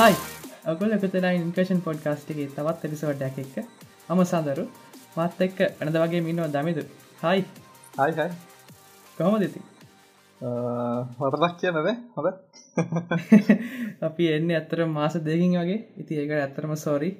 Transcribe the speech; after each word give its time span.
හයි 0.00 0.14
ඔගොල 0.64 0.92
එකතන 0.96 1.24
ඉන්කේෂන් 1.28 1.80
පොඩ්කාස්ටිගේ 1.80 2.44
තවත් 2.50 2.86
එපිසෝඩ්ඩක් 2.86 3.40
එක්ක 3.40 3.56
මම 4.08 4.20
සඳරු. 4.24 4.64
මත් 5.16 5.40
එක්ක 5.40 5.58
ඇනද 5.62 5.98
වගේ 6.02 6.20
මින්නවා 6.20 6.46
දමිදු 6.48 6.84
හයි 7.22 7.42
හයි 7.98 8.28
කොහොම 9.18 9.36
දෙති 9.40 9.60
හොටදක් 11.18 11.58
කියනද 11.58 11.90
හොද 12.14 12.30
අපි 14.02 14.30
එන්න 14.30 14.50
ඇත්තර 14.52 14.84
මාස 14.88 15.20
දෙකින් 15.20 15.58
වගේ. 15.58 15.78
ඉති 15.96 16.12
ඒක 16.16 16.34
ඇත්තරම 16.38 16.74
සෝරි 16.78 17.12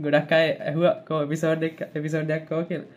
ගොඩක් 0.00 0.30
අය 0.32 0.48
ඇහුව 0.62 0.88
කෝ 1.04 1.20
එපිසෝඩ් 1.22 1.62
එක් 1.64 1.86
එපිසෝඩ්ඩක් 1.90 2.48
කෝ 2.48 2.62
කියල්. 2.64 2.88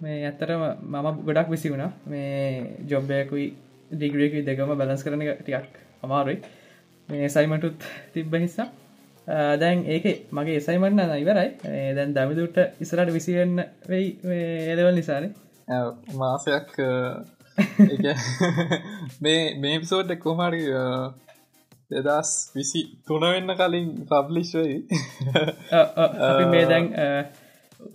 මේ 0.00 0.24
ඇත්තරම 0.24 0.66
මම 0.88 1.22
ගොඩක් 1.24 1.50
විසි 1.50 1.68
වුණා. 1.68 1.92
මේ 2.06 2.76
ජොබ්බයකුයි 2.86 3.52
ඩිග්‍රේකි 3.92 4.40
දෙකම 4.44 4.76
බැලස් 4.76 5.04
කරන 5.04 5.30
ටිකක් 5.36 5.80
අමාරුයි 6.02 6.42
සයිමටුත් 7.28 7.84
තිබ්බ 8.14 8.34
හිස්සා 8.36 8.68
දැන් 9.56 9.84
ඒක 9.86 10.06
මගේ 10.30 10.56
එසයිමන්න 10.56 11.00
ඉවරයි. 11.16 11.50
දැන් 11.94 12.14
දමිදුට 12.14 12.56
ඉස්රට 12.80 13.12
විසිවෙන්න 13.12 13.64
වෙයි 13.88 14.08
එලවල් 14.68 14.94
නිසාන. 14.94 15.34
මාසයක් 16.14 16.72
මේ 19.20 19.54
මේ 19.56 19.78
පිසෝඩ් 19.78 20.10
කොහමරි 20.18 20.64
දෙදස් 21.90 22.32
විසි 22.54 22.82
තුනවෙන්න 23.06 23.54
කලින් 23.54 23.88
පබ්ලිෂ් 24.06 24.54
වෙයි. 24.54 24.76
මේ 26.52 26.66
දැන් 26.66 26.90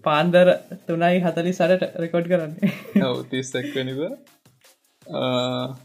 පාන්දර 0.04 0.48
තුනයි 0.88 1.20
හතලි 1.20 1.54
සරට 1.54 1.84
රෙකෝඩ් 1.98 2.28
කරන්නේ. 2.28 2.72
තිස්සක්වනිව 3.31 4.00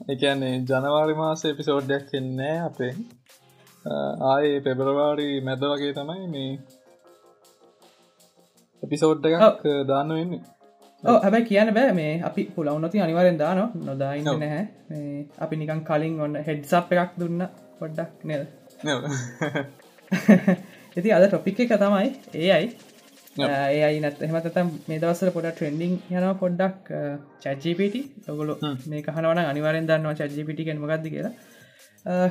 එකන්නේ 0.08 0.54
ජනවාරි 0.60 1.14
මාස 1.14 1.44
එපිසෝඩ්ඩයක් 1.44 2.14
එන්නේ 2.14 2.56
අපේ 2.60 2.92
ආයේ 3.84 4.60
පෙබරවාරි 4.60 5.28
මැද 5.40 5.64
වගේ 5.64 5.92
තමයි 5.92 6.26
මේ 6.28 6.50
එපිසෝඩ් 8.82 9.26
එකක් 9.28 9.64
දාන්න 9.86 10.10
වෙන්න. 10.10 10.34
හැබැයි 11.02 11.46
කියන 11.46 11.74
බෑ 11.74 11.92
මේ 11.92 12.12
අපි 12.22 12.44
පුලවුනොති 12.54 13.00
අනිවරෙන් 13.00 13.38
දාන 13.38 13.62
නොදායින්න 13.82 14.30
නැහැ. 14.36 14.64
අපි 15.38 15.56
නිකන් 15.56 15.82
කලින් 15.84 16.20
ඔන්න 16.20 16.38
හෙඩ්සප් 16.42 16.94
එකක් 16.96 17.18
දුන්න 17.18 17.48
පොඩ්ඩක් 17.78 18.24
නද? 18.26 18.42
ඉති 20.96 21.10
අද 21.10 21.24
ටොපික් 21.26 21.60
එක 21.60 21.76
තමයි 21.76 22.08
ඒ 22.36 22.50
අයි 22.50 22.66
ඒයි 23.36 24.00
නත් 24.00 24.18
එහමතතම් 24.20 24.68
මේ 24.88 24.98
දවසල 24.98 25.30
පොඩ 25.30 25.48
ට්‍රෙන්ඩිං 25.50 25.94
යන 26.10 26.26
පොඩ්ඩක් 26.36 26.90
චජපට 27.40 28.28
ඔගොලු 28.28 28.58
මේ 28.86 29.02
කහනවන 29.02 29.40
අනිවරෙන් 29.42 29.88
දන්නවා 29.88 30.28
චජපිට 30.28 30.60
කෙන් 30.64 30.78
මගක්ද 30.78 31.08
කියලා 31.08 31.32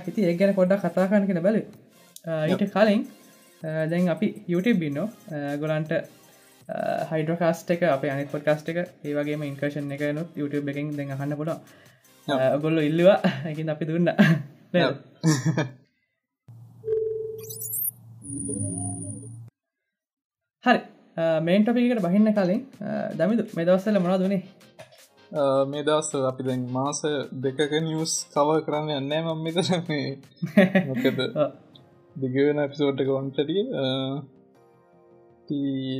හිති 0.05 0.25
ඒ 0.29 0.37
ගැන 0.39 0.55
පොඩ්ඩක් 0.59 0.83
කතාකාන 0.85 1.27
කෙන 1.27 1.41
බැල 1.47 1.57
ඊට 2.51 2.63
කලින් 2.73 3.05
දැන් 3.91 4.09
අපි 4.15 4.27
YouTube 4.47 4.79
බින්නෝ 4.83 5.07
ගොලන්ට 5.61 5.93
හයිඩකාස්ට 7.11 7.71
එක 7.75 7.81
අප 7.91 8.03
අනි 8.15 8.25
පොඩ්කාස්ට 8.33 8.69
එක 8.73 8.79
ඒවගේම 9.03 9.41
ඉන්කර්ෂන් 9.49 9.91
එක 9.97 10.03
නොත් 10.19 10.29
YouTube 10.41 10.71
එකින් 10.71 10.91
දෙ 10.97 11.03
හන්න 11.11 11.37
පුොඩ 11.39 11.53
ගොල්ල 12.63 12.77
ඉල්ලවා. 12.89 13.19
එකින් 13.51 13.69
අපි 13.73 13.85
දුන්න. 13.89 14.09
හරි. 20.63 20.79
මේන් 21.45 21.63
ටොපිකට 21.63 22.03
බහින්න 22.05 22.33
කලින් 22.37 22.61
දමිදු 23.19 23.43
මෙදවස්සල 23.57 23.97
මොනා 23.99 24.19
දුනේ 24.21 24.41
මේ 25.31 25.83
දවස් 25.83 26.09
අපි 26.29 26.43
දැන් 26.43 26.63
මාස 26.69 26.99
දෙකක 27.43 27.71
නිියස් 27.81 28.13
කව 28.33 28.49
කරන්න 28.65 28.89
යන්නෑ 28.97 29.21
මම 29.25 29.39
මෙතර 29.43 29.67
මේ. 29.87 30.09
මොකද? 30.87 31.19
දිගවෙන 32.15 32.59
ඇපිසෝට්ක 32.59 33.09
ඔන්ටටිය 33.11 33.61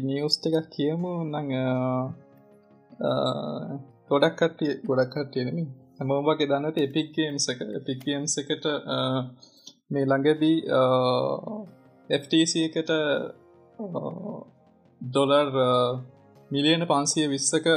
නිියස්ට 0.01 0.43
එකක් 0.49 0.67
කියමු. 0.69 1.11
නං 1.25 1.47
ගොඩක් 4.09 4.35
කට්ටිය 4.39 4.73
ගොඩක් 4.87 5.13
කට්ටියනම 5.13 5.59
හැමෝබගේ 5.97 6.49
දන්නත 6.49 6.77
එපික්ගේම්ස 6.79 7.45
එක. 7.53 7.59
එපික්ගේම්ස 7.79 8.33
එකට 8.41 8.65
මේ 9.91 10.05
ළඟදී 10.05 10.57
FTC 12.09 12.53
එකට 12.67 12.91
ඩොලර් 15.01 15.49
මිලියන 16.51 16.83
පන්සිය 16.85 17.27
විස්සක 17.27 17.67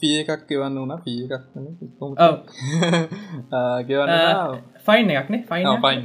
පිය 0.00 0.14
එකක් 0.20 0.42
ගෙවන්න 0.48 0.76
වුණ 0.80 0.94
පිය 1.04 1.18
එකක් 1.26 1.44
ගෙවන්න 3.88 4.12
ෆයින් 4.86 5.06
එකක්නේ 5.12 5.42
ෆයින් 5.44 5.66
පයින් 5.82 6.00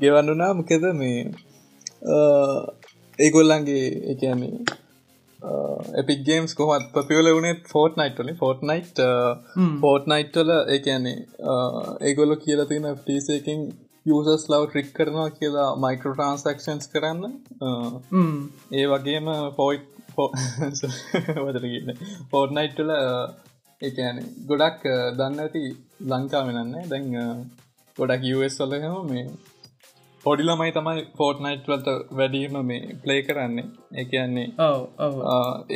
ගෙවන්නුනා 0.00 0.52
මොකෙද 0.54 0.84
මේ 0.94 1.34
ඒගොල්ලන්ගේ 3.18 4.12
එකන්නේ 4.12 4.64
එපික් 6.00 6.20
ගේම්ස් 6.26 6.54
කොහත් 6.54 6.82
පපියල 6.92 7.26
වනේ 7.30 7.54
ෆෝට් 7.70 7.96
නයිට්ල 7.96 8.34
ෆෝට් 8.36 8.62
නයිට් 8.64 9.00
ෆෝට් 9.80 10.06
නයිට්ටල 10.06 10.50
ඒන්නේ 10.68 11.26
ඒගොල්ලො 12.02 12.36
කියල 12.38 12.66
තින 12.66 12.82
ටීසකින් 13.00 13.72
යසස් 14.06 14.48
ලව් 14.48 14.66
ට්‍රික් 14.66 14.92
කරනවා 14.92 15.32
කියලා 15.32 15.76
මයිකෝ 15.76 16.12
ට්‍රන්සක්ෂන්ස් 16.12 16.88
කරන්න 16.92 17.32
ඒ 18.74 18.86
වගේම 18.86 19.24
පෝයිට් 19.56 19.93
වදරගන්න 21.44 21.98
ෆෝට් 22.30 22.54
නයිට්ටල 22.58 22.92
එකන 23.82 24.18
ගොඩක් 24.48 24.82
දන්න 25.18 25.42
ඇති 25.44 25.64
ලංකා 26.12 26.42
වෙනන්නේ 26.48 26.84
දැන් 26.92 27.10
ගොඩක් 27.98 28.22
US 28.36 28.56
වලහම 28.62 29.10
මේ 29.10 29.26
පොඩිලමයි 30.24 30.72
තමයි 30.76 31.02
ෆෝට් 31.18 31.38
නයිට් 31.44 31.66
වලට 31.70 31.88
වැඩීම 32.18 32.54
මේ 32.70 32.96
ප්ලේ 33.02 33.22
කරන්නේ. 33.26 33.66
එකන්නේ 34.02 34.48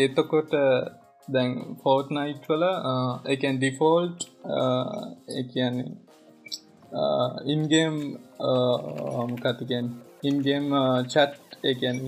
ඒතකොට 0.02 0.52
දැන් 1.28 1.50
ෆෝට් 1.82 2.08
නයිට් 2.16 2.44
වල 2.50 2.64
එකන් 3.34 3.56
ඩිෆෝල්ට් 3.58 4.20
එකන්නේ 5.40 5.88
ඉන්ගේම් 7.54 7.96
මොකතිකෙන් 9.32 9.86
ඉන්ගේම් 10.30 10.66
චැට් 11.14 11.58
එකන් 11.72 11.98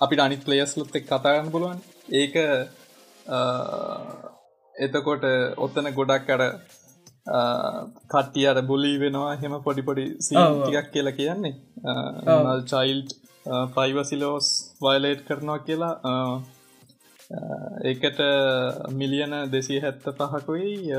අපිට 0.00 0.20
අනි 0.20 0.36
පලේස්ලොත් 0.38 0.94
එක් 0.94 1.06
කතාගන්න 1.06 1.50
පුළුවන්. 1.50 1.80
ඒක 2.12 2.34
එතකොට 4.74 5.24
ඔත්තන 5.58 5.90
ගොඩක් 5.92 6.30
අර 6.30 6.42
කට්ටිය 8.08 8.46
අර 8.46 8.62
බුලි 8.62 8.92
වෙනවා. 8.98 9.34
හෙම 9.36 9.56
පොඩිපොඩි 9.62 10.06
සිටියක් 10.20 10.86
කියලා 10.92 11.12
කියන්නේ. 11.12 11.54
චයිල්් 12.66 13.02
ප්‍රයිවසිලෝස් 13.74 14.48
වයිලේට් 14.82 15.26
කරනවා 15.26 15.58
කියලා. 15.60 15.94
ඒකට 17.84 18.20
මිලියන 18.92 19.34
දෙසී 19.52 19.80
හැත්ත 19.80 20.04
පහකුයි 20.18 20.92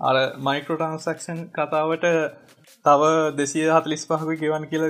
අර 0.00 0.16
මයිකෝටන්සක්ෂන් 0.40 1.40
කතාවට 1.50 2.06
තව 2.84 3.02
දෙසිය 3.36 3.68
හතලිස් 3.70 4.04
පහකු 4.06 4.36
ගෙවන් 4.36 4.66
කියල 4.66 4.84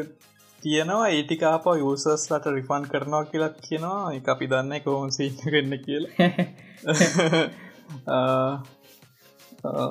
තියෙනවා. 0.62 1.08
ඒටිකාප 1.10 1.66
යසස් 1.74 2.24
ලට 2.30 2.46
රිෆන් 2.48 2.84
කරනවා 2.84 3.24
කියලා 3.24 3.52
කියනවා. 3.60 4.00
එක 4.14 4.28
අපි 4.28 4.46
දන්න 4.46 4.80
කොහොම 4.80 5.10
සින්න 5.10 5.78
කියල. 5.84 6.04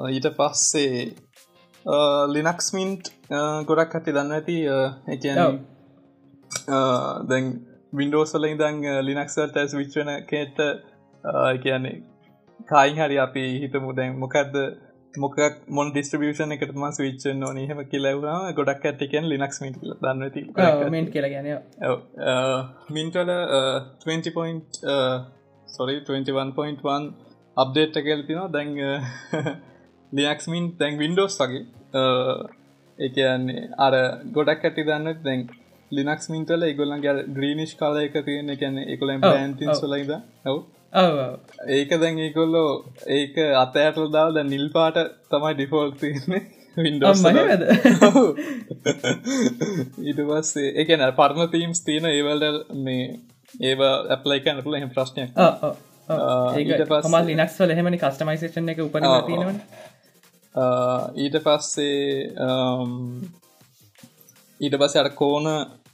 ඊට 0.09 0.27
පස්සේ 0.37 0.99
ලිනක්ස් 2.29 2.67
මින්ට් 2.73 3.11
ගොඩක් 3.67 3.91
කටි 3.91 4.11
දන්න 4.11 4.31
ඇති 4.31 4.57
එක 5.07 5.21
දැන් 7.29 7.45
වින්ඩෝසල 7.93 8.45
ඉදං 8.45 8.83
ලිනක්සල්ට 9.01 9.57
ඇස් 9.57 9.75
විච්වන 9.75 10.11
කේට 10.25 10.57
කියන්නේ 11.63 11.95
කායින් 12.67 12.97
හරි 12.97 13.17
අපි 13.19 13.45
හිතමු 13.61 13.95
දැන් 13.95 14.19
මොකක්ද 14.19 14.55
මොකක් 15.17 15.37
මොන් 15.77 15.91
ඩිස්ට්‍රිියෂන 15.91 16.55
එකටම 16.55 16.83
විච්චන් 16.99 17.45
ඕන 17.47 17.61
හෙම 17.71 17.81
කියලවවා 17.93 18.39
ගොඩක් 18.59 18.89
ඇටිකෙන් 18.91 19.29
ලිනක්ස් 19.31 19.61
මිට 19.63 19.79
දන්නති 20.03 20.43
මෙන් 20.89 21.09
කියලගැන 21.13 21.47
මින්ටල 22.89 23.31
20 24.05 24.35
පොයින්් 24.37 24.61
සොරි 25.67 25.97
21.1 26.01 27.09
අප්ඩේට් 27.57 27.99
එකල්තිනවා 28.01 28.51
දැන් 28.51 28.71
ලියක්ස්මින් 30.11 30.65
තැන් 30.77 30.97
වින්ඩෝස් 30.97 31.35
වගේ. 31.41 31.65
එකන්නේ 32.99 33.69
අර 33.77 33.95
ගොඩක් 34.35 34.63
ඇති 34.67 34.85
දන්න 34.87 35.23
දැන් 35.23 35.41
ලිනක්ස් 35.91 36.29
මින්ටල 36.29 36.63
එගොල්ලන්ගේ 36.63 37.13
ග්‍රීනිශ් 37.35 37.75
කාල 37.81 37.99
එක 38.01 38.17
තියෙන 38.25 38.49
එකන්න 38.49 38.77
එකොලම් 38.95 39.21
පෑන්තින් 39.21 39.73
සොලයිද 39.75 40.11
ඔව 40.45 40.57
ඒක 41.69 41.95
දැන් 42.03 42.21
ඒකොල්ලෝ 42.25 42.69
ඒක 43.17 43.41
අතඇටල් 43.63 44.07
දාව 44.13 44.29
ද 44.35 44.45
නිල් 44.45 44.67
පාට 44.75 45.01
තමයි 45.31 45.53
ඩිෆෝල් 45.55 45.91
තියන්නේ 46.01 46.43
වින්ඩෝස් 46.77 47.23
ඊට 50.03 50.21
පස්සේ 50.29 50.69
එකන 50.83 51.05
පරණ 51.19 51.51
තීම්ස් 51.53 51.83
තියෙන 51.83 52.09
ඒවල්ඩ 52.11 52.73
මේ 52.85 53.05
ඒව 53.63 53.83
ඇප්ලයි 53.87 54.41
කනටල 54.41 54.79
එහ 54.79 54.89
ප්‍රශ්නයක් 54.93 55.29
ඒක 56.07 56.83
පස් 56.89 57.15
ලිනක්ස් 57.25 57.57
වල 57.61 57.75
හෙමනි 57.79 57.99
කස්ටමයිසේෂන් 57.99 58.73
එක 58.73 58.83
උපන 58.85 59.07
තියෙනවන. 59.27 59.57
ඊට 61.17 61.35
පස්සේ 61.45 61.97
ඊට 64.59 64.77
පස්ස 64.77 64.95
අට 65.01 65.15
කෝන 65.15 65.49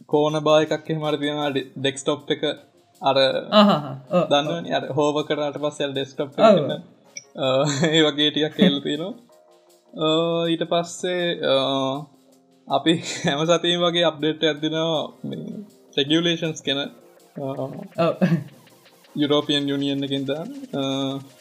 කෝන 0.07 0.39
බායකක් 0.43 0.89
එහෙමට 0.89 1.19
තියෙන 1.19 1.41
ඩෙක්ස්ටොප් 1.55 2.29
එක 2.37 2.45
අර 3.09 3.17
දන්න 4.31 4.65
අ 4.77 4.79
හෝව 4.97 5.17
කරට 5.27 5.57
පස්සල් 5.63 5.91
ඩෙස්ටප් 5.93 6.31
ඒ 7.89 8.01
වගේ 8.05 8.29
ටියක් 8.31 8.53
කෙල් 8.59 8.75
තියෙනවා. 8.85 9.13
ඊට 10.51 10.63
පස්සේ 10.71 11.23
අපි 12.67 12.93
හැම 13.23 13.39
සතිීම 13.49 13.81
වගේ 13.85 14.05
අප්ඩේට් 14.09 14.43
ඇතිනවා 14.49 15.01
රෙගියලේෂන්ස් 15.97 16.59
කෙන 16.67 16.79
යුරෝපියන් 19.21 19.65
යුනියන් 19.71 20.05
එකින්ද 20.07 20.29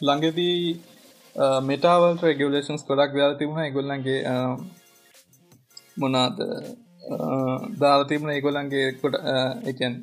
ළඟදී 0.07 0.57
මෙටාවල් 1.69 2.15
රෙගලේෂන්ස් 2.25 2.83
කොඩක් 2.89 3.13
දාල 3.19 3.33
තිබුණ. 3.39 3.73
ගොල්ලන්ගේ 3.75 4.19
මොනාද 6.01 6.35
දාලා 7.81 8.09
තිබුණ. 8.09 8.33
ඒගොල්ලන්ගේ 8.35 8.87
කොට 9.01 9.15
එකන් 9.71 9.93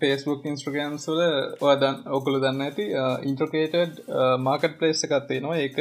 පේස්බුක් 0.00 0.44
ඉන්ස්ට්‍රගම් 0.44 0.94
සුල 0.98 1.20
ඔයදන් 1.62 1.96
ඔකුළු 2.10 2.38
දන්න 2.38 2.64
ඇති 2.64 2.84
ඉන්ට්‍රකේටඩ් 3.24 3.96
මාකට් 4.40 4.76
පලේස් 4.78 5.00
එකත්තේ 5.06 5.40
නවා 5.40 5.56
ඒක 5.58 5.78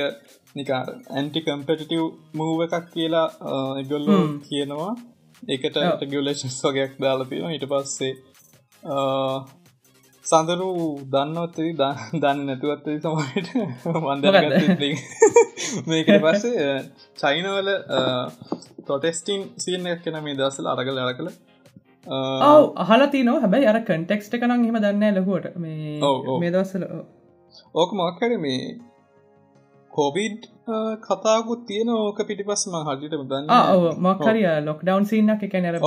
නිකා 0.55 0.81
ඇන්ටි 1.13 1.43
කම්පටිටව් 1.43 2.03
මූව 2.33 2.63
එකක් 2.65 2.87
කියලා 2.93 3.27
එගොල්ලු 3.81 4.17
කියනවා. 4.47 4.91
ඒකට 5.47 5.77
ටගලේෂන්ස් 5.99 6.57
වගේයක් 6.65 6.97
දාලා 6.99 7.29
තියෙන 7.29 7.53
හිට 7.53 7.65
පස්සේ 7.67 8.13
සඳරු 10.25 10.69
දන්නවත්තදී 11.11 11.73
දන්න 12.15 12.41
නැතුවත්තදී 12.45 12.99
සමට 12.99 13.49
වන්ද 13.97 14.25
මේක 15.89 16.09
පස්සේ 16.23 16.65
චයිනවල 17.17 17.69
ප්‍රොටෙස්ටිං 18.85 19.45
සියන 19.57 19.87
කෙන 20.03 20.19
මේ 20.23 20.35
දසල 20.35 20.67
අරගල 20.67 20.99
අර 20.99 21.13
කළ 21.13 21.31
ඔව 22.07 22.65
අහලා 22.77 23.07
තිනෝ 23.07 23.37
හැබැයි 23.39 23.67
අර 23.67 23.79
කටෙක්ස්ට 23.83 24.35
කනන් 24.35 24.65
හෙම 24.65 24.77
දන්න 24.79 25.17
ලහුවට 25.17 25.57
මේ 25.57 25.97
මේ 26.39 26.51
දවස්සල 26.51 26.85
ඕක 27.75 27.91
මක්කර 27.93 28.37
මේ 28.39 28.61
කොවිඩ් 29.91 30.45
කතාකුත් 31.01 31.65
තියෙන 31.65 31.89
ඕක 31.91 32.21
පිටිපස්සම 32.27 32.77
හටිට 32.81 33.17
දන්න 33.23 33.97
මක්කරිය 34.01 34.47
ලොක් 34.65 34.83
ඩවන් 34.83 35.05
සින්නක් 35.05 35.43
එක 35.43 35.57
නැර 35.57 35.79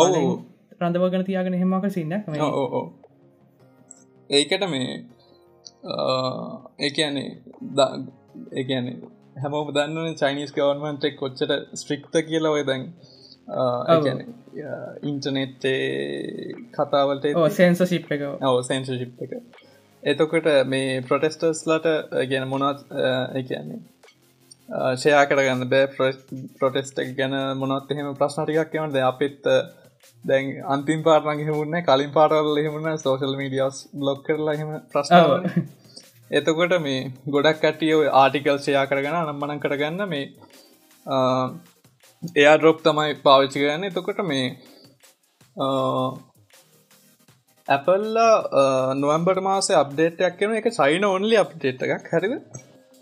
රඳවගන 0.80 1.24
තියාගෙන 1.24 1.56
හෙමක 1.56 1.88
සින්න 1.90 2.12
ඕ 2.40 2.82
ඒකට 4.30 4.66
මේ 4.68 4.90
ඒකනේ 6.80 7.28
ඒන 8.58 8.92
හැමෝම 9.36 9.72
දන්න 9.74 10.14
චයිනිස් 10.16 10.52
ගවන්මන්ටෙක් 10.52 11.16
කොච්චට 11.16 11.56
ස්ට්‍රික්ත 11.74 12.20
කියලා 12.28 12.52
ඔය 12.52 12.64
දැන් 12.64 12.86
ඉන්ටනෙට්ේ 15.02 15.78
කතාවලට 16.74 17.26
සේන්ස 17.56 17.82
ශිප් 17.92 18.12
එක. 18.16 18.26
ඔව 18.42 18.60
සේන්ස 18.66 18.90
ශිප් 18.92 19.24
එක. 19.26 19.32
එතකොට 20.02 20.50
මේ 20.66 21.00
ප්‍රොටෙස්ටර්ස් 21.02 21.64
ලට 21.68 21.96
ගැන 22.30 22.48
මොනත් 22.48 22.84
එකන්නේ 23.34 23.80
ෂයා 24.94 25.24
කරගන්න 25.26 25.68
බෑ. 25.72 26.14
ප්‍රොටෙස්ට 26.58 27.02
ගැන 27.18 27.36
මොනත් 27.58 27.92
එහෙම 27.92 28.14
ප්‍රශ්නටිකක් 28.16 28.72
කියවනද 28.72 29.02
අපිත් 29.02 29.52
දැන් 30.24 30.46
අන්තිම් 30.66 31.02
පාටනගේ 31.02 31.48
හෙමුන්න 31.48 31.82
කලින් 31.84 32.12
පාටවල 32.12 32.58
හෙමුණ 32.60 32.98
සෝශල් 32.98 33.36
මීඩියස් 33.36 33.82
බ්ලොක් 33.94 34.22
කරලා 34.26 34.56
හෙම 34.60 34.72
ප්‍රශ්නාව 34.92 35.30
එතකොට 36.30 36.74
මේ 36.80 37.00
ගොඩක් 37.26 37.60
කටිය 37.62 37.98
ආටිකල් 38.14 38.58
ෂයා 38.58 38.86
කරගන්න 38.86 39.20
නම්මනන් 39.24 39.62
කරගන්න 39.64 40.08
මේ 40.08 40.26
එයා 42.22 42.56
ඩ්‍රොප් 42.56 42.80
තමයි 42.82 43.14
පාවිච්චි 43.22 43.60
කරන්න. 43.60 43.84
එතකොට 43.84 44.18
මේ 44.30 44.48
ඇපල්ලා 47.68 48.32
නොවම්බට 48.96 49.40
මාසේ 49.42 49.78
අප්ඩේටයක් 49.78 50.36
කෙන 50.40 50.56
එක 50.56 50.68
සයින 50.72 51.06
ඔන්ලි 51.08 51.38
අප්ඩේට් 51.42 51.86
එකක්. 51.86 52.10
හරිද? 52.14 52.34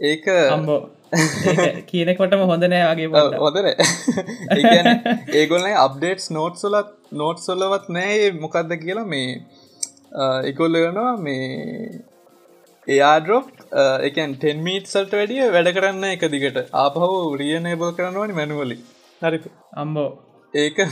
ඒක 0.01 0.29
අම්බෝ 0.57 0.79
කියනෙකොටම 1.91 2.45
හොඳ 2.51 2.67
නෑගේ 2.73 3.09
හොදර 3.45 3.67
ඒගොල්ල 5.41 5.67
අප්ඩේට් 5.87 6.29
නෝට් 6.31 6.61
සොලත් 6.63 6.93
නෝට් 7.23 7.43
සොල්ලවත් 7.47 7.89
නෑ. 7.97 8.21
මොකක්ද 8.45 8.77
කියලා 8.85 9.09
මේ 9.15 9.41
එකොල්ලගනවා 10.51 11.17
මේ 11.25 11.49
එයාඩරොප් 12.87 13.51
එකන් 14.09 14.37
ටෙන්මීට් 14.37 14.93
සල්ට 14.93 15.19
වැඩිය 15.21 15.51
වැඩ 15.57 15.73
කරන්න 15.75 16.09
එක 16.13 16.25
දිගට. 16.37 16.63
ආපහු 16.85 17.11
රියනේබල් 17.43 17.93
කරනවනි 17.99 18.39
මැනුවලි 18.39 18.79
හරි. 19.23 19.39
අම්බෝ. 19.77 20.09
ඒක 20.55 20.79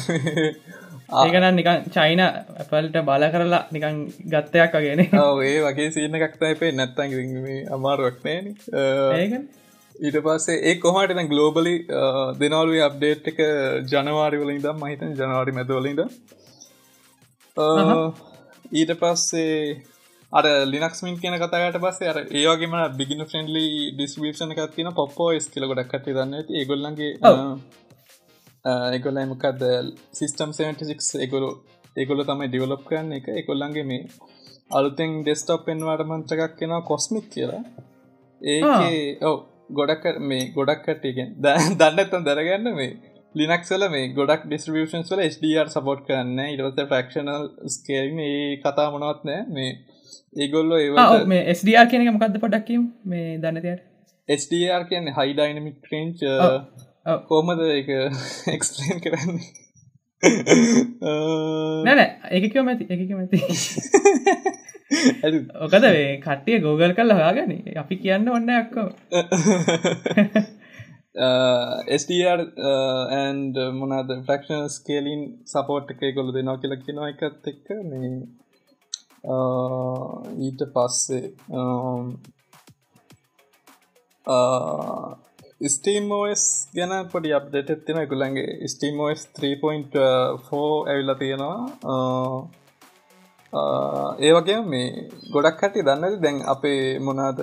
ඒකන 1.17 1.47
නිකන් 1.55 1.85
චයින 1.91 2.21
ඇපල්ට 2.21 2.97
බල 3.03 3.27
කරලා 3.31 3.63
නිකන් 3.73 4.01
ගත්තයක් 4.29 4.75
වගෙන 4.77 5.03
ඒ 5.03 5.59
වගේ 5.63 5.91
සිීන 5.91 6.19
එකක්තයිපේ 6.19 6.73
නැත්තන් 6.73 7.15
අමාරුවක්නෑන 7.71 8.47
ඊට 9.97 10.19
පස්සේ 10.21 10.59
ඒ 10.63 10.75
කොහට 10.77 11.15
දැන් 11.15 11.29
ගලෝබලි 11.29 11.75
දෙනවලුවේ 12.41 12.83
අප්ඩේට් 12.83 13.29
එක 13.33 13.43
ජනවාරි 13.93 14.43
වලින් 14.43 14.63
දම් 14.63 14.83
මහිතන් 14.83 15.15
ජනවාරි 15.15 15.53
මැදවලින්ද 15.53 16.03
ඊට 18.73 18.93
පස්සේ 19.01 19.55
අර 20.33 20.47
ලිනක්ස්මින් 20.67 21.17
කියන 21.17 21.39
කතාට 21.39 21.81
පස්සේ 21.81 22.09
අර 22.09 22.21
ඒවාගේම 22.21 22.77
බිගින 22.99 23.25
ෆ්‍රෙන්ඩලි 23.25 23.67
ඩිස්විෂන 23.95 24.53
එකක් 24.53 24.75
තින 24.75 24.93
පොප්පෝ 24.93 25.33
ස් 25.35 25.49
කියලගොඩක් 25.49 25.91
කට 25.93 26.15
දන්න 26.15 26.55
ඒගොල්ලන්ගේ 26.55 27.13
එකොල්ල 28.93 29.19
මොකක්ද 29.27 29.65
සිිස්ටම් 30.13 30.55
76 30.55 31.25
එකොලු 31.27 31.51
ඒගොල 31.97 32.23
තමයි 32.25 32.49
ඩිවලොප් 32.49 32.87
කරන්න 32.89 33.19
එක 33.19 33.29
එකොල්ලන්ගේ 33.43 33.87
මේ 33.91 34.07
අලුතෙන් 34.71 35.19
ඩෙස්ටප් 35.21 35.67
පෙන්වාට 35.67 36.07
මන්ත්‍රකක් 36.07 36.57
කෙනවා 36.61 36.83
කොස්මික් 36.83 37.29
කියලා. 37.31 37.63
ඒ 38.41 39.19
ඔව 39.23 39.37
ගොඩක් 39.71 40.05
මේ 40.23 40.49
ගොඩක් 40.53 40.83
කටයගෙන් 40.87 41.35
දන්නත්තන් 41.43 42.27
දරගන්න 42.27 42.75
මේ 42.75 42.91
ලිනක්සල 43.35 43.87
මේ 43.89 44.13
ගොඩක් 44.15 44.47
ඩිස්ට්‍රිියෂන්ස් 44.47 45.13
වල 45.13 45.23
HDR 45.27 45.69
සපෝට් 45.69 46.03
කරන්න 46.07 46.41
ඉරවත 46.47 46.81
ෆක්ෂනල් 46.85 47.51
ස්කේල්න 47.75 48.23
ඒ 48.23 48.57
කතා 48.63 48.89
මොනවත් 48.95 49.27
නෑ 49.29 49.43
මේ 49.51 49.73
ඒගොල්ලෝ 50.37 50.81
ඒ 50.81 51.21
මේ 51.27 51.55
ස්ඩR 51.55 51.91
කියන 51.91 52.09
මොකක්ද 52.11 52.41
පොඩක්කම් 52.45 52.89
මේ 53.07 53.39
දන්නතයට 53.39 53.83
HDR 54.29 54.87
කියන්නේ 54.91 55.17
හයි 55.19 55.35
ඩයිනමික් 55.35 55.79
ක්‍රේන්ච් 55.89 56.27
කෝමද 57.29 57.61
එක 57.69 57.89
එක්ස්ලේන් 58.55 58.99
කරන්නේ? 59.05 59.51
නැන 61.87 62.01
එකකව 62.37 62.63
මැති 62.67 62.85
එකක 62.91 63.11
මැති 63.19 63.39
ඕකද 65.61 65.87
කට්ටිය 66.25 66.61
ගෝගල් 66.65 66.95
කල් 66.99 67.13
හාගන 67.21 67.53
අපි 67.83 67.99
කියන්න 68.05 68.31
ඔන්න 68.37 68.55
එක්කෝ 68.57 68.89
ස්ඩර් 71.97 72.41
ඇන්ඩ 73.19 73.61
මොනාද 73.77 74.11
ෆක්ෂන් 74.19 74.67
ස්කේලින් 74.71 75.23
සපෝට් 75.53 75.93
එක 75.95 76.03
කොළු 76.17 76.35
දෙනවා 76.37 76.59
කියල 76.63 76.75
කියෙනවා 76.81 77.13
එකත් 77.13 77.53
එක්ක. 77.53 77.67
මේ 77.91 78.11
ඊට 80.47 80.61
පස්සේ 80.75 81.25
ස්ටීම්ෝස් 85.61 86.43
ගැන 86.75 86.93
පොඩි 87.09 87.31
අප්ඩේට 87.33 87.85
තින 87.87 87.99
ගුලන්ගේ 88.07 88.69
ස්ටීම්ෝස් 88.69 89.23
3.4 89.37 90.59
ඇවිල්ල 90.87 91.15
තියෙනවා. 91.15 91.59
ඒ 94.21 94.33
වගේ 94.33 94.59
මේ 94.67 94.89
ගොඩක් 95.33 95.57
කටි 95.63 95.87
දන්නද 95.87 96.21
දැන් 96.21 96.43
අපේ 96.47 96.81
මොනාද 97.01 97.41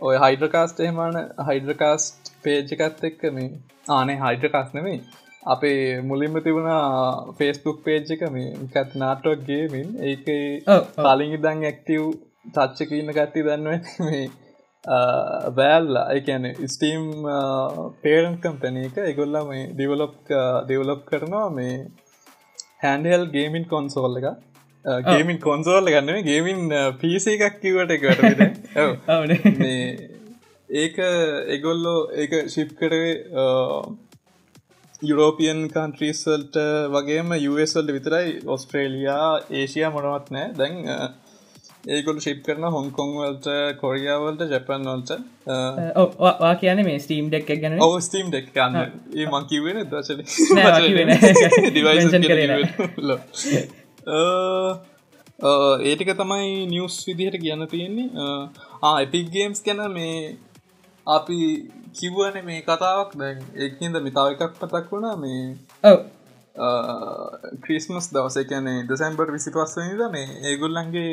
ඔය 0.00 0.16
හයිඩ්‍රකාස්ට 0.16 0.80
එහෙමාන 0.80 1.18
හයිඩ්‍රකාස්ට් 1.48 2.32
පේජ්ජකත් 2.44 3.04
එක්ක 3.04 3.22
මේ 3.32 3.50
ආනේ 3.90 4.18
හයිඩ්‍රකාස් 4.18 4.70
නෙමේ 4.74 4.98
අපේ 5.46 5.80
මුලින්ම 6.02 6.40
තිබුණා 6.40 6.82
ෆේස්බුක් 7.34 7.84
පේජ් 7.84 8.12
එක 8.14 8.26
මේ 8.30 8.50
කත් 8.72 8.90
නාටෝක්ගේමින් 8.96 9.88
ඒක 10.04 10.26
කලින් 10.98 11.32
ඉදං 11.32 11.64
ඇක්ටව් 11.64 12.04
තච්චක 12.54 12.90
ඉන්න 12.96 13.12
කට්ටි 13.12 13.46
දන්නුව 13.46 14.04
මේ 14.04 14.28
බෑල්ලා 14.84 16.04
එකන 16.12 16.44
ස්ටීම් 16.66 17.06
පේරන් 18.02 18.36
කම්පැන 18.38 18.76
එක 18.78 18.98
එගොල්ලා 19.04 19.44
මේ 19.44 19.70
ඩිවලොප් 19.70 20.14
ඩිවලොප් 20.64 21.02
කරනවා 21.04 21.48
මේ 21.50 21.74
හැන්ඩහෙල් 22.80 23.26
ගේමින් 23.28 23.66
කොන්සෝල් 23.66 24.18
එක 24.18 24.28
ගේමින් 25.04 25.40
කොන්සෝල් 25.40 25.84
ගන්න 25.86 26.22
ගේමින් 26.22 26.60
පිසි 27.00 27.34
එකක් 27.38 27.60
කිවට 27.60 27.90
එකට 27.90 28.22
ඒක 30.68 30.98
එගොල්ලෝ 31.48 32.00
ඒක 32.20 32.32
ශිප් 32.48 32.76
කරේ 32.76 33.12
යුරෝපියන් 35.02 35.60
කන්ට්‍රීසල්ට 35.68 36.56
වගේම 36.90 37.32
යුවල්ට 37.36 37.90
විතරයි 37.90 38.38
ඔස්ට්‍රේලියයා 38.46 39.30
ඒසියා 39.52 39.90
මොනවත් 39.90 40.30
නෑ 40.30 40.52
දැන් 40.54 40.78
ඒගොල 41.86 42.18
ශිප් 42.24 42.40
කරන 42.46 42.64
හොංකොං 42.76 43.10
වලට 43.18 43.46
කොරියාවලට 43.80 44.42
ජැපන් 44.52 44.82
වලට. 44.90 45.10
වා 46.42 46.54
කියන 46.62 46.82
මේ 46.88 46.98
ස්ටීම් 47.04 47.30
ඩෙක් 47.30 47.50
ගැන 47.62 47.78
ඔව 47.86 47.94
ස්ටීම් 48.06 48.26
ඩෙක් 48.32 48.46
කන්න 48.54 48.76
ඒ 49.16 49.26
මංකිවෙන 49.34 49.78
දශන 49.92 50.20
ඒටික 55.88 56.10
තමයි 56.20 56.66
නිියස් 56.74 56.96
විදිහට 57.08 57.40
කියන්න 57.42 57.66
තියෙන්නේ. 57.72 58.28
එපික් 59.04 59.26
ගේම්ස් 59.34 59.60
ගැන 59.66 59.82
මේ 59.96 60.36
අපි 61.06 61.38
කිව්වන 61.98 62.36
මේ 62.44 62.60
කතාවක්. 62.68 63.10
දැන් 63.20 63.38
ඒකින්ද 63.64 63.96
මිතාව 64.06 64.26
එකක් 64.34 64.54
පතක් 64.60 64.86
වුණා. 64.92 65.16
මේ 65.16 65.42
ක්‍රිස්මස් 67.62 68.08
දවස 68.12 68.38
කියැනේ 68.44 68.86
දෙසැම්බර් 68.88 69.32
විසි 69.32 69.50
පස්වනිද 69.50 70.02
මේ 70.10 70.26
ඒගොල්ලන්ගේ 70.44 71.12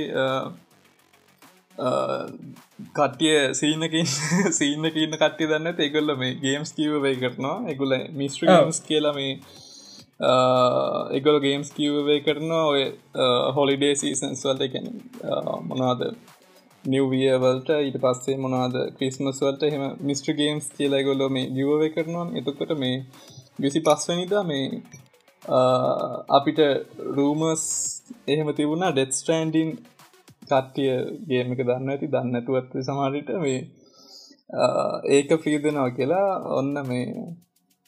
කට්ටිය 2.93 3.37
සීනකින් 3.53 4.09
සීන 4.53 4.89
කියන්න 4.95 5.15
කට්ටි 5.15 5.51
දන්න 5.51 5.85
ඒගොල්ල 5.85 6.17
මේ 6.17 6.39
ගේම්ස් 6.41 6.73
කිව 6.73 6.97
වේ 7.01 7.15
කරනවා 7.17 7.57
එගොල 7.67 7.95
මිස්ට්‍රස් 8.13 8.81
කියලා 8.81 9.13
මේ 9.13 9.37
එගොල 10.19 11.39
ගේම්ස් 11.39 11.71
කිව්වේ 11.71 12.21
කරනවා. 12.21 12.65
ඔය 12.65 12.83
හොලිඩේ 13.53 13.95
සීසන්ස් 13.95 14.43
වලට 14.43 14.71
කැන 14.71 14.87
මොනාද 15.63 16.01
නිවවියවලට 16.83 17.69
ඊට 17.77 17.97
පස්සේ 17.97 18.37
මොනාද 18.37 18.75
ක්‍රිස්මස් 18.97 19.41
වලට 19.41 19.63
එහෙම 19.63 19.83
මිස්ට්‍ර 20.01 20.33
ගේම්ස් 20.33 20.69
කියලා 20.69 21.03
ගොල්ලො 21.03 21.29
මේ 21.29 21.49
ගිවවේ 21.49 21.89
කරනවා. 21.89 22.31
එතකොට 22.33 22.77
මේ 22.77 23.05
විසි 23.59 23.81
පස්වනිදා 23.81 24.43
මේ 24.43 24.81
අපිට 25.47 26.59
රූමස් 27.15 27.63
එහෙම 28.27 28.49
තිබුණා 28.53 28.91
ඩෙත් 28.91 29.13
ස්ටන්ඩින් 29.13 29.71
කට්ටිය 30.43 30.91
ගේමක 31.29 31.59
දන්න 31.59 31.89
ඇති 31.89 32.07
දන්න 32.07 32.35
ඇතුවත් 32.35 32.71
සමාරිට 32.81 33.29
මේ 33.39 33.59
ඒක 35.09 35.29
ෆ්‍රීදනවා 35.41 35.89
කියලා 35.91 36.29
ඔන්න 36.51 36.73
මේ 36.87 37.05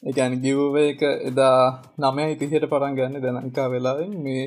එකන් 0.02 0.34
ගිව්ව 0.40 0.76
එක 0.82 1.02
එදා 1.02 1.60
නමය 1.98 2.24
ඉතිහට 2.34 2.70
පරන් 2.70 2.96
ගන්න 2.96 3.22
දැනංකා 3.22 3.68
වෙලාවෙන්. 3.68 4.12
මේ 4.24 4.44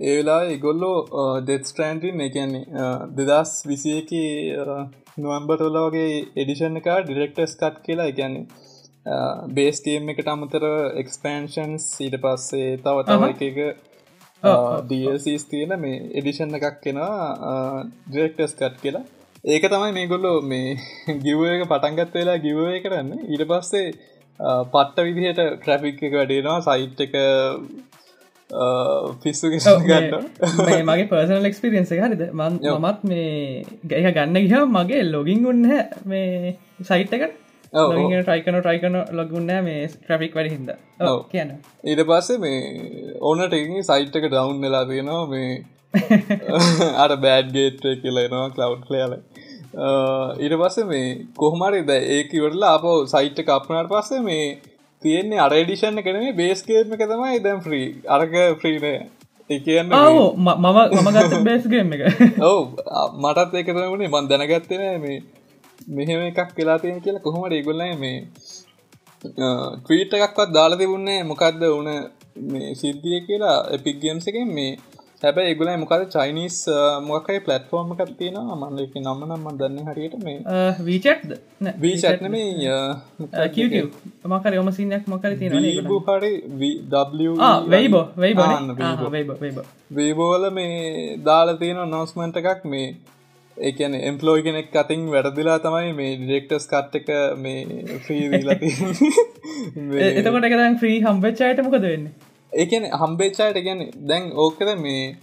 ඒ 0.00 0.16
වෙලා 0.18 0.42
ඉගොල්ලෝ 0.46 0.98
ඩෙත් 1.40 1.64
ස්ටන්ඩින් 1.64 2.20
එකන්නේ 2.20 2.64
දෙදස් 3.18 3.52
විසියක 3.66 4.10
නොවම්බටොලෝගේ 5.18 6.12
එඩිෂන් 6.36 6.80
එක 6.80 6.88
ඩිරෙක්ටර්ස් 7.00 7.54
කට් 7.56 7.84
කියලා 7.86 8.10
එකන්නේ 8.12 8.46
බේස්කේම් 9.50 10.08
එකට 10.08 10.28
අමතර 10.28 10.64
එක්ස්පෑන්ෂන්ස් 10.96 11.88
ඊට 12.00 12.16
පස්සේ 12.22 12.78
තව 12.78 13.04
තව 13.04 13.32
එක 13.48 13.82
ඩල්සිස් 14.88 15.44
තියෙන 15.50 15.76
මේ 15.80 16.00
එඩිෂන් 16.14 16.56
එකක් 16.58 16.80
කෙනවා 16.80 17.84
ඩිරෙක්ටර්ස් 18.08 18.56
කට් 18.56 18.80
කියලා. 18.80 19.04
ඒක 19.44 19.68
තමයි 19.68 19.92
මේගොල්ලෝ 19.92 20.40
මේ 20.42 20.76
ගිව 21.24 21.44
එක 21.50 21.68
පටන්ගත් 21.68 22.14
වෙලා 22.14 22.38
ගිවය 22.38 22.80
කරන්න. 22.80 23.12
ඊට 23.28 23.44
පස්සේ 23.50 23.92
පට්ට 24.72 25.04
විදිහට 25.08 25.42
ට්‍රැෆික් 25.58 26.02
එක 26.02 26.16
වැඩේනවා 26.18 26.60
සයිට් 26.62 27.04
එක 27.06 27.14
පිස්සු 29.20 29.52
ගන්න 29.52 30.88
මගේ 30.88 31.08
පර්සනල් 31.12 31.52
එක්ස්පිරියන්ස 31.52 31.92
හරිද? 31.92 32.26
මත් 32.32 32.98
මේ 33.04 33.64
ගැක 33.84 34.12
ගන්න 34.16 34.44
ගහ 34.48 34.66
මගේ 34.72 35.06
ලොගින් 35.06 35.46
උන්න 35.46 35.72
මේ 36.06 36.56
සයිට් 36.82 37.12
එකට 37.12 37.43
ටයිකන 37.74 38.58
ටයිකන 38.58 38.98
ලොගුන්න 39.12 39.52
මේ 39.62 39.86
ට්‍රෆික් 39.88 40.34
වැඩ 40.34 40.50
හිද 40.50 40.68
කියන 41.30 41.54
ඊට 41.84 42.02
පස්සේ 42.06 42.38
මේ 42.38 43.14
ඕනට 43.22 43.56
සයිට් 43.84 44.18
එක 44.18 44.28
ඩවන්් 44.28 44.60
වෙලා 44.60 44.84
තියෙනවා 44.86 45.24
මේ 45.26 45.64
අර 47.02 47.16
බෑඩ්ගේට් 47.18 47.82
කියලනවා 48.02 48.46
කලව් 48.50 48.78
කලයාල 48.84 49.16
ඊට 50.40 50.54
පස්සේ 50.60 50.86
මේ 50.86 51.10
කොහමරි 51.36 51.82
ද 51.84 51.98
ඒක 52.12 52.32
ඉවරලා 52.34 52.76
අප 52.76 52.86
සයිට් 53.08 53.42
කප්නට 53.42 53.90
පස්සේ 53.90 54.22
මේ 54.22 54.46
තියෙන්නේ 55.02 55.40
අරඩිෂන්න 55.40 56.02
කනේ 56.02 56.32
බේස්කේම 56.34 56.96
එක 56.96 57.06
තමයි 57.08 57.44
දැම් 57.44 57.62
්‍රී 57.66 57.86
අරක 58.10 58.34
ෆ්‍රීනය 58.60 58.96
එකන්න 59.50 59.92
මම 59.92 60.48
මම 60.56 61.08
ගත 61.12 61.40
බේස්ගේම 61.44 61.92
එක. 61.92 62.02
ඔව 62.50 62.78
මටත් 63.14 63.52
වුණේ 63.86 64.08
මන් 64.08 64.28
දැනගත්තන 64.28 64.84
මේ 65.00 65.18
මෙහෙම 65.86 66.20
එකක් 66.30 66.50
වෙලා 66.58 66.78
තියෙන 66.78 67.00
කියලා 67.00 67.24
කොහොමට 67.26 67.52
ඒගොල්ල 67.52 67.84
මේ 67.98 68.18
ට්‍රීට් 69.22 70.12
එකක්වත් 70.16 70.50
දාලා 70.52 70.80
තිබුන්නේ 70.80 71.20
මොකක්ද 71.24 71.62
වන 71.74 71.90
මේ 72.52 72.74
සිද්ධිය 72.74 73.20
කියලා 73.28 73.56
එපික් 73.76 73.96
ගේම්ස 74.02 74.28
එකෙන් 74.28 74.50
මේ. 74.58 74.72
හැබැ 75.22 75.44
ඒගුලයි 75.50 75.76
මොකද 75.82 76.02
චයිනිස් 76.14 76.56
මොකයි 77.08 77.40
පලට්ෆෝර්ම 77.46 77.92
එකක් 77.94 78.10
තියෙන 78.18 78.36
මන්ල 78.56 78.80
එක 78.82 78.96
නම්ම 79.02 79.22
නම්ම 79.28 79.46
දන්න 79.60 79.86
හරියට 79.88 80.16
මේ. 80.24 80.38
වීචට්ද 80.88 81.30
වීචට්න 81.84 82.26
මේ 82.34 82.74
මකර 84.32 84.52
යොම 84.58 84.70
සිනයක් 84.78 85.08
මකර 85.12 85.32
තියෙන 85.38 85.56
හරි 85.56 85.72
වෙයිබෝ 87.72 88.04
වේබෝල 89.98 90.44
මේ 90.50 91.16
දාලා 91.24 91.56
තියෙන 91.56 91.82
නෝස්මන්ට 91.88 92.36
එකක් 92.42 92.64
මේ 92.64 92.86
ඒකන 93.56 93.94
එම්පලෝයි 94.02 94.42
කෙනෙක් 94.42 94.76
අතින් 94.76 95.08
වැඩදිලා 95.10 95.58
තමයි 95.60 95.92
මේ 95.94 96.16
ඩිරෙක්ටර්ස් 96.16 96.66
කට් 96.66 96.94
එක 97.00 97.10
මේ 97.38 97.98
්‍රීලති 98.06 98.70
එතකොට 100.18 100.48
එක 100.48 100.56
දැන් 100.56 100.78
්‍රී 100.80 101.00
හම්බච්චායට 101.00 101.62
මොකද 101.62 101.84
වෙන්න? 101.84 102.08
ඒකන 102.52 102.90
හම්බේච්චායට 102.94 103.62
ගැන 103.64 103.86
දැන් 104.06 104.26
ඕකද 104.36 104.74
මේ 104.80 105.16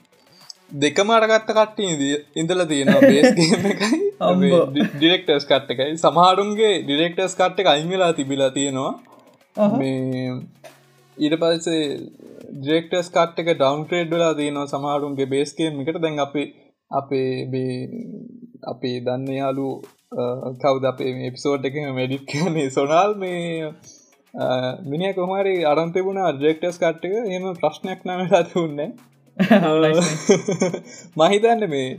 දෙකම 0.80 1.12
අරගත්ත 1.12 1.52
කට්ටී 1.52 2.16
ඉඳල 2.36 2.66
තියෙනවා 2.66 3.02
බේස්ගේම 3.04 3.68
එකයි. 3.72 4.00
ඩිරෙක්ටර්ස් 4.96 5.46
කට් 5.46 5.76
එකයි. 5.76 5.98
සමහරුන්ගේ 5.98 6.74
ඩිරෙක්ටර්ස් 6.84 7.36
කට් 7.36 7.64
එක 7.64 7.72
අයිංගලා 7.74 8.12
තිබිලා 8.14 8.52
තියෙනවා. 8.52 8.94
මේ 9.76 10.36
ඊට 11.18 11.38
පස්සේ 11.42 11.86
ඩිරෙක්ටර්ස් 12.54 13.12
කට් 13.12 13.44
එක 13.44 13.54
ඩවන්ට්‍රේඩ් 13.54 14.14
වෙලා 14.16 14.34
තියෙනවා 14.34 14.68
සමහරුන්ගේ 14.68 15.28
බේස්කේම් 15.28 15.82
එකට. 15.84 16.00
දැන් 16.00 16.20
අපි 16.20 16.46
අපේ 16.92 17.32
අපේ 18.66 18.98
දන්න 19.00 19.34
යාලු 19.34 19.68
කවද 20.60 20.86
අපේ 20.86 21.14
එපිසෝඩ් 21.28 21.66
එක 21.66 21.76
මැඩිට් 21.92 22.26
කියන්නේ 22.28 22.70
සොනාල් 22.72 23.16
මේ 23.16 23.74
මිනි 24.86 25.14
කොහමරි 25.14 25.56
අරන්තිබුණ 25.66 26.22
අර්ජෙක්ටස් 26.24 26.78
කට්ටක 26.78 27.16
එම 27.32 27.48
ප්‍රශ්නයක් 27.56 28.06
නම 28.06 28.22
රතිවන්න 28.32 28.80
මහිතන්න 31.18 31.68
මේ 31.70 31.90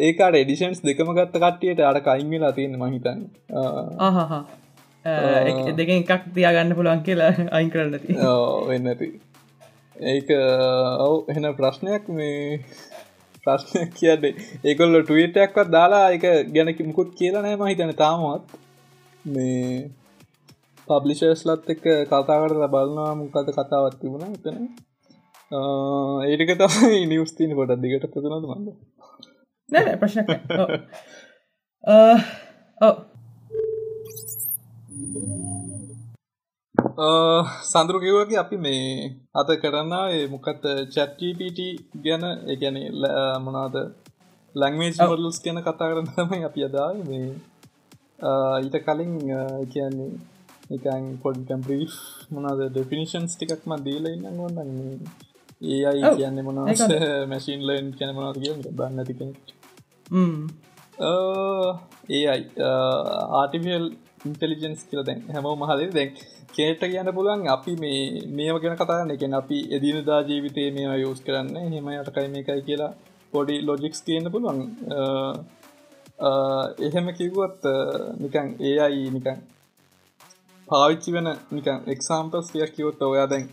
ඒකාට 0.00 0.36
එඩිෂන්ස් 0.36 0.80
දෙකම 0.82 1.12
ගත්ත 1.12 1.34
කට්ටියට 1.38 1.82
අර 1.82 2.00
කයිංවෙලා 2.02 2.52
තියෙන 2.52 2.78
මහිතන්න 2.78 3.20
දෙක 5.76 5.90
එකක් 5.92 6.28
තියාගන්න 6.34 6.74
පුළන් 6.74 7.02
කියලා 7.02 7.32
අයින් 7.50 7.70
කරන්නති 7.70 8.18
වෙන්නති 8.68 9.08
ඒක 9.96 10.28
ඔව 11.02 11.30
එන 11.30 11.48
ප්‍රශ්නයක් 11.54 12.08
මේ 12.10 12.60
ප්‍රශ්නයක් 13.46 13.90
කියන්නේ. 14.00 14.32
ඒකොල්ල 14.68 14.96
ටවිටක්වත් 15.02 15.68
දාලා 15.76 16.06
එක 16.16 16.24
ගැනකි 16.56 16.88
මුකුත් 16.88 17.10
කියලා 17.20 17.42
නෑ 17.44 17.60
මහිතන 17.62 17.92
තාමත් 18.02 18.58
මේ 19.34 19.70
පබ්ලිෂර්ස්ලත් 20.88 21.70
එක 21.74 21.82
කතාකට 22.10 22.58
බලනවා 22.74 23.12
මුකද 23.22 23.48
කතාවත් 23.56 23.96
තිබුණ 24.02 24.36
එතන. 24.36 24.58
ඒටික 26.28 26.52
තමයි 26.60 27.02
නිවස්තින 27.12 27.56
කොට 27.58 27.74
දිගට 27.82 28.06
පතුනද 28.12 28.46
මන්ද? 28.50 28.68
නෑ 29.70 29.96
ප්‍රශ්න 30.00 30.24
ඔ 32.86 32.88
සඳරු 36.96 37.98
කිව්වගේ 38.00 38.38
අපි 38.38 38.56
මේ 38.56 39.10
අත 39.34 39.48
කරන්න 39.62 39.94
මොකත් 40.30 40.64
චැට්ටපට 40.94 41.60
ගැන 42.04 42.24
එකැන 42.48 42.76
මොනාද 43.44 43.76
ලංවේජ් 44.54 44.96
මොඩලස් 45.02 45.38
කියන 45.40 45.60
කතා 45.60 45.90
කරන්න 45.90 46.08
තමයි 46.10 46.44
අපි 46.44 46.60
අදා 46.64 46.90
මේ 47.02 47.28
ඊට 48.62 48.76
කලින් 48.86 49.12
කියන්නේ 49.68 50.10
එකන් 50.70 51.04
පොඩ්කම් 51.22 51.60
ප්‍රී 51.66 51.86
මොනාද 52.30 52.60
ඩෙෆිනිශන්ස් 52.68 53.32
ටිකක්ම 53.34 53.76
දීල 53.84 54.06
ඉන්න 54.06 54.38
ගොන්න 54.38 54.56
ඒ 55.64 55.82
අයි 55.84 56.02
කියන්න 56.16 56.40
මොනා 56.44 56.66
මැසින් 57.26 57.60
ලයින් 57.68 57.92
කැන 57.98 58.14
මොනාද 58.14 58.40
කිය 58.42 58.54
බන්න 58.72 59.04
තික 59.04 59.20
ඒ 62.10 62.24
අයි 62.26 62.42
ආටිවියල් 63.34 63.86
ඉන්ටලිජන්ස් 64.24 64.80
කියල 64.88 65.02
දැන් 65.04 65.20
හැමෝ 65.28 65.54
මහදේ 65.56 65.92
දැන් 65.92 66.10
කේට 66.54 66.80
කියන්න 66.82 67.10
පුළුවන් 67.12 67.42
අපි 67.48 67.72
මේ 67.76 68.00
මේම 68.30 68.56
ගැන 68.58 68.76
කතාන්න 68.76 69.10
එකෙන 69.10 69.34
අපි 69.34 69.58
එදිනදා 69.70 70.20
ජීවිතය 70.22 70.70
මේවා 70.70 70.96
යෝස් 70.96 71.20
කරන්න 71.20 71.74
හෙම 71.74 71.88
යටකයි 71.92 72.28
මේකයි 72.28 72.62
කියලා 72.62 72.92
පොඩි 73.32 73.56
ලොජික්ස් 73.62 74.00
කියන්න 74.02 74.32
පුළුවන්. 74.32 74.60
එහෙම 76.80 77.06
කිව්වත් 77.12 77.62
නිකන් 78.18 78.48
ඒ 78.60 78.76
අයි 78.78 79.06
නිකන් 79.10 79.38
පාවිච්චි 80.68 81.12
වෙන 81.12 81.28
නිකන් 81.50 81.78
එක්සාම්පස් 81.86 82.52
කියක් 82.52 82.72
කිවොත් 82.76 83.02
ඔයා 83.02 83.26
දැන් 83.26 83.46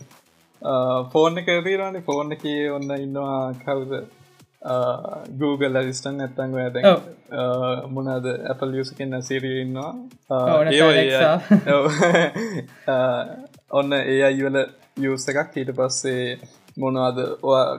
ෆෝර්න 1.12 1.36
කරරනේ 1.42 2.00
ෆෝර්න 2.00 2.32
එක 2.32 2.44
ඔන්න 2.74 2.90
ඉන්නවා 2.96 3.40
කවුද? 3.62 3.92
Google 4.64 5.78
අරිස්ටන් 5.78 6.20
ඇත්තංග 6.20 6.54
ඇත 6.58 6.76
මොනද 7.90 8.26
Apple 8.52 8.76
යුස 8.78 8.90
කන්න 8.92 9.22
සිරන්නවා 9.22 9.92
ඔන්න 13.70 13.92
ඒ 13.94 14.20
අයිවල 14.22 14.58
යස් 15.04 15.28
එකක්. 15.30 15.56
ඊට 15.56 15.72
පස්සේ 15.76 16.38
මොනවාද 16.76 17.18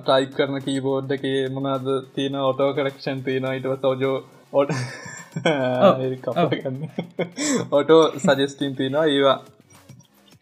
ටයිප් 0.04 0.32
කරන 0.38 0.62
කීබෝඩ් 0.62 1.12
එක 1.12 1.26
මොනද 1.52 1.88
තියෙන 2.16 2.36
ඔටෝ 2.42 2.70
කරක්ෂන් 2.74 3.24
තියෙන 3.24 3.48
ඉටව 3.52 3.76
තෝජෝ 3.82 4.18
ඔට 4.54 4.72
ඔටෝ 7.72 8.04
සජස්ටින් 8.18 8.76
තියෙනවා. 8.76 9.06
ඒවා 9.08 9.38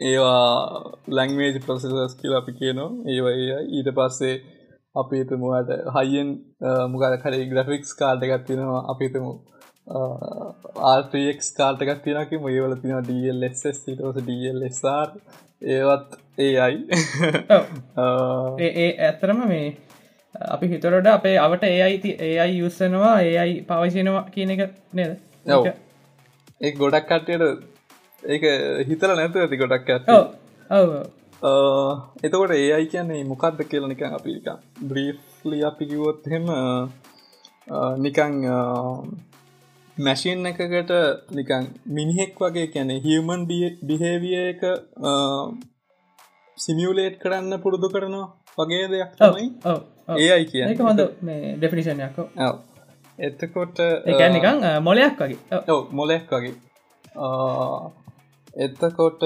ඒවා 0.02 0.92
ලංවේජ් 1.10 1.62
ප්‍රසෙසස් 1.66 2.16
කියල 2.16 2.36
අපි 2.36 2.54
කියනවා. 2.54 2.92
ඒවා 3.08 3.34
ඊට 3.70 3.90
පස්සේ 3.96 4.36
අපිතුමුවට 4.96 5.72
හයිෙන් 5.96 6.30
මුගල 6.90 7.18
කරේ 7.18 7.46
ග්‍රෆික්ස් 7.46 7.94
කාල්ට 7.94 8.24
එකත් 8.24 8.46
තියෙනවා. 8.48 8.84
අපිතුමු 8.90 9.32
ආර්ක් 9.88 11.16
කාල්ට 11.58 11.82
එකත් 11.84 12.04
තිනක 12.04 12.36
ඒවල 12.50 12.76
තින 12.82 13.00
ඩල්ස් 13.02 13.64
ටස 13.64 13.80
ඩල්ස්ර් 14.20 15.10
ඒවත් 15.70 16.20
ඒ 16.46 16.54
අයි 16.60 16.80
ඒ 18.60 18.90
ඇත්තරම 19.00 19.42
මේ 19.48 19.66
අපි 20.36 20.68
හිතරට 20.68 21.08
අපේ 21.08 21.36
අවට 21.38 21.64
ඒ 21.64 21.82
අයිති 21.82 22.16
ඒ 22.20 22.40
අයි 22.40 22.58
යුස්සනවා 22.58 23.16
ඒ 23.22 23.36
අයි 23.38 23.56
පවශනවා 23.64 24.24
කියන 24.32 24.50
එක 24.52 24.64
නේද? 24.94 25.18
ඒ 26.62 26.72
ගොඩක් 26.74 27.10
කට්ටයට 27.10 27.44
ඒක 28.24 28.44
හිතල 28.88 29.16
නැතු 29.16 29.40
ඇති 29.40 29.58
ගොඩක් 29.58 29.90
ඇත 29.90 30.10
එතකොට 31.44 32.52
ඒ 32.52 32.72
අයි 32.74 32.88
කියන්නේ 32.88 33.24
මොකක්ද 33.26 33.60
කියල 33.66 33.88
නිකන් 33.88 34.16
අපික 34.16 34.48
බ්‍රීෆ්ලි 34.82 35.60
අපි 35.64 35.86
කිවොත් 35.86 36.28
හෙම 36.28 36.46
නිකං 37.98 38.34
මැශීන් 39.98 40.46
එකකට 40.46 40.92
නිකං 41.32 41.66
මිනිහෙක් 41.88 42.40
වගේ 42.40 42.68
කැනෙ 42.68 42.96
හියමන් 43.00 43.42
බිහේවිය 43.84 44.38
එක 44.44 44.62
සිමියලේට් 46.58 47.18
කරන්න 47.20 47.60
පුරුදු 47.60 47.90
කරනවා 47.90 48.28
වගේ 48.58 48.88
දෙයක් 48.88 49.12
තමයි 49.18 49.48
ඒ 50.18 50.30
අයි 50.32 50.46
කිය 50.46 50.64
එක 50.64 50.80
හොඳ 50.82 51.02
ඩෙෆිනිෂනයක් 51.58 52.22
එතකොට 53.20 53.78
එකනිකං 54.06 54.64
මොලයක් 54.82 55.20
වගේ 55.20 55.60
ඔව. 55.68 55.82
මොලෙක් 55.92 56.32
වගේ 56.32 56.56
එත්තකොට 58.58 59.22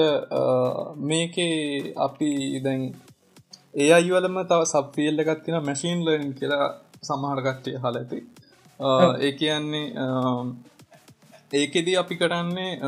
මේකේ 0.96 1.94
අපි 1.96 2.60
දැන් 2.64 2.94
ඒ 3.74 3.92
අයිවලම 3.92 4.38
තව 4.44 4.64
සබ්ෆිල්ල 4.64 5.18
එකත්තින 5.18 5.62
මැශීන් 5.62 6.04
ලර්නින් 6.04 6.34
කියලා 6.34 6.68
සමහරකට්ටය 7.02 7.76
හල 7.76 7.96
ඇති. 7.96 8.26
ඒ 9.20 9.32
කියන්නේ 9.32 9.86
ඒකෙදී 11.52 11.96
අපි 11.96 12.16
කරන්නේ 12.16 12.80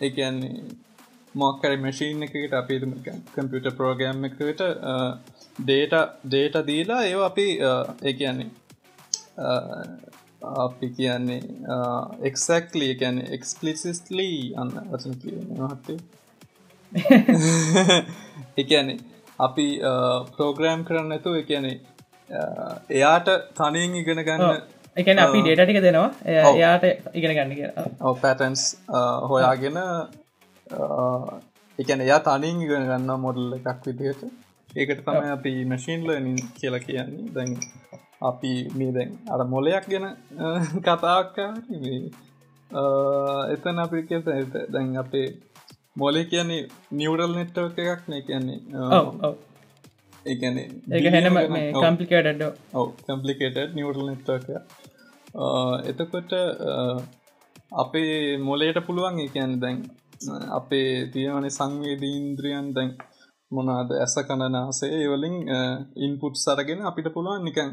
ඒ 0.00 0.10
කියන්නේ 0.10 0.64
මොක්කර 1.34 1.76
මැශීන් 1.76 2.22
එකට 2.22 2.54
අපි 2.54 2.80
කම්පියුට 3.34 3.76
ප්‍රෝගෑම් 3.76 4.24
එකට 4.24 4.62
ඩේට 5.64 5.94
ඩේට 6.26 6.66
දීලා 6.66 7.02
ඒ 7.02 7.14
අපි 7.14 7.58
ඒ 8.02 8.12
කියන්නේ 8.12 8.50
අපි 10.42 10.90
කියන්නේ 10.90 11.40
එක්සක්ලි 12.22 12.88
ගැන 12.94 13.22
එක්ස්පලිසිස්ලී 13.28 14.40
අන්න 14.56 14.72
වචන 14.90 15.14
හත්තේ 15.68 15.98
එකනේ 18.56 18.98
අපි 19.38 19.66
ප්‍රෝග්‍රෑම් 20.36 20.84
කරන්න 20.84 21.12
ඇතු 21.12 21.34
එකනේ 21.34 21.76
එයාට 22.90 23.32
තනයෙන් 23.54 23.96
ඉගෙන 23.96 24.24
ගන්න 24.24 24.62
එකන 24.96 25.18
අපි 25.18 25.40
ඩේටටික 25.40 25.78
දෙනවා. 25.78 26.10
එයාට 26.26 26.84
ඉගෙන 27.14 27.34
ගන්න 27.34 27.54
කිය 27.54 27.68
පැටන්ස් 28.20 28.62
හොයාගෙන 29.24 29.78
එකන 31.78 32.00
එයා 32.00 32.20
තනින් 32.20 32.62
ඉගෙන 32.62 32.86
ගන්න 32.86 33.20
මොඩල් 33.20 33.58
එකක් 33.58 33.86
විදියට 33.86 34.24
ඒකට 34.76 35.04
තමයි 35.04 35.30
අපි 35.30 35.52
මැශීන්ල 35.64 36.10
කියලා 36.54 36.80
කියන්නේ. 36.80 37.30
දැන් 37.34 37.56
අපි 38.20 38.52
මේ 38.74 38.92
දැන් 38.92 39.10
අර 39.28 39.40
මොලයක් 39.44 39.84
ගැන 39.86 40.06
කතාක්කා 40.80 41.50
එතන 43.50 43.78
අපි 43.78 44.02
ඇත 44.08 44.56
දැන් 44.72 44.90
අපේ 44.96 45.28
මොලේ 45.96 46.24
කියන්නේ 46.24 46.62
නිවඩල් 46.92 47.32
නෙට්ටව 47.34 47.78
එකක් 47.86 48.02
නේ 48.08 48.22
කියන්නේ 48.22 48.58
ඒගැන 50.26 50.58
ඒ 50.58 51.10
හැනම 51.10 51.38
කම්පිකේට 51.76 52.42
ඔව. 52.74 52.86
කම්පලිකේට 53.06 53.74
නිවඩල් 53.74 54.06
නෙට්ක 54.06 54.48
එතකොට 55.84 56.32
අපේ 57.74 58.14
මොලේට 58.40 58.78
පුළුවන් 58.86 59.18
ඒකැන් 59.18 59.54
දැන් 59.60 59.78
අපේ 60.50 60.90
තියවන 61.12 61.46
සංවේදීන්ද්‍රියන් 61.50 62.66
දැන් 62.74 62.90
මොනාද 63.50 63.90
ඇස 63.96 64.14
කණනාසේ 64.22 64.90
ඒවලින් 64.96 65.36
ඉන්පුට් 65.98 66.36
සරගෙන 66.36 66.80
අපිට 66.82 67.08
පුළුවන් 67.12 67.44
නිකන් 67.44 67.70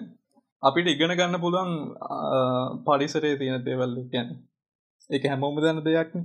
අපිට 0.64 0.88
ඉගෙන 0.88 1.14
ගන්න 1.14 1.40
පුළුවන් 1.40 1.74
පරිසරේ 2.86 3.38
තියෙන 3.38 3.66
දේවල් 3.66 3.98
ගැන 4.12 4.30
එක 5.10 5.26
හැමෝම 5.26 5.58
දන්න 5.58 5.84
දෙයක් 5.84 6.16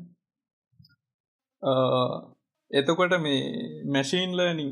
එතකොට 2.70 3.14
මේ 3.20 3.42
මැශීන් 3.86 4.30
ලර්නිං 4.32 4.70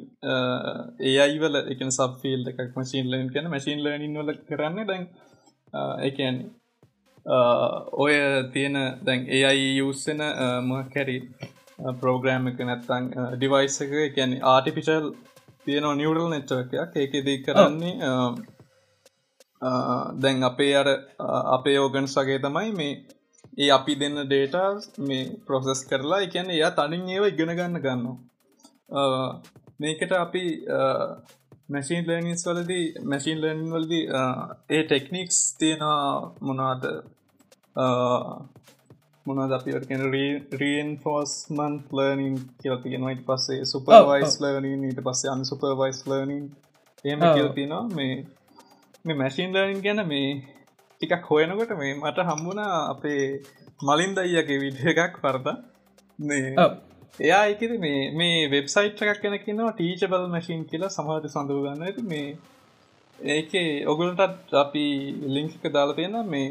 ඒ 1.02 1.16
අයිවල 1.18 1.60
එක 1.64 1.82
සබ්ෆිල් 1.88 2.48
එකක් 2.48 2.76
මශීන් 2.76 3.10
ලර්න් 3.10 3.28
කියන 3.28 3.50
මශීන් 3.50 3.82
ලර්නින් 3.84 4.16
වල 4.16 4.32
කරන්න 4.48 4.86
දැන් 4.86 5.04
එකන්නේ 6.02 6.32
ඔය 7.96 8.14
තියෙන 8.52 8.78
දැන් 9.02 9.26
ඒ 9.30 9.42
අයි 9.44 9.66
යුස්සෙන 9.76 10.22
මකැරි 10.64 11.18
පෝග්‍රෑම් 12.00 12.48
එක 12.48 12.62
නැත්තං 12.62 13.10
ඩිවයිස් 13.34 13.76
එක 13.80 13.92
ගැන 14.16 14.32
ආටිපිශල් 14.46 15.10
තියෙනවා 15.64 15.94
නිවඩල් 15.94 16.32
නෙච්චවකයක් 16.32 16.96
ඒක 16.96 17.12
දී 17.26 17.38
කරන්නේ 17.42 17.94
දැන් 20.16 20.42
අපේ 20.42 20.74
අර 20.76 20.88
අපේ 21.50 21.78
ඕගන්ස් 21.78 22.16
වගේ 22.16 22.38
තමයි 22.38 22.72
මේ 22.72 22.92
ඒ 23.58 23.70
අපි 23.70 23.94
දෙන්න 23.94 24.22
ඩේටස් 24.22 24.88
මේ 25.00 25.30
ප්‍රොසෙස් 25.46 25.80
කරලා 25.84 26.20
එකැන 26.20 26.50
එයා 26.50 26.70
තනින් 26.70 27.08
ඒව 27.08 27.24
ඉගෙන 27.24 27.56
ගන්න 27.56 27.80
ගන්නවා. 27.80 29.40
මේකට 29.80 30.12
අපි 30.16 30.44
මැසින් 31.68 32.06
ලර්නිස් 32.06 32.46
වලදී 32.46 32.86
මැසින් 33.04 33.40
ලර්නින් 33.40 33.72
වලදී 33.72 34.04
ඒ 34.70 34.82
ටෙක්නික්ස් 34.84 35.38
තියෙනවා 35.58 36.34
මොනාද 36.40 36.82
මොනද 39.26 39.52
අපිට 39.52 39.86
කෙන 39.88 40.02
රීන් 40.60 40.90
ෆෝස්මන් 40.98 41.74
ලර්නින් 41.92 42.36
කියල 42.62 42.76
තියෙනවාට 42.76 43.22
පස්සේ 43.26 43.64
සුපර්වයිස් 43.64 44.34
ලර්නින් 44.40 44.84
ඊට 44.84 45.00
පස්සේ 45.02 45.30
අන් 45.30 45.44
සුපර්වයිස් 45.44 46.00
ලර්නින් 46.06 46.44
එම 47.04 47.20
කියල 47.28 47.48
තියෙනවා. 47.48 47.84
මේ 47.90 48.14
මේ 49.04 49.14
මැසින් 49.14 49.54
ලර්නින් 49.54 49.82
ගැන 49.82 50.02
මේ 50.06 50.28
ටිකක් 51.00 51.26
හොයනකොට 51.26 51.74
මේ 51.78 51.94
මට 51.94 52.28
හම්බුණ 52.28 52.62
අපේ 52.62 53.24
මලින් 53.82 54.14
දයියගේ 54.16 54.60
විඩ 54.60 54.80
එකක් 54.92 55.20
පරද 55.22 55.46
එයා 57.20 57.42
එකද 57.46 57.72
මේ 57.80 58.00
මේ 58.14 58.48
වෙබ්සයිට් 58.50 59.04
එකක් 59.04 59.20
කෙන 59.22 59.36
කියනවා 59.44 59.72
ටීචබල් 59.72 60.26
මැසින් 60.28 60.64
කියලා 60.64 60.90
සමහට 60.90 61.30
සඳව 61.30 61.62
ගන්න 61.64 61.86
ඇති 61.86 62.04
මේ 62.04 62.28
ඒක 63.18 63.52
ඔගුලටත් 63.86 64.54
අපි 64.54 64.84
ලිංකික 65.28 65.64
දාලා 65.72 65.96
තියෙන 65.96 66.16
මේ 66.26 66.48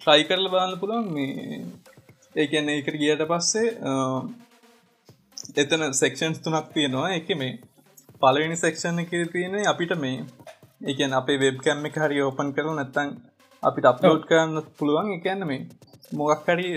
ට්‍රයි 0.00 0.24
කරල 0.24 0.46
බලන්න 0.48 0.80
පුළුවන්. 0.80 1.06
මේ 1.10 1.64
ඒකන්න 2.36 2.68
එකට 2.70 2.96
ගියට 3.02 3.24
පස්සේ 3.30 3.68
එතන 5.56 5.82
සෙක්ෂන්ස් 5.94 6.40
තුනක් 6.40 6.72
තියෙනවා. 6.74 7.08
එක 7.14 7.28
මේ 7.36 7.58
පලවෙනි 8.20 8.56
සෙක්ෂන් 8.56 9.02
එක 9.02 9.12
තියෙන 9.32 9.56
අපිට 9.66 9.94
මේ 9.98 10.24
එකන් 10.80 11.12
අපේ 11.12 11.38
වෙබ් 11.38 11.56
කැම්ම 11.64 11.86
එක 11.88 11.96
හරි 12.02 12.20
ඕපන් 12.22 12.48
කරු 12.56 12.70
නැත්තං 12.74 13.08
අපිට 13.62 13.86
අප්ලෝඩ් 13.90 14.22
කරන්න 14.28 14.56
පුළුවන්. 14.78 15.08
එකන්න 15.16 15.42
මේ 15.50 15.66
මොගක් 16.12 16.46
හරි 16.46 16.68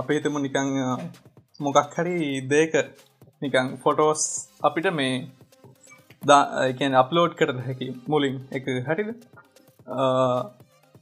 අපේතම 0.00 0.34
නිකං 0.46 0.68
මොකක් 1.60 1.94
හරි 1.96 2.16
දේක 2.52 2.74
නිකං 3.42 3.66
ෆොටෝස් 3.82 4.22
අපිට 4.62 4.88
මේ 4.92 5.14
දා 6.22 6.42
අප්ලෝඩ් 7.02 7.32
කරද 7.38 7.58
හැකි 7.68 7.88
මුලින් 8.08 8.36
එක 8.52 8.66
හරිද? 8.88 9.10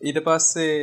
ඊට 0.00 0.18
පස්සේ 0.26 0.76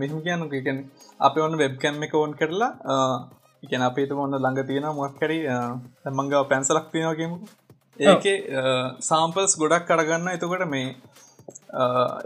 මෙහම 0.00 0.20
කියනු 0.26 0.46
එකන 0.60 0.78
අප 1.20 1.34
ඔන්න 1.46 1.56
වෙබ් 1.62 1.74
කැම්ම 1.82 2.04
එක 2.06 2.14
ඕන් 2.14 2.32
කරලා 2.40 2.70
එකන 3.64 3.82
අපේට 3.82 4.16
ඔන්න 4.18 4.36
ළඟ 4.36 4.66
තියෙන 4.66 4.88
මොක්කරි 4.94 5.38
මංගව 6.12 6.42
පැන්සලක් 6.50 6.88
තියෙනවාගේමු 6.92 7.36
ඒක 8.00 8.24
සාම්පල්ස් 9.00 9.52
ගොඩක් 9.56 9.86
කරගන්න 9.86 10.28
එතකොට 10.28 10.66
මේ 10.68 10.88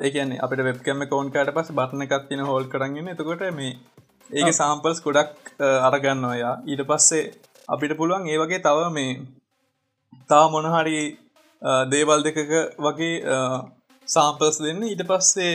ඒකන 0.01 0.33
අපට 0.39 0.61
වෙබ්කම 0.63 1.01
කෝන්කාට 1.07 1.55
පස් 1.55 1.73
බටන 1.73 2.05
එකක් 2.05 2.29
තින 2.29 2.41
හෝල් 2.43 2.65
කරගෙන 2.67 3.09
එතකොට 3.09 3.45
මේ 3.53 3.73
ඒක 4.31 4.53
සාම්පල්ස් 4.53 5.01
ගොඩක් 5.01 5.53
අරගන්න 5.59 6.25
ඔයා. 6.27 6.55
ඊට 6.65 6.83
පස්සේ 6.85 7.33
අපිට 7.69 7.97
පුළුවන් 7.97 8.29
ඒ 8.29 8.39
වගේ 8.39 8.61
තව 8.61 8.79
මේ 8.91 9.13
තා 10.29 10.45
මොනහරි 10.49 11.01
දේවල් 11.93 12.21
දෙකක 12.23 12.39
වගේ 12.79 13.15
සාම්පස් 14.09 14.57
දෙන්න. 14.61 14.83
ඊට 14.85 15.05
පස්සේ 15.05 15.55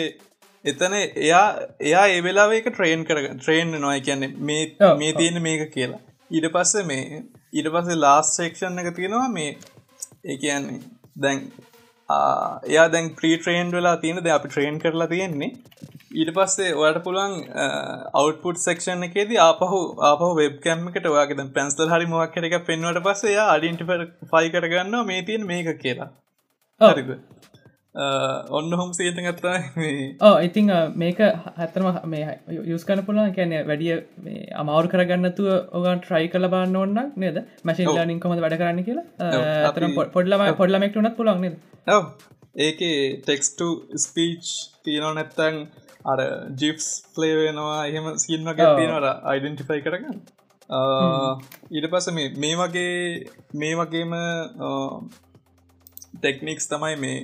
එතන 0.65 0.93
එයා 0.95 1.45
එයා 1.81 2.05
ඒ 2.07 2.23
වෙලාවේක 2.27 2.67
ට්‍රේන් 2.69 3.05
කර 3.07 3.21
ට්‍රේන් 3.33 3.71
නොය 3.81 3.99
කියන්නේ 4.07 4.31
මේ 4.49 4.63
මේ 5.01 5.13
තියෙන 5.19 5.41
මේක 5.47 5.63
කියලා. 5.73 6.01
ඊට 6.31 6.47
පස්සේ 6.55 6.85
මේ 6.91 7.23
ඊට 7.53 7.69
පස්සේ 7.73 8.01
ලාස් 8.05 8.35
සේක්ෂන් 8.37 8.83
එක 8.83 8.95
තියෙනවා 8.99 9.29
මේ 9.37 9.51
ඒ 10.25 10.37
කියන්නේ 10.37 10.79
දැන් 11.17 11.41
එයා 12.69 12.87
දැන් 12.93 13.11
ප්‍රීට්‍රේන්් 13.19 13.75
වෙලා 13.77 13.97
තියෙන 13.97 14.23
ද 14.23 14.35
අපි 14.37 14.53
ට්‍රේන් 14.53 14.79
කරලා 14.79 15.09
තියෙන්නේ. 15.13 15.51
ඊට 16.13 16.31
පස්සේ 16.37 16.71
ඔයට 16.79 16.99
පුළුවන් 17.05 17.35
අවටපුට් 18.21 18.63
සක්ෂන් 18.63 19.07
එකේද 19.09 19.35
ආපහු 19.45 19.83
ආපහ 20.09 20.25
වෙබ් 20.39 20.57
කැම්මකට 20.65 21.11
ඔයාගෙද 21.13 21.45
පැන්ස්ල් 21.55 21.93
හරි 21.93 22.09
මොක්කර 22.13 22.49
එක 22.49 22.57
පෙන්වට 22.71 23.03
පස්සේ 23.07 23.45
අඩින්ටි 23.47 23.89
ෆයි 24.33 24.53
කරගන්න 24.55 24.99
මේ 25.11 25.23
තියෙන 25.29 25.47
මේක 25.53 25.71
කියලා. 25.85 26.11
හරිද 26.81 27.09
ඔන්න 27.95 28.73
හොම් 28.73 28.91
සේත 28.97 29.17
ගත්තා 29.25 29.57
ඕ 30.27 30.37
ඉතිං 30.47 30.69
මේක 30.95 31.19
හැතරම 31.57 31.99
මේ 32.13 32.39
යුස් 32.71 32.85
කන 32.87 33.03
පුළන් 33.05 33.33
කැන 33.35 33.53
වැඩිය 33.69 33.97
අමවරු 34.61 34.89
කරගන්නතුව 34.93 35.49
ඔගන් 35.77 36.01
ට්‍රයි 36.01 36.31
කල 36.33 36.47
බන්න 36.53 36.75
ඔන්න 36.75 37.11
නේද? 37.15 37.37
මශන් 37.63 37.93
ලානින් 37.97 38.19
කොමද 38.23 38.41
වැඩ 38.45 38.57
කරන්න 38.61 38.83
කියලා? 38.87 39.05
අතර 39.69 39.85
පොඩ්ලම 40.15 40.45
පොඩ්ලමෙක්ට 40.61 40.97
උනත් 41.01 41.15
පුළන් 41.19 41.41
නේද? 41.45 41.59
ඒකේ 42.67 42.97
ටෙක්ස්ට 43.21 43.61
ස්පීච් 44.05 44.49
තියනෝ 44.87 45.13
නැත්තං 45.19 45.59
අර 46.13 46.23
ජිප්ස් 46.61 46.87
ෆ්ලේ 47.13 47.35
වෙනවා 47.41 47.77
එහෙම 47.91 48.09
සිල්ම 48.25 48.49
ගැතිනට 48.57 49.07
අයිඩෙන්ටිෆයි 49.33 49.85
කරගන්න? 49.85 50.17
ඊට 51.77 51.87
පස 51.93 52.09
මේ 52.17 52.55
වගේ 52.63 52.97
මේ 53.61 53.77
වගේම 53.79 54.17
ටෙක්නික්ස් 56.17 56.69
තමයි 56.73 56.97
මේ 57.05 57.23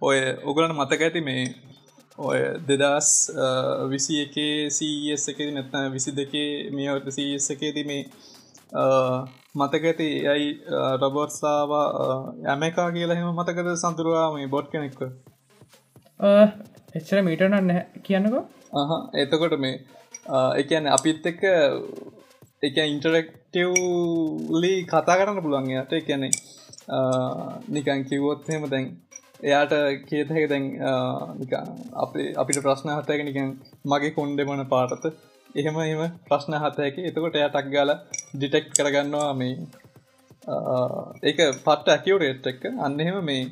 ඔය 0.00 0.18
ඔගලන 0.44 0.72
මතක 0.72 1.00
ඇති 1.02 1.20
මේ 1.20 1.44
ඔය 2.18 2.38
දෙදස් 2.68 3.08
විසි 3.90 4.18
එකේ 4.24 4.70
සස් 4.70 5.24
එක 5.32 5.40
නැත්න 5.56 5.92
විසි 5.92 6.12
දෙකේ 6.12 6.70
මේවට 6.70 7.08
සස් 7.10 7.50
එකේති 7.50 7.82
මේ 7.84 8.02
මතක 9.54 9.84
ඇති 9.84 10.08
යයි 10.26 10.46
රබොර්සාාව 11.00 11.72
ඇමකා 12.46 12.88
කියලා 12.90 13.18
හෙම 13.20 13.30
මතකද 13.32 13.74
සඳරුවා 13.74 14.28
මේ 14.34 14.46
බොඩ් 14.46 14.70
කෙනෙක්ව? 14.72 15.02
එච්චර 16.94 17.22
මීටනන්න 17.22 17.74
කියන්නකෝ. 18.04 18.44
එතකොට 19.16 19.58
මේ 19.58 19.74
එකන 20.62 20.86
අපිත් 20.88 21.26
එක්ක 21.26 21.42
එක 22.62 22.78
ඉන්ටරෙක්ටව්ලි 22.84 24.72
කතා 24.84 25.18
කරන්න 25.18 25.42
පුළුවන් 25.42 25.74
යට 25.74 25.98
එකනෙ 26.00 26.30
නිකන් 27.68 28.08
කිව්වොත් 28.08 28.48
හෙම 28.48 28.70
දැන් 28.70 28.88
එයාට 29.40 29.72
කියතක 30.04 30.48
දැන් 30.48 30.64
අපි 31.96 32.22
අපිට 32.34 32.62
ප්‍රශ්න 32.62 32.90
හතයක 32.90 33.24
නිකන් 33.24 33.50
මගේ 33.84 34.12
කොන්්ඩෙමන 34.12 34.64
පාටත. 34.66 35.04
එහෙම 35.54 35.78
එම 35.82 36.02
ප්‍රශ්න 36.26 36.56
හතයක 36.56 36.98
එතකොට 37.02 37.36
එයටක් 37.36 37.70
ගාල 37.70 37.94
ඩිටෙක්් 38.34 38.66
කරගන්නවා 38.72 39.32
මේ 39.34 39.54
ඒක 41.22 41.38
පට්ට 41.58 41.88
ඇකිවරේට් 41.88 42.46
එක්ක. 42.46 42.62
අන්නහෙම 42.80 43.18
මේ 43.22 43.48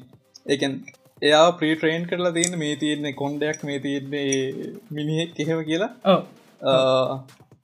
එකන් 0.49 0.75
එයා 1.23 1.47
ප්‍රීට්‍රේන් 1.53 2.05
කරලා 2.07 2.33
තියන්න 2.33 2.59
මේ 2.59 2.77
තියන්නේ 2.77 3.13
කොන්ඩයක් 3.15 3.65
මේ 3.65 3.81
තියන්නේ 3.81 4.29
මිනිහෙක් 4.91 5.39
එහෙම 5.39 5.65
කියලා. 5.65 5.93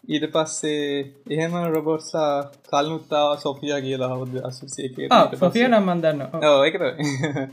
ඊට 0.05 0.25
පස්සේ 0.29 0.87
එහෙම 1.29 1.53
රොබොට්සා 1.71 2.31
කල්නුත්තාව 2.69 3.35
සොෆිය 3.39 3.75
කියලා 3.81 4.13
හවද 4.13 4.45
අසුසේක 4.45 4.97
සොෆිය 5.39 5.69
නම්මන්දන්න 5.69 6.25
ඒකට 6.45 6.89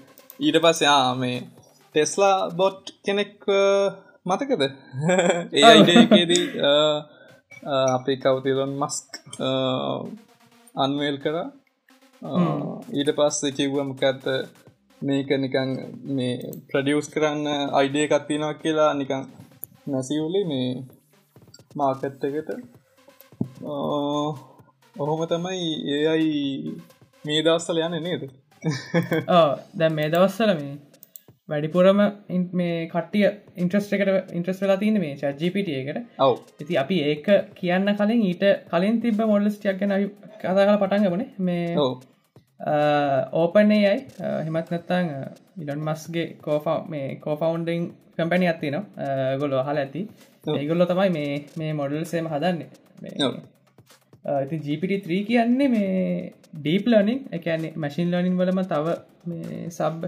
ඊට 0.39 0.57
පස්සේ 0.63 0.97
මේ 1.15 1.37
ටෙස්ලා 1.95 2.49
බොට් 2.51 2.83
කෙනෙක් 3.05 3.33
මතකද? 4.25 4.63
ඒ 5.57 5.63
අයිඩේදී 5.65 6.45
අපි 7.87 8.13
කවතිලොන් 8.17 8.73
මස්ක් 8.77 9.09
අන්වේල් 10.75 11.17
කර. 11.17 11.37
ඊට 12.93 13.11
පස්සේ 13.17 13.55
කිව්වමක 13.57 14.03
ඇත්ත 14.03 14.25
මේක 15.01 15.29
නිකං 15.37 15.71
මේ 16.15 16.33
ප්‍රඩියස් 16.69 17.07
කරන්න 17.09 17.45
අයිඩිය 17.73 18.05
එකත්තිනවා 18.07 18.53
කියලා 18.53 18.91
නිකං 18.93 19.23
නැසිවුලි 19.87 20.43
මේ 20.45 20.69
මාකට් 21.75 22.23
එකට. 22.25 22.49
ඔහොම 24.95 25.21
තමයි 25.27 25.65
ඒ 25.93 26.05
අයි 26.07 26.31
මේ 27.25 27.43
දවස්සල 27.43 27.81
යන්න 27.85 28.03
නේද 28.03 28.23
දැ 29.79 29.89
මේ 29.91 30.09
දවස්සල 30.09 30.53
මේ 30.55 30.77
වැඩිපුරම 31.49 32.01
මේ 32.53 32.75
කටිය 32.87 33.25
ඉන්ට්‍රස් 33.57 33.87
එකට 33.93 34.33
ඉන්ට්‍රස් 34.33 34.61
වෙලා 34.63 34.77
තින 34.77 34.99
මේ 34.99 35.15
චජිපිට 35.17 35.71
එකට. 35.71 35.99
ඔව. 36.19 36.35
ඉති 36.59 36.77
අපි 36.77 36.99
ඒක 37.11 37.29
කියන්න 37.55 37.93
කලින් 37.95 38.23
ඊට 38.23 38.45
කලින් 38.69 39.01
තිබ 39.01 39.21
මොඩලස්ටයක් 39.23 39.79
ගැන 39.81 39.95
කතා 40.37 40.53
කල 40.59 40.77
පටන්ගමන 40.77 41.25
මේ 41.41 41.75
ඕපන්නේ 43.33 43.81
යයි 43.83 43.97
හෙමත් 44.45 44.71
නැත්තං 44.71 45.13
ඉඩන් 45.57 45.85
මස්ගේ 45.87 46.27
කෝෆා 46.41 46.79
මේ 46.87 47.15
කෝෆවන්ඩිං 47.17 47.87
කම්පැනි 48.15 48.47
ඇත්ති 48.47 48.71
න 48.71 48.83
ගොල්ල 49.39 49.55
හල 49.61 49.77
ඇති. 49.77 50.07
ඒගොල්ලො 50.53 50.85
තමයි 50.85 51.09
මේ 51.11 51.31
මේ 51.57 51.71
මොඩල්සේම 51.73 52.27
හදන්නේ 52.27 52.69
ඉති 54.25 54.59
GPT3 54.59 55.19
කියන්නේ 55.25 55.67
මේ 55.67 56.33
ඩීප් 56.53 56.87
ලනින් 56.87 57.19
එකන්නේ 57.31 57.73
මැසින් 57.75 58.11
ලනින් 58.11 58.37
වලම 58.37 58.63
තව 58.65 58.95
සබ් 59.69 60.01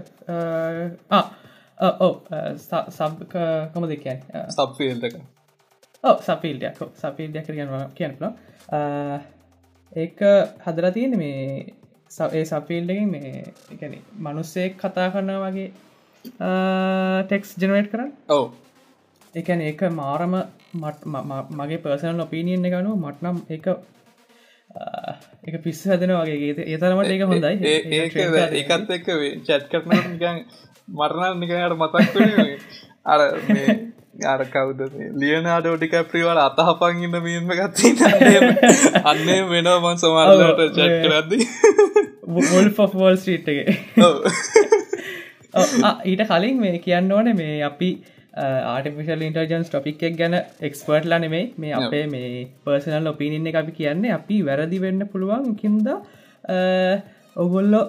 ඕ 2.00 2.14
සබ් 2.90 3.28
කොම 3.74 3.88
දෙකන් 3.88 4.24
සබ්ෆිල්ක 4.50 5.20
ඕ 6.04 6.16
සපිල්ඩයක් 6.20 6.82
සපිල්ඩයක් 6.96 7.46
කියනවා 7.50 7.84
කියනල 7.94 8.26
ඒක 9.96 10.20
හදර 10.64 10.90
තියෙන 10.90 11.18
මේ 11.18 11.66
ඒ 12.32 12.44
සපිල්ඩකින් 12.46 13.10
මේ 13.10 13.44
එකන 13.70 13.96
මනුස්සෙක් 14.18 14.76
කතා 14.78 15.08
කරන්න 15.10 15.40
වගේ 15.42 15.70
ටෙක්ස් 16.24 17.54
ජනවේට් 17.56 17.90
කරන්න. 17.90 18.12
ඔව. 18.28 18.52
එකන 19.34 19.60
ඒක 19.62 19.82
මාරම 19.92 20.34
මගේ 21.52 21.78
පර්සනල් 21.78 22.20
ඔපිනියන්න 22.20 22.68
ගනු 22.68 22.96
මටනම් 22.96 23.38
එක 23.48 23.66
එක 25.46 25.54
පිස්ස 25.64 25.80
හදන 25.92 26.12
වගේ. 26.18 26.66
ඒතරමට 26.72 27.10
ඒක 27.14 27.22
හොඳයි. 27.30 27.54
ඒකත් 28.58 28.90
එක්ක 28.98 29.08
චැට් 29.46 29.64
කරන 29.72 29.90
ගන් 30.20 30.38
මරණ 31.00 31.34
නිකයට 31.40 31.74
මතක් 31.80 31.96
අර 33.12 33.20
අර 34.32 34.40
කවුද 34.54 34.80
ලියනාඩෝ 35.20 35.76
ටික 35.76 35.94
ප්‍රිවල 36.10 36.38
අතහපන් 36.46 37.04
ඉන්න 37.06 37.16
මීම 37.26 37.48
ගත්ති 37.60 37.88
අන්නේ 39.12 39.40
වෙනමන් 39.52 39.96
සමාල්ලට 40.02 40.60
චැට් 40.78 40.96
කරද්දි. 41.04 41.38
වෝල් 42.94 43.16
ස්ට්‍රීට් 43.16 43.48
එක. 43.52 43.58
ඊට 46.10 46.22
කලින් 46.30 46.60
මේ 46.64 46.76
කියන්න 46.84 47.12
ඕන 47.12 47.28
මේ 47.40 47.56
අපි 47.70 47.90
ආටිෆිශල් 48.34 49.22
ඉන්ටර්ජන්ස් 49.22 49.68
ටොපික් 49.68 50.02
එක් 50.02 50.16
ගැන 50.16 50.38
එක්ස්පර්ට් 50.60 51.06
ලනෙමේ 51.06 51.44
මේ 51.56 51.74
අපේ 51.74 52.04
මේ 52.08 52.30
පර්සනල් 52.64 53.08
ඔපිනින්න 53.08 53.46
එක 53.46 53.56
අපි 53.56 53.72
කියන්නේ 53.72 54.12
අපි 54.12 54.38
වැරදි 54.42 54.80
වෙන්න 54.80 55.08
පුළුවන් 55.08 55.52
කින්ද 55.56 55.92
ඔගොල්ලො 57.36 57.82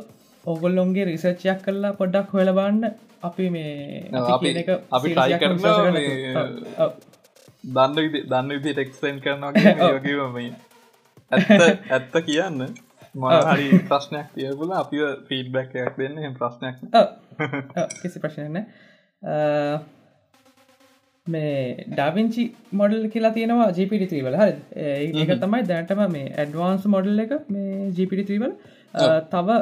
ඔගොල්ලොන්ගේ 0.46 1.06
රිසර්ච්චයක් 1.06 1.64
කරලා 1.64 1.94
පොඩ්ඩක් 1.94 2.34
හොලබන්න 2.34 2.84
අපි 3.24 3.50
මේ 3.50 3.74
අපි 4.32 4.54
ටයි 4.54 5.40
කරන 5.40 5.58
දන්න 7.66 7.98
දන්න 8.28 8.50
විදි 8.52 8.72
ටෙක්ස්ටන් 8.74 9.20
කරනවා 9.22 9.52
ඇත්ත 11.92 12.16
කියන්න. 12.24 12.66
මහරි 13.16 13.68
ප්‍රශ්නයක් 13.86 14.30
තියබල 14.36 14.72
අපි 14.74 14.98
ෆීඩ්බැක් 15.28 15.76
එකක් 15.78 15.98
දෙන්න. 15.98 16.36
ප්‍රශ්නයක් 16.36 16.78
කිසි 17.98 18.20
ප්‍රශ්නන 18.20 18.58
මේ 21.28 21.86
ඩාවිංචි 21.90 22.44
මොඩල් 22.80 23.04
කියලා 23.12 23.34
තියෙනවා 23.36 23.68
ජිපිටි 23.76 24.08
ත්‍රීවල 24.12 24.36
හරි. 24.40 24.56
ඒක 25.20 25.30
තමයි 25.44 25.62
දැනටම 25.70 26.02
මේ 26.16 26.32
ඇඩ්වාන්ස් 26.34 26.88
මොඩල් 26.96 27.24
එක 27.26 27.32
මේ 27.50 27.92
ජිපිටි 27.98 28.26
ත්‍රීවල් 28.30 28.52
තව 29.34 29.58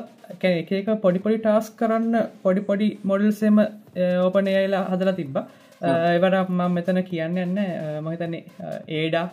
එක 0.54 0.72
එක 0.80 0.90
පොඩිපොඩි 1.04 1.38
ටාස් 1.44 1.70
කරන්න 1.82 2.18
පොඩි 2.46 2.64
පොඩි 2.70 2.88
මොඩල්සෙම 3.12 3.62
ඕපනයලා 3.62 4.82
හදලා 4.94 5.16
තිබ්බ. 5.20 5.38
එවට 5.84 6.50
මම 6.50 6.74
මෙතන 6.78 7.02
කියන්න 7.12 7.38
යන්න 7.44 7.62
මහිතන්නේ 8.08 8.42
ඒඩා 8.98 9.26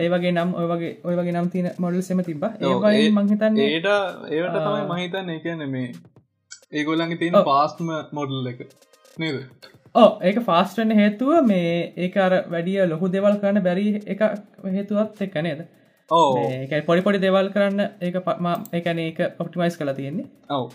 ඒවගේ 0.00 0.32
නම් 0.32 0.56
ඔයවගේ 0.62 0.90
ඔය 1.04 1.14
වගේ 1.20 1.36
නම් 1.36 1.52
තින 1.54 1.70
මොඩල් 1.78 2.02
සෙම 2.08 2.24
තිබ 2.30 2.48
ඒවගේ 2.48 3.06
මංහිතන්න 3.18 3.62
ඒට 3.66 3.90
ඒවට 4.32 4.58
තමයි 4.58 4.88
මහිතන්න 4.94 5.36
එකන 5.36 5.68
මේ 5.76 5.92
ඒගොල්ලඟ 6.72 7.16
තියෙන 7.20 7.40
පාස්ම 7.52 7.94
මොඩල් 8.18 8.52
එක. 8.54 8.66
නේද 9.18 9.36
ඕ 9.94 10.10
ඒක 10.28 10.38
ෆාස්ටන 10.48 10.92
හේතුව 10.98 11.32
මේ 11.48 11.74
ඒක 12.04 12.16
අර 12.24 12.32
වැඩිය 12.54 12.86
ලොහු 12.92 13.10
දෙවල් 13.14 13.36
කරන්න 13.42 13.64
බැරි 13.66 13.86
එක 14.14 14.22
හේතුවත් 14.76 15.20
එක්ක 15.26 15.36
නේද? 15.46 15.60
ඕ 16.10 16.30
ඒ 16.38 16.80
පොඩි 16.88 17.04
පොඩි 17.06 17.20
දෙවල් 17.24 17.50
කරන්න 17.54 17.84
ඒක 18.08 18.16
පම 18.28 18.48
එකන 18.78 19.02
ඒක 19.04 19.20
ඔප්ටිමයිස් 19.28 19.78
කලා 19.80 19.94
තියෙන්නේ. 19.94 20.26
ඔව. 20.50 20.72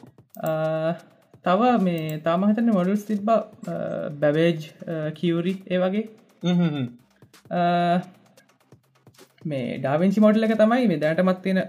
තව 1.45 1.73
මේ 1.87 2.21
තාමහිතන 2.27 2.71
මොඩල්ස් 2.77 3.03
තිබ්බ 3.09 3.33
බැවේජ් 4.21 4.69
කියවරි 5.19 5.53
ඒ 5.67 5.81
වගේ. 5.83 6.05
මේ 9.45 9.77
ඩාවිංචි 9.79 10.23
මොඩල් 10.23 10.47
එක 10.47 10.55
තමයි 10.63 10.87
මේ 10.87 11.03
දැනටමත් 11.03 11.43
තියෙන 11.43 11.61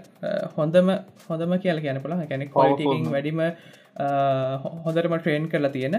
හොඳම 0.55 0.95
හොඳම 1.27 1.59
කියල 1.59 1.83
කියන 1.83 2.01
පුළ 2.03 2.17
ගැන 2.31 2.47
කොල්ටිකින් 2.49 3.11
වැඩිම 3.11 3.45
හොඳටම 4.83 5.15
ට්‍රේන් 5.15 5.47
කරලා 5.49 5.71
තියෙන 5.71 5.97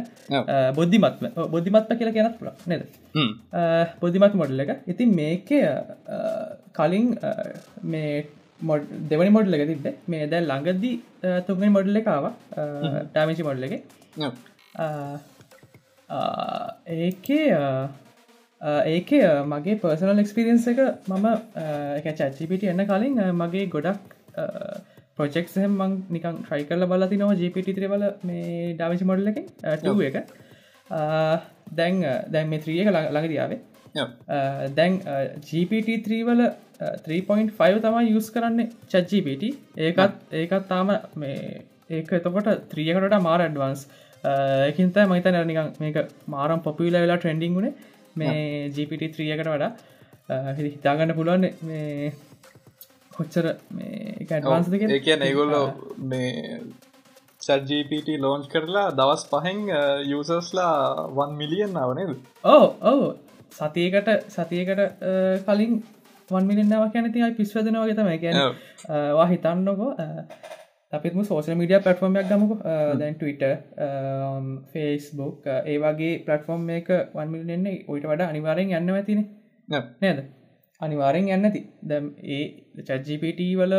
බොද්ධිමත්ම 0.74 1.26
බොද්ධිමත්ම 1.50 1.96
කියලා 1.98 2.16
කියනත් 2.18 2.38
පුළ 2.38 2.52
නද 2.68 2.82
බොද්ධිමත් 4.00 4.38
මොඩල් 4.42 4.64
එක 4.64 4.72
ඉතින් 4.86 5.16
මේක 5.18 5.50
කලින් 6.72 7.08
මේ 7.86 8.12
මොඩ් 8.62 8.92
දෙවනි 9.10 9.34
මොඩල් 9.36 9.58
එක 9.58 9.66
තිබ 9.72 9.88
මේ 10.08 10.28
දැ 10.28 10.42
ළඟදී 10.42 10.94
තුන්ගනි 11.48 11.72
මොඩල් 11.76 12.00
එකකාව 12.02 12.30
ඩාමිචි 13.08 13.48
මොඩල් 13.48 13.68
එක 13.68 13.74
ඒකේ 17.00 17.44
ඒක 18.86 19.10
මගේ 19.46 19.78
පර්සනල් 19.80 20.22
එක්ස්පිරියන්ස 20.22 20.66
එක 20.68 20.80
මම 21.08 21.26
එක 21.98 22.06
චච්චිපිට 22.12 22.66
එන්න 22.66 22.86
කලින් 22.86 23.20
මගේ 23.34 23.68
ගොඩක් 23.68 24.00
ප්‍රොජෙක්් 25.18 25.50
සහම 25.54 25.74
මං 25.80 25.98
නිකං 26.16 26.38
ට්‍රයි 26.44 26.64
කරල 26.68 26.86
බල 26.92 27.06
තිනවා 27.10 27.40
ජිපිට 27.40 27.68
ත්‍රවල 27.78 28.04
මේ 28.28 28.72
ඩාවිසි 28.78 29.08
මොඩල් 29.10 29.30
එක 29.32 29.38
ට 29.82 29.86
එක. 30.08 30.16
දැන් 31.78 32.00
දැන් 32.34 32.48
මේ 32.52 32.62
ත්‍රියක 32.64 32.88
ළඟදියාවේ 32.88 33.60
දැන් 34.78 35.00
GPT3 35.48 36.22
වල 36.28 36.42
3.5 37.08 37.82
තමයි 37.84 38.14
යස් 38.20 38.30
කරන්නේ 38.36 38.70
චජ්ජිපට 38.94 39.44
ඒකත් 39.88 40.34
ඒකත් 40.40 40.66
තාම 40.72 40.94
මේ 41.16 41.62
ඒක 41.90 42.12
එතකොට 42.18 42.50
ත්‍රියකට 42.72 43.18
මාර 43.28 43.40
ඇඩ්වන්ස් 43.46 43.86
එකින්ත 44.70 44.98
මහිත 45.12 45.30
නිකං 45.52 45.72
මේක 45.84 45.96
මාරම් 46.34 46.60
පොපිල 46.66 46.94
වෙලා 46.96 47.18
ට්‍රෙන්ඩිංගුණේ 47.18 47.74
මේ 48.16 48.68
ජීපිට 48.76 49.08
ත්‍රියකට 49.16 49.48
වඩා. 49.54 49.72
හිතාගන්න 50.58 51.14
පුළුවන් 51.16 51.46
මේ 51.68 52.12
කොච්චර 53.12 53.46
එකඩවන්ස් 54.22 54.70
දෙක 54.72 54.86
ඒ 54.88 55.18
ඒගොල්ලෝ 55.20 55.66
මේ 56.06 56.60
චජීපට 57.42 58.08
ලෝන්ච් 58.18 58.46
කරලා 58.48 58.86
දවස් 58.92 59.24
පහෙන් 59.32 59.60
යසස්ලා 60.12 60.76
වන් 61.18 61.36
මිලියන් 61.40 61.76
නවනද 61.76 62.16
ඕ 62.46 62.64
ඔවු 62.92 63.10
සතියකට 63.52 64.08
සතියකට 64.30 64.80
කලින් 65.46 65.82
වන්මිලින්නාව 66.30 66.88
කැනතියි 66.92 67.30
පිස්වදනවාගේ 67.36 67.96
තම 67.96 68.10
ගැන 68.18 68.36
වා 69.16 69.26
හිතන්නකෝ 69.26 69.92
අපිම 70.92 71.24
සෝෂල් 71.24 71.54
මීඩිය 71.54 71.80
පටෆෝර්මයක් 71.80 72.26
ගමක. 72.28 72.52
දැන් 73.00 73.14
ටවිට 73.14 73.42
ෆේස්බුක් 74.72 75.46
ඒ 75.52 75.78
වගේ 75.78 76.12
පලටෆෝර්ම් 76.26 76.68
එක 76.70 76.88
වන්මිලෙන්නේ 77.14 77.84
ඔයිට 77.88 78.06
වඩා 78.06 78.28
අනිවාරෙන් 78.28 78.74
යන්න 78.78 78.92
ඇතින 78.92 79.22
නේද? 80.00 80.18
අනිවාරෙන් 80.80 81.30
යන්නති 81.30 81.62
දැම් 81.82 82.10
ඒ 82.30 82.44
චජ්ජිපට 82.80 83.40
වල 83.60 83.74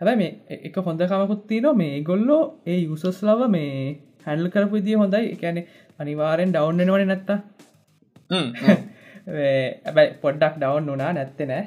හැබැ 0.00 0.16
මේ 0.16 0.58
එක 0.62 0.76
හොඳ 0.80 1.02
කමකුත්ති 1.04 1.60
න 1.60 1.68
මේ 1.76 2.02
ගොල්ලෝ 2.02 2.42
ඒ 2.66 2.80
යුසස් 2.80 3.22
ලව 3.22 3.48
මේ 3.48 3.70
හැල්ල් 4.26 4.46
කරපු 4.48 4.84
දිය 4.86 4.98
හොඳයි. 5.02 5.24
එකැනෙ 5.34 5.62
අනිවාරෙන් 5.98 6.52
ඩවන්්න 6.52 6.92
වන 6.94 7.08
නැත්තා 7.08 7.38
ඇබයි 9.26 10.08
පොඩ්ඩක් 10.22 10.58
ඩවන් 10.58 10.90
වනා 10.92 11.12
නැත්තෙ 11.12 11.44
නෑ. 11.46 11.64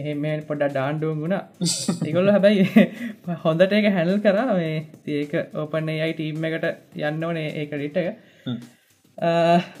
එහෙම 0.00 0.24
පොඩ්ඩ 0.48 0.72
ඩාන්ඩුවන් 0.72 1.22
වුණා. 1.22 1.42
ඒගොල්ල 2.06 2.30
හැබැයි 2.30 2.64
හොඳට 3.44 3.72
එක 3.72 3.88
හැනල් 3.96 4.18
කරා. 4.18 4.46
මේ 4.54 4.76
ඒක 5.14 5.32
ඕපන්නේ 5.54 5.96
යයි 6.00 6.14
ටීම් 6.14 6.44
එකට 6.44 6.66
යන්න 7.02 7.24
ඕනේ 7.24 7.48
ඒක 7.62 7.74
ඩිට් 7.74 7.96
එක. 7.96 8.08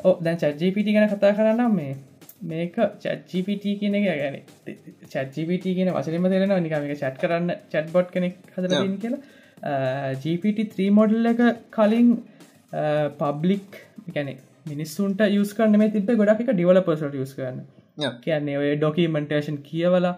ඕ 0.04 0.14
දැන් 0.20 0.38
චජ්ජිපිටි 0.38 0.96
ගැන 0.96 1.08
කතා 1.08 1.36
කරන්නම් 1.36 1.76
මේ 1.76 1.92
මේක 2.42 2.76
චජ්ජිපිට 2.98 3.64
කියන 3.80 3.94
එක 3.94 4.06
ගැන 4.06 4.36
චජ්ජිපිට 5.06 5.62
කියන 5.70 5.92
වසරම 5.92 6.28
දෙරෙන 6.28 6.56
නිකම 6.58 6.86
එක 6.86 6.96
චට් 6.96 7.20
කරන්න 7.20 7.54
චට් 7.66 7.92
බොඩ් 7.92 8.10
කෙනෙක් 8.10 8.36
හදරන්න 8.54 8.98
කියලා. 8.98 9.20
GPT3 10.16 10.90
මොඩල් 10.92 11.26
එක 11.26 11.40
කලින් 11.70 12.14
පබ්ලික් 13.18 13.80
ගැනෙක් 14.08 14.40
මිනිස්සුන්ට 14.66 15.20
යස් 15.28 15.54
කරන 15.54 15.76
මේ 15.76 15.90
තිබ 15.90 16.10
ගොඩක් 16.14 16.44
එක 16.44 16.52
ඩිවල 16.52 16.82
පසට 16.82 17.14
යස් 17.16 17.34
කරන්න. 17.34 17.62
කියන්නේ 18.22 18.58
ඔය 18.58 18.76
ඩොකීමෙන්ටේෂන් 18.76 19.60
කියවලා 19.62 20.16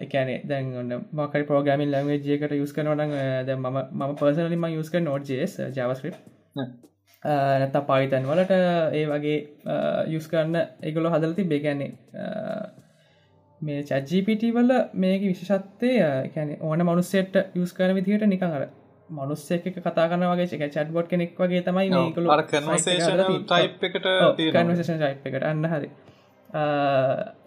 එකනේ 0.00 0.42
දැන් 0.44 0.74
මකයි 1.12 1.44
පෝගමින් 1.44 1.90
ලංවේජයකට 1.90 2.52
යස් 2.54 2.72
කරනවන 2.72 3.14
ද 3.46 3.56
ම 3.56 4.14
පර්සනලිම 4.16 4.68
යස් 4.72 4.90
කර 4.90 5.02
නෝඩ්ජස් 5.02 5.58
ජවස්ක්‍රප් 5.70 6.16
නැත 7.24 7.76
පායිතන් 7.86 8.24
වලට 8.24 8.52
ඒ 8.94 9.06
වගේ 9.06 9.38
යස් 10.08 10.28
කරන්න 10.28 10.56
එගොලො 10.82 11.10
හදලති 11.10 11.44
බේගැන්නේ 11.44 11.92
මේ 13.60 13.82
චජ්ජිපිට 13.84 14.42
වල 14.52 14.74
මේක 14.94 15.22
විශෂත්තය 15.22 15.94
කැන 16.34 16.56
ඕන 16.60 16.78
මනුස්සෙට 16.80 17.40
යස් 17.54 17.72
කරන 17.72 17.96
විදිහට 17.96 18.26
නිකං 18.26 18.44
අර 18.50 18.68
මනුස්ස 19.10 19.50
එක 19.50 19.66
කතා 19.74 20.06
කන 20.06 20.24
වගේ 20.24 20.46
එක 20.46 20.70
චට්බොට් 20.70 21.08
කෙනෙක් 21.08 21.34
වගේ 21.36 21.62
තමයි 21.62 21.90
මේකල 21.90 22.30
එකට 25.26 25.42
අන්න 25.44 25.64
හරි. 25.64 25.90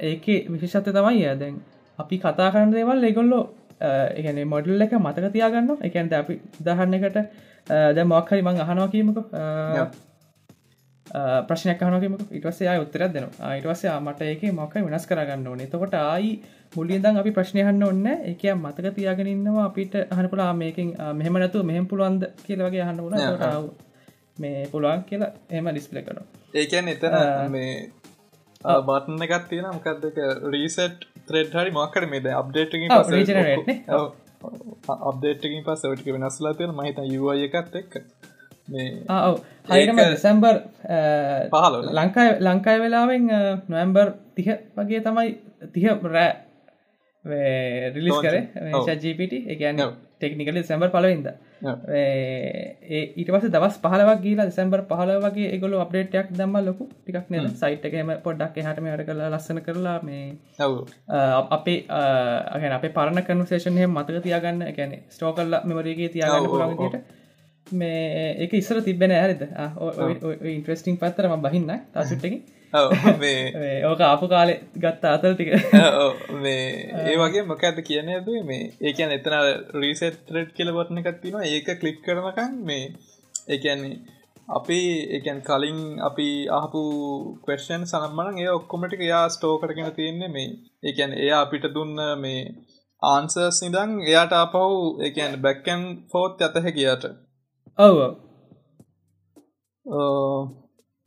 ඒක 0.01 0.25
විශෂත්ත 0.49 0.91
තමයි 0.91 1.23
දැන් 1.37 1.61
අපි 1.99 2.19
කතා 2.19 2.51
කරන්න 2.51 2.71
දේවල් 2.71 3.03
එකොල්ලෝ 3.03 3.43
එකන 4.19 4.39
මොඩල් 4.53 4.85
එක 4.85 4.93
මතක 4.99 5.33
තියාගන්න 5.35 5.73
එකන්ට 5.87 6.13
අපි 6.21 6.39
දහන්න 6.65 6.97
එකට 6.99 7.19
ද 7.95 8.07
මොක්හරි 8.13 8.41
මං 8.41 8.63
අහනවා 8.63 8.89
කියීමක. 8.93 9.19
ප්‍රශ්නයක් 11.47 11.77
කනකම 11.79 12.15
ඉටවසේ 12.37 12.67
අය 12.71 12.79
උත්තරත් 12.79 13.13
දෙනවා. 13.13 13.51
අයිටවසේ 13.51 13.99
මට 13.99 14.21
ඒක 14.31 14.43
මොක 14.53 14.73
වෙනස් 14.87 15.05
කරගන්න 15.09 15.47
ඕනේ. 15.47 15.67
තකොට 15.67 15.95
ආයි 15.99 16.31
මුලින්දන් 16.75 17.21
අපි 17.21 17.31
ප්‍රශ්නයහන්න 17.37 17.83
ඔන්න 17.83 18.05
එක 18.31 18.43
මතක 18.55 18.95
තියාගෙනන්නවා 18.97 19.65
අපිට 19.65 19.95
හනපුලා 20.17 20.51
මේකින් 20.55 20.93
මෙහම 21.19 21.39
නැතු 21.43 21.63
මෙහම 21.63 21.87
පුළුවන්ද? 21.87 22.23
කියලවගේ 22.45 22.83
අහන්න 22.85 23.01
වුණ 23.03 23.17
මේ 24.39 24.67
පුළුවන් 24.71 25.03
කියලා 25.09 25.31
එම 25.49 25.65
ඩිස්පලේ 25.71 26.05
කන 26.05 26.21
ඒකන් 26.53 26.87
එතන 26.93 27.15
මේ 27.51 27.73
බටන 28.63 29.23
එකත් 29.27 29.47
තියෙන 29.49 29.67
මොකක්දක 29.77 30.17
රීසට් 30.53 31.05
ත්‍රෙඩ් 31.27 31.55
හරි 31.57 31.71
මක්කට 31.77 32.09
මේද 32.13 32.27
අප්ඩේටකින් 32.41 32.91
අප්ඩේටකින් 35.09 35.63
පස් 35.67 35.85
ටක 35.85 36.07
වෙනස්ලා 36.17 36.53
තියෙන 36.59 36.75
මහිත 36.79 36.99
යුව 37.13 37.27
එකත් 37.47 37.75
එක්ක. 37.81 37.93
හයිම 39.71 39.97
දෙසැම්බර් 39.97 40.55
පහල 41.53 41.75
ලංකායි 41.97 42.31
ලංකායි 42.47 42.83
වෙලාවෙන් 42.85 43.27
නොවම්බර් 43.73 44.07
තිහ 44.35 44.49
වගේ 44.77 45.01
තමයි 45.07 45.29
තිහ 45.73 45.85
රෑ 46.15 46.31
රිලිස් 47.95 48.19
කර. 48.25 48.35
ජීපට 49.05 49.33
එකන 49.55 49.81
ටෙක්නිකල 50.17 50.61
සැම්බර් 50.63 50.89
පලවින්ද 50.97 51.27
ඊට 51.61 53.29
පස 53.29 53.45
දවස් 53.47 53.77
පහලවක් 53.79 54.21
ගීලා 54.23 54.49
සැම්බර් 54.51 54.81
පහල 54.89 55.11
වගේ 55.25 55.59
ගොල 55.59 55.75
අප්ඩේටයක් 55.77 56.31
දම්ම 56.33 56.57
ලොකු. 56.65 56.87
ටිකක් 56.89 57.29
න 57.31 57.49
සයිට් 57.55 57.85
එකම 57.85 58.11
පොඩ්ඩක් 58.23 58.57
හටම 58.57 58.87
යට 58.89 59.05
කරලා 59.07 59.29
ලස්සන 59.29 59.61
කරලා 59.61 59.97
මේ 60.01 60.25
අපේ 61.51 61.79
අගෙන 62.51 62.73
අප 62.73 62.85
පරණ 62.91 63.23
කනුසේෂනය 63.23 63.85
මතක 63.87 64.23
තියාගන්න 64.23 64.67
එකැන 64.67 64.95
ස්ටෝ 65.09 65.33
කල්ලා 65.33 65.61
මෙමරගේ 65.63 66.09
තියාගන්න 66.09 66.49
පුළන්ගට 66.49 67.19
මේ 67.67 68.31
ඒක 68.37 68.53
ඉස්සර 68.53 68.81
තිබෙන 68.81 69.13
ඇරිද 69.13 69.45
ඉන්ට්‍රස්ටිං 70.49 70.97
පත්තරම 70.97 71.37
බහින්න 71.41 71.71
තසුට්ටකි 71.93 72.41
ඕක 73.89 74.01
ආපු 74.01 74.25
කාලෙ 74.27 74.53
ගත්ත 74.75 75.03
අතල් 75.07 75.33
ටික. 75.33 75.51
මේ 76.43 76.63
ඒ 77.03 77.17
වගේ 77.17 77.43
මොක 77.43 77.63
ඇත 77.63 77.79
කියන 77.83 78.09
ඇද 78.09 78.29
මේ 78.45 78.71
ඒකන් 78.81 79.11
එතන 79.11 79.35
රීසෙට්‍රට් 79.75 80.55
කියල 80.57 80.71
බොට්න 80.73 81.01
එකත්තින 81.01 81.37
ඒක 81.43 81.69
කලික් 81.77 81.99
කරනකන් 82.05 82.57
මේ 82.63 82.85
ඒකන්නේ 83.47 83.95
අපි 84.49 84.79
එකන් 85.17 85.39
කලින් 85.41 85.79
අපි 86.01 86.29
ආපු 86.51 86.81
කවස්න් 87.43 87.83
සනම්මන 87.85 88.39
ඒ 88.39 88.49
ඔක්කොමටික 88.51 89.03
යා 89.03 89.25
ස්ටෝ 89.29 89.53
කරගෙන 89.57 89.91
තියෙන්නේ 89.91 90.29
මේ 90.29 90.49
ඒකැන් 90.83 91.13
එයා 91.15 91.41
අපිට 91.41 91.67
දුන්න 91.75 92.01
මේ 92.19 92.39
ආන්සර්ස් 93.01 93.59
නිදං 93.63 93.91
එයාට 94.01 94.33
අපහු 94.37 94.63
එකන් 95.01 95.37
බැක්කන් 95.41 95.83
ෆෝත් 96.11 96.41
ඇතහ 96.41 96.71
කියට 96.71 97.05
ඔව 97.79 97.97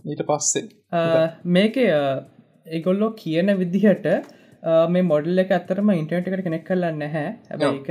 ඊට 0.04 0.22
පස්සේ. 0.30 0.64
මේක 1.56 1.76
ඒගොල්ලෝ 1.78 3.10
කියන 3.22 3.54
විදිහට 3.62 4.06
මේ 4.94 5.08
මොඩල් 5.12 5.44
එක 5.44 5.54
ඇත්තරම 5.56 5.94
ඉන්ටර්ට 5.94 6.28
එකට 6.30 6.44
කෙනෙක් 6.48 6.66
කරලන්න 6.68 7.00
නැහැ. 7.04 7.30
හැබැයි 7.50 7.80
එක 7.82 7.88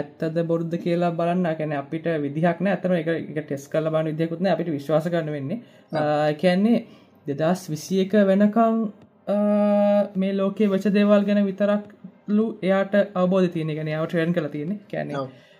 ඇත්තද 0.00 0.42
බොරුද්ධ 0.50 0.76
කියලා 0.84 1.12
බලන්න. 1.20 1.46
කැන 1.58 1.76
අපිට 1.82 2.08
විදිහක්න 2.24 2.72
ඇතම 2.72 2.96
එක 2.98 3.38
ටෙස් 3.38 3.68
කල 3.72 3.92
බන 3.94 4.10
විදියකුත්න 4.12 4.50
අපිට 4.54 4.74
විශ්වාස 4.76 5.08
කරන්න 5.12 5.32
වෙන්නේ. 5.36 5.60
කියන්නේ 6.42 6.84
දෙදස් 7.26 7.68
විසි 7.72 8.00
එක 8.04 8.14
වෙනකං 8.30 8.82
මේ 10.20 10.32
ලෝකේ 10.40 10.70
වච 10.72 10.94
දේවල් 10.96 11.24
ගැන 11.28 11.44
විතරක්ලු 11.50 12.46
එයාට 12.68 12.94
අවබෝධ 13.14 13.48
තියෙන 13.54 13.74
ගැන 13.78 13.90
යාව 13.94 14.06
ට්‍රයන් 14.08 14.34
කළ 14.36 14.48
තියෙන 14.54 14.78
කැන 14.90 15.12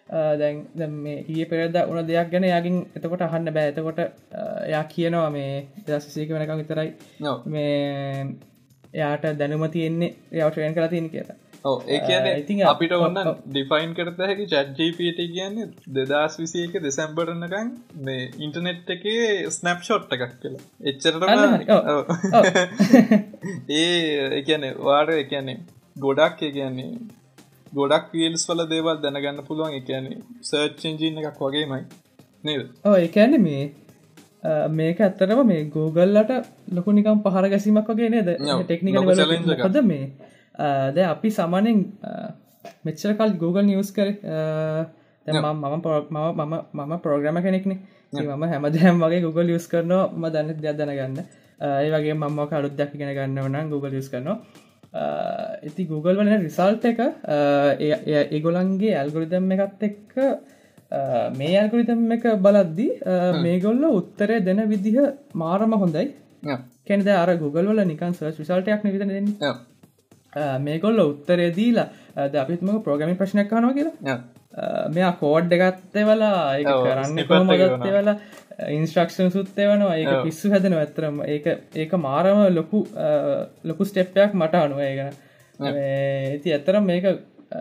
දැන් 0.09 0.67
මේ 0.99 1.25
ඒ 1.31 1.47
පෙරද 1.47 1.77
උන 1.85 2.07
දෙයක් 2.07 2.31
ගැන 2.31 2.45
යාගින් 2.45 2.87
එතකොට 2.97 3.23
අහන්න 3.23 3.51
බෑ. 3.51 3.69
එතකොට 3.69 3.99
යා 4.69 4.85
කියනවා 4.87 5.31
මේ 5.31 5.69
දසසේක 5.87 6.31
වෙනකම් 6.31 6.59
විතරයි 6.59 6.95
මේ 7.47 8.37
එයාට 8.95 9.39
දැනුම 9.39 9.71
තියෙන්නේ 9.71 10.15
යාව 10.33 10.51
ට්‍රයන් 10.51 10.75
කලා 10.75 10.89
තියෙන 10.89 11.09
කියලා. 11.09 11.37
ඒ 11.89 12.43
කියන 12.43 12.67
අපිට 12.67 12.93
ඔන්න 12.99 13.15
ඩිෆයින් 13.47 13.95
කරත 13.95 14.21
හැකි 14.21 14.47
චැට්ජපට 14.47 15.19
කියන්නේ 15.29 15.71
දෙදස් 15.95 16.39
විසි 16.39 16.63
එක 16.63 16.83
දෙසැම්බරනකං 16.83 17.71
මේ 18.03 18.31
ඉන්ටනෙට් 18.39 18.91
එකේ 18.91 19.51
ස්නප් 19.51 19.83
ෂොට් 19.83 20.11
එකක් 20.11 20.35
කියලා. 20.43 20.61
එච්චරට 20.85 21.23
ඒ 23.77 24.29
එකන 24.39 24.63
වාඩ 24.83 25.09
එකන්නේ 25.17 25.59
ගොඩක් 25.97 26.39
කියන්නේ 26.51 27.22
ගොඩක් 27.77 28.11
වල්ස් 28.15 28.45
වල 28.49 28.63
දේවල් 28.73 28.99
දැනගන්න 29.05 29.45
පුළුවන්. 29.49 29.77
එකන්නේ 29.79 30.19
සර්ච්චෙන්ජීන 30.49 31.19
එකක් 31.21 31.41
වගේමයි 31.45 31.83
නේද? 32.45 32.67
ඕ 32.89 32.97
එකන්න 33.07 33.35
මේ 33.47 33.65
මේක 34.79 35.01
ඇත්තරම 35.01 35.41
මේ 35.51 35.65
ගෝගල්ලට 35.75 36.33
ලොකු 36.77 36.93
නිකම් 36.99 37.23
පහර 37.25 37.49
ගැසීමක් 37.53 37.89
වගේ 37.93 38.11
නේද? 38.15 38.29
ටෙක්නික 38.67 38.95
ද 39.77 39.85
මේ 39.91 40.07
ද 40.95 40.99
අපි 41.13 41.29
සමනෙන් 41.39 41.79
මෙච්චර 42.87 43.15
කල් 43.19 43.33
Google 43.43 43.67
නිියස් 43.69 43.93
කර 43.97 44.09
මම 45.27 45.65
මම 46.75 46.93
ප්‍රෝග්‍රම 47.05 47.39
කෙනෙක්නෙ. 47.47 47.77
මම 48.13 48.43
හැමදැම් 48.53 49.01
වගේ 49.05 49.23
Google 49.27 49.55
යස් 49.57 49.67
කරනවා 49.73 50.11
ම 50.21 50.25
දන්න 50.35 50.61
දෙයක් 50.65 50.77
දැනගන්න. 50.81 51.25
ඒ 51.63 51.89
වගේ 51.95 52.15
මම 52.21 52.39
කලුත් 52.51 52.75
දැක් 52.79 52.93
ගෙන 53.01 53.15
ගන්න 53.17 53.39
වන 53.47 53.71
Google 53.73 53.97
යස් 54.03 54.09
කරනවා 54.13 54.37
ඉති 55.69 55.87
Google 55.89 56.17
වන 56.21 56.33
රිසල්ට 56.47 56.85
එක? 56.91 57.01
ඒගොලන්ගේ 58.37 58.97
ඇල්ගොරිදම් 59.03 59.53
එකත් 59.57 59.87
එක්ක 59.89 60.19
මේ 61.39 61.55
ඇල්ගොරිතම් 61.61 62.05
එක 62.19 62.27
බලද්දි 62.47 62.89
මේගොල්ල 63.47 63.85
උත්තරය 63.91 64.43
දෙන 64.45 64.69
විදිහ 64.69 64.99
මාරම 65.35 65.73
හොඳයි. 65.85 66.07
කැනද 66.89 67.09
අර 67.09 67.37
Google 67.37 67.69
වල 67.73 67.85
නිකන් 67.93 68.13
සර්ච් 68.13 68.37
විසල්ටයක් 68.43 68.85
නිවිත 68.85 69.09
දෙන්නේ. 69.09 69.55
මේකොල්ල 70.67 71.01
උත්තරේ 71.09 71.51
දීලා 71.57 71.89
ද 72.29 72.35
අපිත්ම 72.45 72.69
ප්‍රෝගමින් 72.85 73.17
ප්‍රශ්නයක් 73.17 73.49
කනවා 73.49 73.75
කියලා. 73.79 74.21
මෙයා 74.95 75.13
කෝඩ් 75.21 75.53
එකත්තේ 75.57 76.05
වෙලා 76.11 76.37
කරන්න 76.87 77.27
කොමගත්තේ 77.31 77.93
වෙලා 77.97 78.17
ඉන්ස්ට්‍රක්ෂන් 78.71 79.31
සුත්තේ 79.31 79.67
වනවා 79.69 79.97
ඒක 79.97 80.25
පිස්සු 80.25 80.51
හැදෙන 80.51 80.75
ඇත්තරම 80.75 81.21
ඒක 81.27 81.47
ඒක 81.75 81.93
මාරම 81.99 82.41
ලොකු 82.55 82.81
ලොකු 83.65 83.85
ස්ටෙප්පයක් 83.85 84.35
මට 84.35 84.65
අනුව 84.65 84.81
ඒගෙන 84.81 85.13
ඇති 85.61 86.53
ඇත්තරම් 86.53 86.85
මේක 86.85 87.07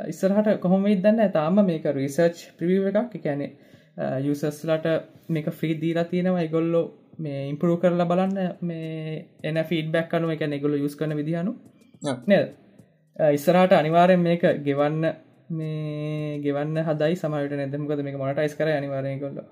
ඉස්සරහට 0.08 0.60
කොහොම 0.60 0.88
ඉදන්න 0.88 1.21
තාම 1.32 1.62
මේක 1.65 1.86
රිසර්ච් 1.95 2.41
ප්‍රිව 2.58 2.88
එකක්. 2.91 3.13
කැනෙ 3.23 3.47
යුසස්ලට 4.21 4.88
මේක 5.30 5.47
ෆ්‍රී 5.51 5.80
දීලා 5.82 6.06
තියෙනවා. 6.06 6.41
ඉගොල්ලෝ 6.41 6.86
මේ 7.19 7.47
ඉම්පරූ 7.49 7.77
කරලා 7.77 8.06
බලන්න. 8.06 8.38
මේ 8.62 9.25
එන 9.43 9.63
ෆීඩබැක් 9.63 10.13
අනුව 10.13 10.32
එක 10.32 10.45
නෙගොල 10.47 10.77
යුස් 10.77 10.95
කරන 10.95 11.15
විදිහනු 11.15 11.56
නද? 12.27 12.45
ඉස්සරහට 13.32 13.73
අනිවාරයෙන් 13.73 14.23
මේක 14.30 14.47
ගෙවන්න 14.63 15.04
මේ 15.51 16.39
ගෙවන්න 16.45 16.86
හදයි. 16.88 17.15
සමට 17.15 17.60
නැදමකද 17.62 18.08
මේක 18.08 18.17
මොනටයිස් 18.17 18.56
කර 18.56 18.71
අනිවාරය 18.77 19.19
කොල්ල 19.19 19.43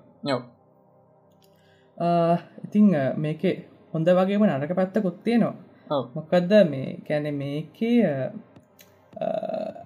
ඉතිං 2.00 2.86
මේකේ 3.24 3.56
හොඳ 3.94 4.14
වගේම 4.18 4.46
නරක 4.46 4.78
පැත්ත 4.78 5.02
කොත්තියනවා 5.02 6.00
මොකක්ද 6.14 6.52
මේ 6.70 6.96
කැනෙ 7.08 7.30
මේකේ 7.32 8.30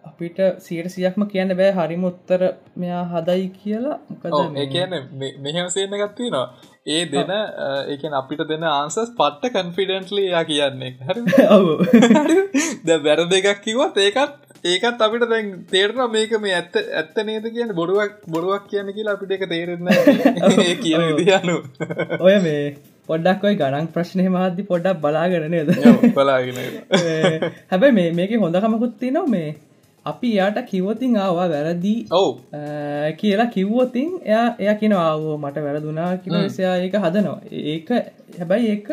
අපිට 0.08 0.38
සියට 0.64 0.90
සියක්ම 0.94 1.24
කියන්න 1.32 1.56
බෑ. 1.58 1.72
හරිම 1.78 2.04
උත්තර 2.10 2.42
මෙයා 2.76 3.02
හදයි 3.12 3.48
කියලා. 3.58 3.98
මොකද 4.10 4.58
කියන 4.74 4.92
මෙහම 5.44 5.68
සේන 5.76 5.96
ගත්වනවා 6.02 6.46
ඒ 6.86 7.02
දෙන 7.12 7.32
ඒක 7.92 8.04
අපිට 8.20 8.44
දෙන 8.50 8.66
ආන්සස් 8.70 9.14
පට්ට 9.18 9.52
කන්ෆිඩන්ටලි 9.56 10.26
යා 10.28 10.44
කියන්නේ. 10.44 10.92
හරි 11.08 11.22
ද 12.86 12.98
වැර 13.06 13.24
දෙකක් 13.32 13.62
කිවත් 13.66 14.02
ඒකත් 14.06 14.43
ඒකත් 14.64 15.00
අපිට 15.00 15.26
දැන් 15.28 15.48
තේරන 15.66 15.98
මේක 16.10 16.30
මේ 16.40 16.54
ඇත්ත 16.54 16.76
ඇත්ත 16.94 17.18
නේද 17.24 17.46
කියන 17.50 17.74
බොඩුවක් 17.74 18.14
බොඩුවක් 18.28 18.64
කියන්න 18.68 18.92
කියලා 18.92 19.16
අපිට 19.16 19.34
එක 19.36 19.44
තේරෙන්න 19.46 19.90
කියන 20.84 21.04
විදියනු 21.10 21.56
ඔය 22.20 22.36
මේ 22.40 22.62
පොඩ්ඩක් 23.08 23.44
ඔයි 23.44 23.58
ගණන් 23.58 23.90
ප්‍රශ්නය 23.92 24.26
මහද්දි 24.28 24.66
පොඩ්ඩක් 24.66 25.02
බලාගෙනනේද 25.02 25.74
බලාගෙන 26.14 26.58
හැබැයි 27.70 27.94
මේ 27.94 28.10
මේක 28.14 28.34
හොඳකමකුත්ති 28.38 29.12
නො 29.12 29.26
මේ 29.28 29.54
අපි 30.06 30.34
යාට 30.34 30.60
කිව්වතින් 30.64 31.16
ආවා 31.18 31.48
වැරදි 31.50 31.94
ඔවු. 32.10 32.32
කියලා 33.16 33.46
කිව්වොතින් 33.48 34.10
එයා 34.24 34.46
එය 34.58 34.74
කියෙන 34.76 34.96
ආවෝ 34.98 35.36
මට 35.38 35.66
වැරදුනා 35.66 36.12
කියෙන 36.18 36.44
විසයා 36.44 36.76
ඒක 36.78 36.96
හදනවා. 36.98 37.40
ඒක 37.52 37.90
හැබැයි 38.38 38.70
ඒක 38.70 38.88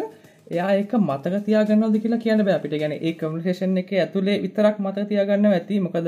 එයා 0.51 0.69
ඒක 0.75 0.93
මතක 0.99 1.41
තියාගන්නද 1.45 1.97
කියලා 1.97 2.19
කියන්න 2.19 2.45
බෑ. 2.45 2.55
අපිට 2.55 2.77
ගැන 2.79 2.93
ඒ 2.97 3.13
කමිකේෂන් 3.15 3.77
එක 3.77 3.91
ඇතුළේ 3.95 4.37
විතරක් 4.43 4.77
මතක 4.79 5.09
තියාගන්න 5.09 5.49
ඇති. 5.49 5.79
මොකද 5.81 6.07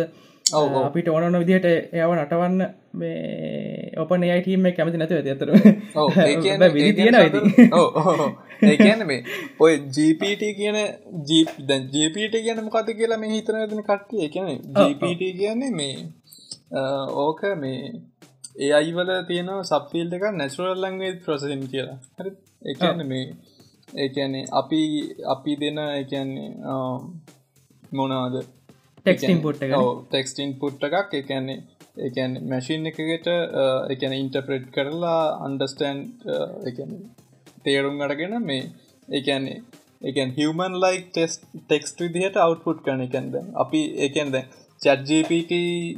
අපිට 0.51 1.07
ඕනන 1.07 1.35
විදිහට 1.35 1.65
එයාව 1.65 2.13
නටවන්න 2.15 2.57
මේ 2.93 3.93
ඔපන 3.97 4.23
අයිටීම 4.25 4.65
කැමති 4.71 4.97
නැතිව 4.97 5.17
ඇති 5.19 5.31
අතර 5.31 5.49
විදි 6.69 6.93
තියෙන 6.93 7.15
ඒකන 8.63 9.05
මේ 9.05 9.21
ඔය 9.59 9.73
ජීපට 9.89 10.43
කියන 10.53 10.79
ජීපට 11.25 12.35
කියන 12.37 12.63
මොකත 12.63 12.91
කියලා 12.93 13.17
මේ 13.17 13.31
හිතන 13.31 13.55
ඇතින 13.57 13.83
කට්ටිය? 13.83 14.29
කියන 14.29 14.47
ජීපට 14.77 15.23
කියන්නේ 15.33 15.71
මේ 15.71 15.95
ඕක 17.17 17.41
මේ 17.57 17.79
ඒ 18.57 18.71
අයිවල 18.73 19.11
තියෙන 19.27 19.49
සබ්ෆිල් 19.63 20.13
එක 20.13 20.27
නැචුරල් 20.33 20.77
ලංගේ 20.79 21.13
ප්‍රසසින් 21.25 21.65
කියලා. 21.67 21.97
හරි 22.17 22.31
එකන්න 22.65 23.07
මේ 23.07 23.25
ඒකන්නේ 24.03 24.49
අපි 24.61 24.81
අපි 25.33 25.53
දෙන 25.61 25.79
එකන්නේ 26.01 26.49
මොනාද 27.91 28.35
ටෙක්ස්ටින් 29.05 29.41
පුට් 29.45 29.59
ටෙක්ස්ටින් 30.09 30.51
පුට් 30.61 30.83
එකක්. 30.87 31.13
එකන්නේ 31.21 31.59
එකන් 32.07 32.31
මැශීන් 32.51 32.89
එකකට 32.89 33.27
එකන 33.93 34.13
ඉන්ටප්‍රෙට් 34.21 34.65
කරලා 34.75 35.21
අන්ඩස්ටන්් 35.45 35.97
තේරුම් 37.65 38.01
අඩගෙන 38.05 38.35
මේ 38.49 38.63
එකන්නේ 39.19 39.61
එකන් 40.09 40.31
හිවමන් 40.37 40.73
ලයික් 40.83 41.05
ටෙස් 41.11 41.33
ටෙක්ස්ට 41.41 41.99
විදිහට 42.05 42.37
අවට්පුට් 42.45 42.79
කන 42.85 43.05
එකන්ද 43.07 43.35
අපි 43.63 43.81
එකන්ද 44.07 44.35
චැට්ජපට 44.81 45.53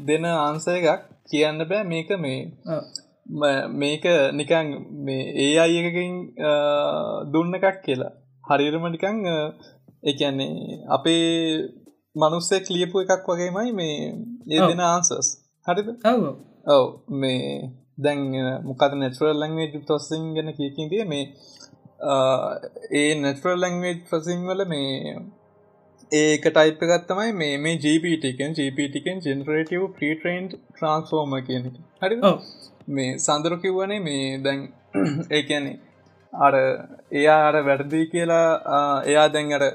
දෙන 0.09 0.25
ආන්ස 0.31 0.67
එකක් 0.73 1.07
කියන්න 1.31 1.59
බෑ. 1.69 1.83
මේක 1.91 2.09
මේ 2.23 2.39
මේක 3.25 4.05
නිකං 4.33 4.67
මේ 5.05 5.23
ඒ 5.35 5.57
අය 5.59 5.73
එකකින් 5.79 6.13
දුන්න 7.33 7.55
එකක් 7.55 7.81
කියලා. 7.83 8.13
හරිරම 8.43 8.85
නිකං 8.91 9.17
එකන්නේ 10.03 10.83
අපේ 10.87 11.25
මනුස්සෙක් 12.15 12.69
ලියපු 12.69 13.01
එකක් 13.01 13.25
වගේමයි 13.27 13.71
මේ 13.71 13.97
ඒ 14.49 14.67
දෙන 14.67 14.79
ආන්සස් 14.79 15.29
හරිද? 15.67 15.87
ඔව. 16.67 16.85
මේ 17.09 17.71
දැන් 17.97 18.19
මොකද 18.63 18.91
නැටරල් 18.93 19.39
ලංවේජ් 19.39 19.73
ප්‍රසිං 19.87 20.23
ගැන 20.35 20.53
කියකින්දිය 20.53 21.03
මේ 21.03 21.25
ඒ 22.91 23.15
නැටරල් 23.15 23.59
ලංවේජ් 23.63 23.97
ප්‍රසිං 24.09 24.47
වල 24.47 24.65
මේ 24.65 25.15
ඒක 26.11 26.45
ටයිප් 26.47 26.83
ගත්තමයි 26.83 27.33
මේ 27.33 27.57
මේ 27.57 27.75
ජීපටකෙන් 27.77 28.55
ජීපටකෙන් 28.57 29.21
ජෙනරේටව 29.21 29.87
ප්‍රීට්‍රේන්් 29.95 30.49
ට්‍රන්ස්ෆෝර්ම 30.49 31.35
කියන 31.43 31.67
හරි 32.01 32.19
මේ 32.89 33.17
සඳරු 33.19 33.57
කිව්වනේ 33.57 33.99
මේ 34.01 34.37
දැන් 34.39 34.61
ඒකැනේ 35.37 35.75
අර 36.33 36.55
එයා 37.13 37.41
අර 37.47 37.59
වැරදිී 37.63 38.07
කියලා 38.07 38.47
එයා 39.05 39.27
දැන් 39.29 39.53
අර 39.53 39.65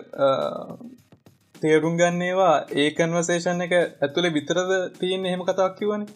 තේරුම් 1.62 1.96
ගන්නේවා 1.96 2.56
ඒ 2.76 2.88
කන්වසේෂන් 2.92 3.62
එක 3.62 3.76
ඇතුළේ 3.76 4.34
විතරද 4.34 4.74
තියෙන් 4.98 5.26
එහෙම 5.26 5.44
කතාක් 5.44 5.78
කිවන 5.78 6.06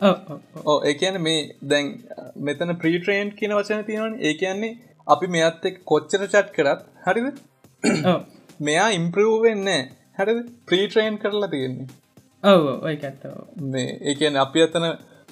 ඕ 0.00 0.78
ඒකන 0.84 1.20
මේ 1.20 1.42
දැන් 1.64 1.92
මෙතන 2.40 2.76
ප්‍රීට්‍රේන්් 2.76 3.32
කියන 3.32 3.52
වචන 3.52 3.84
තියෙනවන. 3.84 4.16
ඒ 4.20 4.34
කියන්නේ 4.34 4.78
අපි 5.06 5.26
මෙත් 5.28 5.64
එක් 5.64 5.84
කොච්චර 5.84 6.22
චට් 6.24 6.48
කරත් 6.52 6.82
හරිද 7.06 7.26
මෙයා 8.60 8.88
ඉම්පරවෙන්න 8.90 9.68
හැරද? 10.18 10.38
ප්‍රීට්‍රේන්් 10.68 11.18
කරලා 11.18 11.50
තියෙන්නේ. 11.50 11.86
ඔව 12.44 12.64
ඔයකඇත්තව 12.82 13.66
මේ 13.72 13.98
ඒකන 14.10 14.36
අපි 14.36 14.62
අතන 14.62 14.86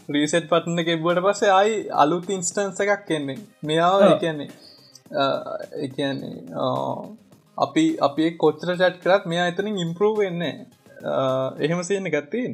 රීසෙට් 0.09 0.49
පටන 0.51 0.83
එක 0.83 1.03
බුවට 1.03 1.25
පස්සේ 1.27 1.53
අයි 1.53 1.75
අලුත් 2.03 2.31
ඉන්ස්ටන්ස 2.31 2.81
එකක් 2.85 3.05
කෙන්නේ 3.09 3.39
මෙයාව 3.62 4.05
එකන්නේ 4.07 4.49
එකන්නේ 5.85 6.37
අපි 7.59 7.85
අපි 8.09 8.31
කොච්චර 8.37 8.75
චට් 8.75 9.03
කරත් 9.03 9.27
මෙයා 9.27 9.51
එතනින් 9.53 9.79
ඉම්පරූ 9.79 10.12
වෙන්න 10.18 10.43
එහෙම 10.45 11.83
සියන්න 11.83 12.12
ගත්තීන් 12.14 12.53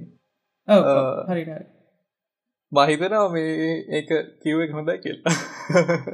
බහිතර 2.73 3.15
මේ 3.33 3.75
ඒක 3.99 4.11
කිව්ව 4.43 4.61
හොඳ 4.73 4.91
කියලා. 5.05 5.35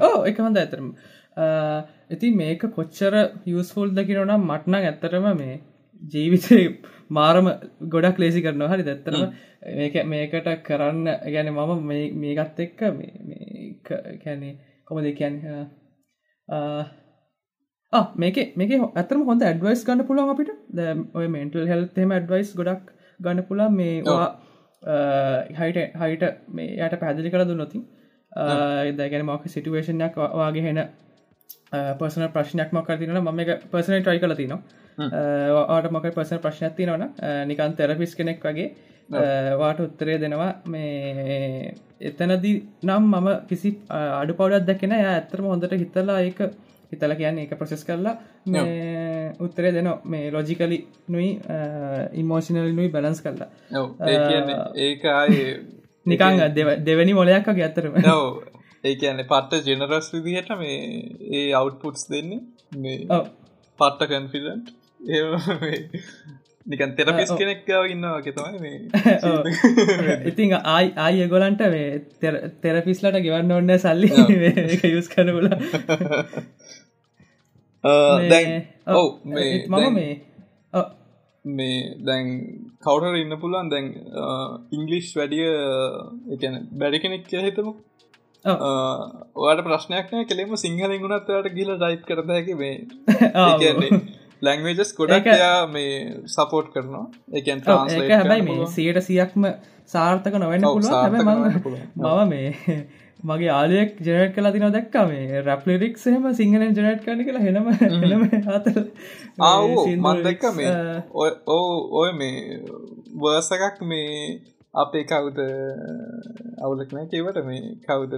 ඕ 0.06 0.18
එක 0.24 0.38
හොඳ 0.38 0.56
ඇතරම 0.56 0.88
ඉති 1.36 2.30
මේක 2.34 2.62
කොච්චර 2.72 3.14
යස්ෆුල් 3.46 3.90
දකිනනම් 3.96 4.46
මට්නං 4.50 4.76
ඇත්තරම 4.82 5.26
මේ 5.38 5.56
ජීවිතය 6.12 6.60
මාරම 7.10 7.46
ගොඩක් 7.94 8.18
ලේසි 8.18 8.42
කරනවා. 8.42 8.70
හරි 8.72 8.86
දැත්තරම 8.88 9.22
මේක 9.78 9.94
මේකට 10.06 10.48
කරන්න 10.66 11.06
ගැන 11.34 11.52
මම 11.54 11.72
මේකත් 12.22 12.60
එක්ක 12.60 12.80
කැනේ 14.24 14.54
කොමද 14.84 15.08
කියන්න 15.20 15.36
මේක 18.16 18.36
මේක 18.56 18.70
ඇතරම 18.94 19.24
හොඳ 19.30 19.42
ඇඩවයිස් 19.42 19.84
ගන්න 19.86 20.06
පුළුවන් 20.08 20.34
අපිට. 20.34 20.50
ඔය 21.14 21.26
මෙන්ටල් 21.28 21.70
හෙල්තෙම 21.72 22.10
ඇඩවයිස් 22.10 22.54
ගොඩක් 22.54 22.92
ගන්න 23.20 23.48
පුලා 23.48 23.70
මේවා 23.70 24.28
හයිට 25.58 25.96
හයිට 26.02 26.24
මේ 26.48 26.76
යට 26.78 27.00
පැදිලි 27.02 27.32
කළ 27.32 27.48
දුන්නොතින් 27.50 27.82
දැගෙන 28.98 29.26
මොක 29.26 29.44
සිටුවේෂනයක් 29.54 30.14
වගේ 30.16 30.64
හෙන 30.68 30.80
පර්සන 31.72 32.28
ප්‍රශ්නයක් 32.32 32.72
මොක 32.72 32.86
තින 32.98 33.10
ම 33.12 33.40
එක 33.40 33.68
පර්සන 33.70 34.02
ට්‍රයි 34.02 34.20
කල 34.20 34.34
තිනවා 34.34 34.60
ආට 35.68 35.90
මොක 35.90 36.06
පර්සන 36.10 36.38
ප්‍රශ්නයක් 36.38 36.76
තිනවන 36.76 37.08
නිකන් 37.46 37.76
තෙරපිස් 37.76 38.14
කෙනෙක් 38.14 38.40
වගේ 38.42 38.68
වාට 39.08 39.80
උත්තරේ 39.80 40.18
දෙනවා. 40.18 40.52
මේ 40.66 41.74
එතනදී 42.00 42.54
නම් 42.82 43.04
මම 43.04 43.28
කිසි 43.48 43.78
අඩු 43.88 44.34
පවඩක් 44.34 44.66
දැකෙන 44.66 44.92
ය 44.92 45.04
ඇත්තරම 45.04 45.44
හොඳට 45.44 45.72
හිතලා 45.74 46.20
ඒක 46.20 46.40
හිතල 46.92 47.14
කියන්න 47.14 47.38
එක 47.38 47.54
ප්‍රසෙස් 47.58 47.84
කරලා 47.84 48.16
උත්තරේ 49.40 49.72
දෙන 49.72 49.88
මේ 50.04 50.30
ලොජිකලි 50.30 50.78
නුයි 51.08 51.30
ඉමෝෂනල් 52.14 52.72
නුයි 52.72 52.88
බැලන්ස් 52.88 53.22
කරලා. 53.22 53.48
ඒක 54.76 55.02
නිකං 56.06 56.44
දෙවැනි 56.84 57.14
මොලයක් 57.14 57.48
වගේ 57.48 57.64
ඇතරම 57.64 57.94
ඒ 58.86 58.94
කියන්න 58.96 59.22
පට්ට 59.24 59.68
ජෙනරස් 59.68 60.08
විදිහට 60.16 60.50
මේ 60.56 60.78
ඒ 61.32 61.46
අවුට්පුට්ස් 61.54 62.10
දෙන්නේ. 62.10 62.40
මේ 62.78 62.98
පට්ට 63.78 64.10
කන්ෆිලන්ට් 64.12 64.68
ඒ 65.10 65.22
නිකන් 66.66 66.92
තෙරපිස් 66.98 67.32
කෙනෙක්කාව 67.34 67.84
ඉන්නවා 67.86 68.20
කෙතමයි 68.22 68.58
මේ 68.60 68.78
ඉතිං 70.30 70.54
ආයි 70.56 70.92
ආය 70.98 71.28
ගොලන්ට 71.28 71.62
මේ 71.68 71.88
තෙරපිස්ලට 72.62 73.20
ගෙවන්න 73.20 73.52
ඔන්න 73.52 73.74
සල්ලි. 73.78 74.10
යුස් 74.90 75.08
කනගුල 75.08 75.50
ඔව. 78.92 79.06
මම 79.24 79.94
මේ 79.94 80.14
මේ 81.44 81.94
දැන් 82.02 82.30
කවුටර 82.82 83.16
ඉන්න 83.16 83.38
පුළුවන් 83.38 83.68
දැන් 83.70 83.86
ඉංගලිෂ් 84.72 85.12
වැඩිය 85.14 85.50
එකන 86.34 86.56
බැඩි 86.74 87.00
කෙනෙක් 87.00 87.30
හිතමු 87.30 87.72
ඔයාට 88.46 89.64
ප්‍රශ්නයක්න 89.64 90.26
කෙලෙම 90.26 90.54
සිංහලින් 90.58 91.00
ගුණත්වට 91.00 91.54
ගිල 91.54 91.72
ඩයිප් 91.74 92.04
කරත 92.04 92.28
හැකි 92.28 92.54
මේ 92.56 92.74
ලැංවේජස් 94.42 94.92
ගොඩක් 94.94 95.26
යා 95.34 95.66
මේ 95.68 95.94
සපෝට් 96.26 96.68
කරනවා. 96.74 97.06
එකන් 97.32 97.64
හැබැයි 97.64 98.44
මේ 98.44 98.68
සියට 98.68 99.02
සියක්ම 99.02 99.48
සාර්ථක 99.86 100.34
නොවෙන්න 100.36 100.64
මම 101.96 102.28
මේ 102.28 102.78
මගේ 103.28 103.50
ආලයෙක් 103.50 103.94
ජනට් 104.00 104.34
කලා 104.34 104.52
තින 104.52 104.66
දැක්කා. 104.70 105.06
මේ 105.06 105.42
රැප්ලිරික් 105.42 105.96
සහම 105.98 106.26
සිංහලෙන් 106.34 106.74
ජනට් 106.74 107.04
කරන 107.04 107.24
කියලා 107.24 107.44
හෙනම 107.46 107.70
හෙනම 107.76 108.26
හතල 108.48 108.82
මන් 109.96 110.22
දැක්ක 110.24 110.44
මේ 110.54 110.74
ඕ 111.50 111.64
ඔය 112.02 112.12
මේ 112.12 112.60
වර්සකක් 113.16 113.82
මේ 113.84 114.12
අපේ 114.76 115.04
කවුද 115.04 115.38
අවුලක්නෑ 116.60 117.06
කිවට 117.06 117.40
මේ 117.44 117.60
කවුද 117.82 118.16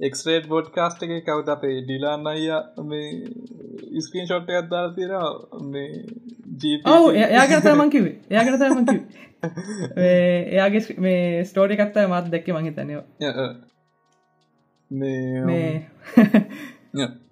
එක්ස්රේට් 0.00 0.48
බොඩ් 0.48 0.68
කාස්ට 0.74 1.02
එක 1.06 1.14
කවුද 1.24 1.48
අපේ 1.48 1.76
ඩිලාන්න 1.80 2.26
අයිය 2.26 2.58
මේ 2.84 3.08
ඉස්කීන් 3.92 4.26
ෂොට් 4.26 4.50
එකත් 4.50 4.70
දාලා 4.70 4.94
තියෙන 4.94 5.66
මේ 5.68 5.88
ඔව 6.88 7.08
එයාගත 7.16 7.72
මංකිවේ 7.74 8.16
එයාගත 8.30 8.62
මංකිව 8.72 9.00
එයාගේ 10.50 10.84
මේ 10.98 11.44
ස්ටෝඩි 11.44 11.76
කත්තා 11.76 12.08
මත් 12.08 12.26
දැක්ක 12.30 12.52
මහිතනයෝ 12.54 13.04
මේ 14.90 15.72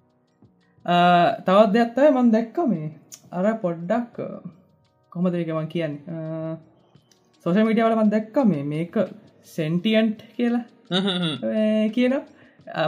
තවත් 1.39 1.73
දෙයක්ත්තය 1.73 2.09
මන් 2.09 2.31
දැක්ක 2.31 2.57
මේ. 2.67 2.89
අර 3.31 3.45
පොඩ්ඩක් 3.61 4.15
කොම 5.11 5.25
දෙකමන් 5.27 5.67
කියන්න 5.67 5.95
සෝෂ 7.45 7.63
මිටියවල 7.67 7.95
මන් 7.99 8.11
දැක්ක 8.15 8.35
මේ 8.51 8.63
මේක 8.73 8.95
සෙන්ටියන්ට් 9.55 10.19
කියලා. 10.37 10.65
කියන 11.95 12.13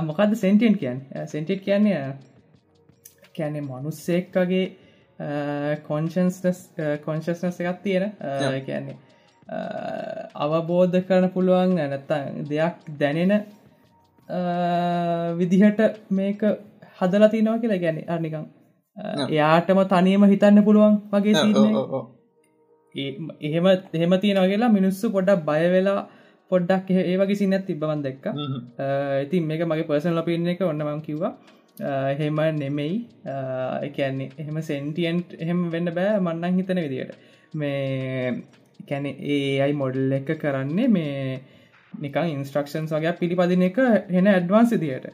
මොකක්ද 0.08 0.36
සෙන්ටියන් 0.44 0.76
කියන්න? 0.82 1.00
සෙන්ටිට් 1.34 1.64
කියන්නේ 1.68 2.02
කියන්නේ 3.38 3.68
මනුස්සෙක්කගේ 3.70 4.66
කොන්ශන්ස් 5.88 6.36
කොන්ශස්නස් 7.06 7.58
එකත් 7.62 7.82
තියෙන 7.84 8.12
කියන්නේ 8.68 8.98
අවබෝධ 10.44 10.98
කරන 11.08 11.30
පුළුවන් 11.36 11.76
නැත්ත 11.80 12.12
දෙයක් 12.50 12.76
දැනෙන 13.02 13.34
විදිහට 15.40 15.80
මේක 16.20 16.42
හදලා 17.00 17.30
තිනවා 17.30 17.62
කියලා. 17.62 17.84
ගැන 17.86 17.98
අනිකම් 18.16 18.46
එයාටම 19.30 19.80
තනියම 19.94 20.24
හිතන්න 20.34 20.66
පුළුවන් 20.68 20.96
වගේ 21.14 21.36
එහෙම 22.96 23.68
එහෙම 23.94 24.14
තියෙනවා 24.22 24.50
කියලා 24.52 24.72
මිනිස්සු 24.78 25.12
පොඩක් 25.16 25.46
බය 25.50 25.64
වෙලා 25.76 26.02
පොඩ්ඩක් 26.52 26.92
ඒ 26.92 27.18
වගේ 27.18 27.40
සිනත් 27.42 27.66
තිබවන් 27.68 28.04
දෙක්ක 28.06 28.26
ඉතින් 29.24 29.48
මේක 29.50 29.64
මගේ 29.66 29.88
පර්සන් 29.90 30.18
ලපින්න 30.18 30.52
එක 30.54 30.62
ඔන්නමම් 30.62 31.02
කිව්වා. 31.02 31.34
එහෙම 32.14 32.40
නෙමෙයි. 32.60 32.96
එකන්නේ 33.88 34.30
එහෙම 34.38 34.58
සෙන්ටියන්ට් 34.70 35.38
එහෙම 35.40 35.70
වෙන්න 35.72 35.94
බෑ 35.98 36.20
මන්නන් 36.20 36.60
හිතන 36.60 36.84
විදියට. 36.86 37.16
මේ 37.54 38.44
කැන 38.90 39.06
ඒ 39.06 39.62
අයි 39.64 39.74
මොඩල් 39.74 40.14
එක 40.20 40.30
කරන්නේ 40.42 40.88
මේ 40.88 41.42
නිකං 41.94 42.32
ඉන්ස්ට්‍රක්ෂන්ස් 42.36 42.94
වගේ 42.96 43.18
පිළිපදින 43.20 43.68
එක 43.70 43.78
හෙන 44.16 44.28
ඇඩ්වාන්ස් 44.34 44.74
දියට 44.84 45.08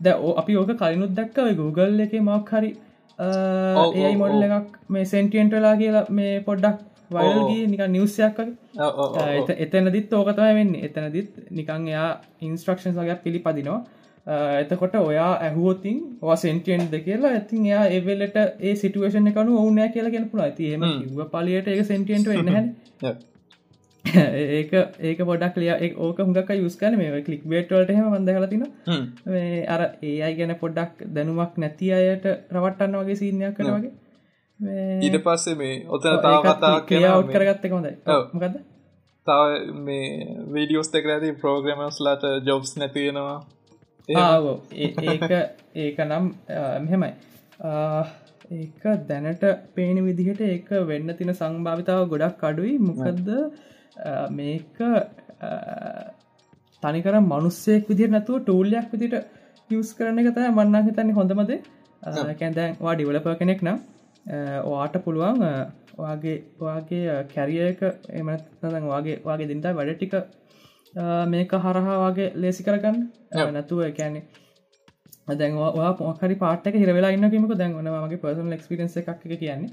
ද 0.00 0.14
අපි 0.42 0.56
ඕක 0.60 0.72
කලිනුත් 0.80 1.12
දක්කව 1.18 1.56
Google 1.60 2.04
එක 2.06 2.14
මක් 2.20 2.50
හරි 2.50 2.70
ඒයි 3.18 4.16
මොඩල් 4.16 4.44
එකක් 4.48 4.78
මේ 4.88 5.04
සෙන්ටියන්ටලා 5.06 5.76
කියලා 5.76 6.04
මේ 6.10 6.40
පොඩ්ඩක් 6.40 6.78
වල්ගේ 7.10 7.66
නික 7.66 7.82
නිවසයක් 7.88 8.38
එතනදිත් 9.58 10.12
ඕකතම 10.12 10.46
වෙන්න. 10.52 10.74
එතනදිත් 10.76 11.30
නිකං 11.50 11.88
එයා 11.88 12.08
ඉන්ස්ට්‍රක්ෂන් 12.40 12.96
වගේ 12.96 13.18
පිළිපදිනවා. 13.18 13.82
එතකොට 14.60 14.94
ඔයා 14.96 15.32
ඇහුවතින් 15.40 16.00
වා 16.22 16.36
සෙන්ටියන්ද 16.36 16.94
කියලා 17.00 17.32
ඇතින් 17.32 17.66
එයා 17.66 17.84
එවෙලට 17.90 18.36
ඒ 18.60 18.74
සිටුවේෂන 18.76 19.26
එකනු 19.26 19.58
ඕනෑ 19.58 19.88
කියලා 19.90 20.10
කියෙන 20.10 20.30
පුළ 20.30 20.42
ඇති 20.42 20.72
එම 20.74 20.84
ව 21.16 21.28
පලියට 21.30 21.68
එක 21.68 21.84
සෙන්ටියන්ට 21.84 22.28
වෙන්න 22.28 22.72
ඒක 24.56 24.72
ඒක 25.02 25.20
පොඩක් 25.22 25.56
ලිය 25.56 25.72
ඕක 25.98 26.18
හුඟක් 26.18 26.50
යුස්කන 26.56 26.98
මේ 26.98 27.22
කලික් 27.22 27.44
බේටවලට 27.46 27.90
හෙම. 27.90 28.10
වන්ද 28.10 28.36
හලතින 28.36 28.64
අර 29.68 29.82
ඒ 30.02 30.14
අයි 30.20 30.36
ගැන 30.36 30.54
පොඩ්ඩක් 30.56 31.04
දැනුමක් 31.14 31.58
නැති 31.58 31.92
අයට 31.92 32.28
රවට්ටන්න 32.52 33.00
වගේ 33.00 33.16
සීනයක් 33.16 33.56
කන 33.56 33.72
වගේ. 33.72 33.92
ඊට 35.00 35.18
පස්සේ 35.22 35.56
මේ 35.56 35.82
ඔතන 35.88 36.22
තාව 36.22 36.40
කතා 36.44 36.76
කියාවට් 36.84 37.34
කරගත්ත 37.34 37.68
කොඳයි 37.68 37.96
මොකද 38.34 38.62
තව 39.26 39.42
මේ 39.82 40.08
වීඩියෝස් 40.52 40.92
දෙක 40.92 41.10
ඇති 41.10 41.36
ප්‍රෝග්‍රමස්ලාට 41.40 42.30
ජොබ්ස් 42.44 42.76
නැතියෙනවා 42.76 43.38
ඒක 44.08 45.30
ඒක 45.76 45.98
නම් 46.00 46.24
මෙහෙමයි. 46.80 47.12
ඒක 48.52 48.82
දැනට 49.08 49.44
පේන 49.74 50.00
විදිහට 50.04 50.40
ඒක 50.42 50.68
වෙන්න 50.86 51.16
තින 51.16 51.32
සංභාවිතාව 51.32 52.08
ගොඩක් 52.08 52.44
අඩුයි. 52.44 52.78
මොකදද 52.80 53.30
මේක 54.30 54.82
තනිකර 56.82 57.14
මනුස්සෙක් 57.22 57.88
විදිර 57.88 58.10
නැතුව 58.10 58.42
ටූල්ලයක් 58.42 58.92
විදිට 58.92 59.14
යස් 59.70 59.90
කරන 59.94 60.18
එක 60.18 60.34
තය 60.34 60.50
මන්නා 60.50 60.82
හිතන්නේ 60.82 61.14
හොඳමද? 61.14 61.52
කැන්දැන් 62.40 62.76
වා 62.80 62.94
ඩිවලප 62.94 63.26
කෙනෙක් 63.38 63.62
නම් 63.62 63.78
ඔයාට 64.64 64.96
පුළුවන් 65.04 65.44
වගේ 65.98 66.36
වගේ 66.60 67.18
කැරියක 67.34 67.82
එමනතන් 68.12 68.88
වගේ 68.88 69.20
වගේ 69.24 69.48
දින්ට 69.50 69.68
වැඩ 69.78 69.94
ටික 69.94 70.14
මේක 71.26 71.52
හරහා 71.64 71.98
වගේ 72.04 72.32
ලේසි 72.36 72.66
කරගන්න. 72.66 72.98
නැතුව 73.52 73.84
එකැනෙ 73.90 74.20
දැන්වා 75.28 75.92
පොහරි 75.98 76.34
පාටක 76.42 76.74
හිරවෙලා 76.82 77.12
ඉන්නකීමක 77.16 77.52
දැන්වනවාගේ 77.60 78.20
පර්සන් 78.24 78.56
ක්ස්පිරන්ස 78.62 78.96
එකක් 79.02 79.22
කියන්නේ. 79.42 79.70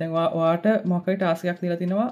දැන්වා 0.00 0.26
වාට 0.40 0.66
මොකයි 0.92 1.16
ටාසකයක් 1.16 1.62
දිල 1.62 1.74
තිනවා. 1.76 2.08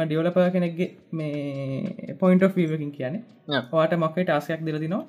ඩියවලප 0.00 0.38
කෙනෙක්ගේ 0.54 0.88
මේ 1.12 2.16
පොයින්ට 2.22 2.48
ෆීවකින් 2.56 2.90
කියන්නේ. 2.92 3.22
වාට 3.74 3.94
මොකයි 4.04 4.24
ටාසකයක් 4.24 4.64
දිල 4.68 4.78
තිනවා. 4.84 5.04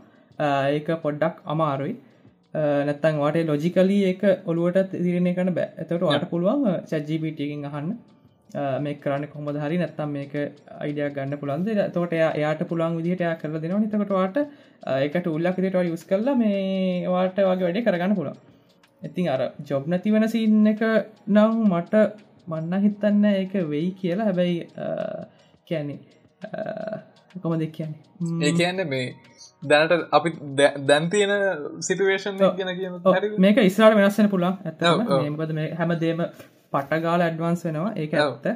ඒක 0.75 0.91
පොඩ්ඩක් 1.05 1.41
අමාරුයි. 1.55 1.95
නැත්තන් 2.89 3.17
වාට 3.23 3.41
ලොජිකලී 3.51 4.03
එක 4.11 4.21
ඔළුවට 4.45 4.93
තිරණය 4.93 5.33
කන 5.39 5.53
බෑ. 5.57 5.69
ඇතට 5.79 6.05
වාට 6.05 6.29
පුළුවන් 6.29 6.69
සැජීපිටියකින් 6.91 7.65
අහන්න 7.71 7.89
මේ 8.55 8.99
කරන්න 9.03 9.27
කොහොම 9.31 9.47
හරි 9.63 9.77
නැත්තම් 9.77 10.11
මේක 10.17 10.33
අයිඩියක් 10.79 11.15
ගන්න 11.15 11.39
පුළන්ද 11.41 11.67
තෝට 11.95 12.13
එයාට 12.13 12.61
පුළන් 12.69 12.97
විදිහට 12.99 13.25
යා 13.27 13.35
කරල 13.35 13.59
දෙනවා. 13.61 13.79
නිතකටවාට 13.79 14.37
එකට 15.07 15.27
උල්ලක් 15.27 15.57
දිට 15.65 15.81
යුස් 15.91 16.05
කරලා 16.05 16.35
මේ 16.35 17.07
වාට 17.07 17.37
වගේ 17.37 17.65
වැඩේ 17.65 17.85
කරගන්න 17.87 18.15
පුළා 18.15 18.37
ඉතින් 19.01 19.29
අර 19.29 19.41
ජොබ් 19.69 19.87
නැතිවන 19.87 20.27
සින්න 20.29 20.67
එක 20.67 20.81
නම් 21.27 21.53
මට 21.71 21.93
මන්න 22.47 22.83
හිතන්න 22.85 23.25
ඒක 23.25 23.53
වෙයි 23.71 23.91
කියලා. 24.01 24.25
හැබැයි 24.25 24.57
කියන්නේ 25.65 25.99
කොම 27.41 27.59
දෙක් 27.59 27.71
කියන්නේ? 27.71 27.99
ඒ 28.43 28.51
කියන්න 28.59 28.87
මේ 28.89 29.15
දැනට 29.63 29.93
අපි 30.11 30.29
දැන් 30.87 31.09
තියෙන 31.09 31.33
සිටුවේෂන් 31.87 32.37
ගැන 32.37 33.41
මේක 33.45 33.57
ඉස්රාට 33.59 33.97
වෙනස්සන 33.99 34.29
පුළන් 34.29 34.53
ඇත 34.65 34.79
හැමදේම 35.79 36.23
පටගාල 36.73 37.25
ඇඩ්වන්ස් 37.27 37.63
වෙනවා. 37.67 37.93
ඒක 38.03 38.13
ඇත්ත. 38.21 38.47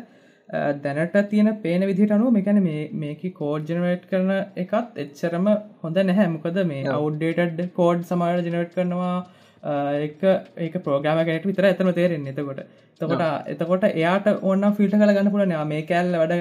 දැනට 0.85 1.17
තියෙන 1.31 1.49
පේන 1.65 1.83
විදිට 1.89 2.15
අනුව 2.15 2.33
මෙකැන 2.37 2.61
මේක 3.03 3.21
කෝඩ් 3.41 3.69
ජනවේට් 3.71 4.07
කරන 4.09 4.31
එකත් 4.63 4.97
එච්චරම 5.03 5.47
හොඳ 5.83 6.01
නැහැ. 6.09 6.27
මොකද 6.35 6.57
මේ 6.71 6.87
අවුඩ්ඩේටඩ් 6.97 7.61
කෝඩ් 7.79 8.03
සමාට 8.09 8.43
ජනවට් 8.47 8.75
කරනවා. 8.75 9.15
ඒක 9.63 10.75
ප්‍රෝග්‍රම 10.85 11.19
කෙනෙට 11.25 11.49
විතර 11.49 11.67
ඇතම 11.69 11.91
තේරෙන් 11.97 12.29
එතකොට 12.31 12.61
තකොට 13.01 13.23
එතකොට 13.53 13.83
එයාට 13.89 14.27
ඔන්න 14.51 14.67
ෆිල්ට 14.77 14.95
කල 15.01 15.13
ගන්න 15.15 15.31
පුලන 15.33 15.53
මේ 15.71 15.81
කැල් 15.89 16.11
වැඩ 16.21 16.33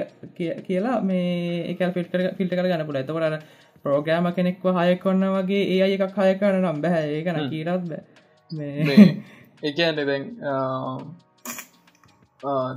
කියලා 0.67 0.95
මේ 1.09 1.65
එකල් 1.73 1.93
ෆිල්ට 1.97 2.15
ෆිල්ට 2.39 2.55
කල 2.57 2.69
ගන්න 2.71 2.87
පුල 2.87 2.99
එතකොට 3.01 3.45
ප්‍රෝග්‍රම 3.85 4.31
කෙනෙක්ව 4.37 4.65
හය 4.79 4.95
කොන්න 5.03 5.27
වගේ 5.35 5.63
ඒ 5.75 5.81
අය 5.85 5.93
එකක් 5.97 6.17
හය 6.23 6.33
කරන 6.41 6.59
නම් 6.61 6.81
බැහැ 6.83 7.05
ඒකන 7.17 7.39
කීරත් 7.53 7.85
බෑ. 7.91 8.03
ඒකන්න 9.69 10.01
දැන් 10.09 10.25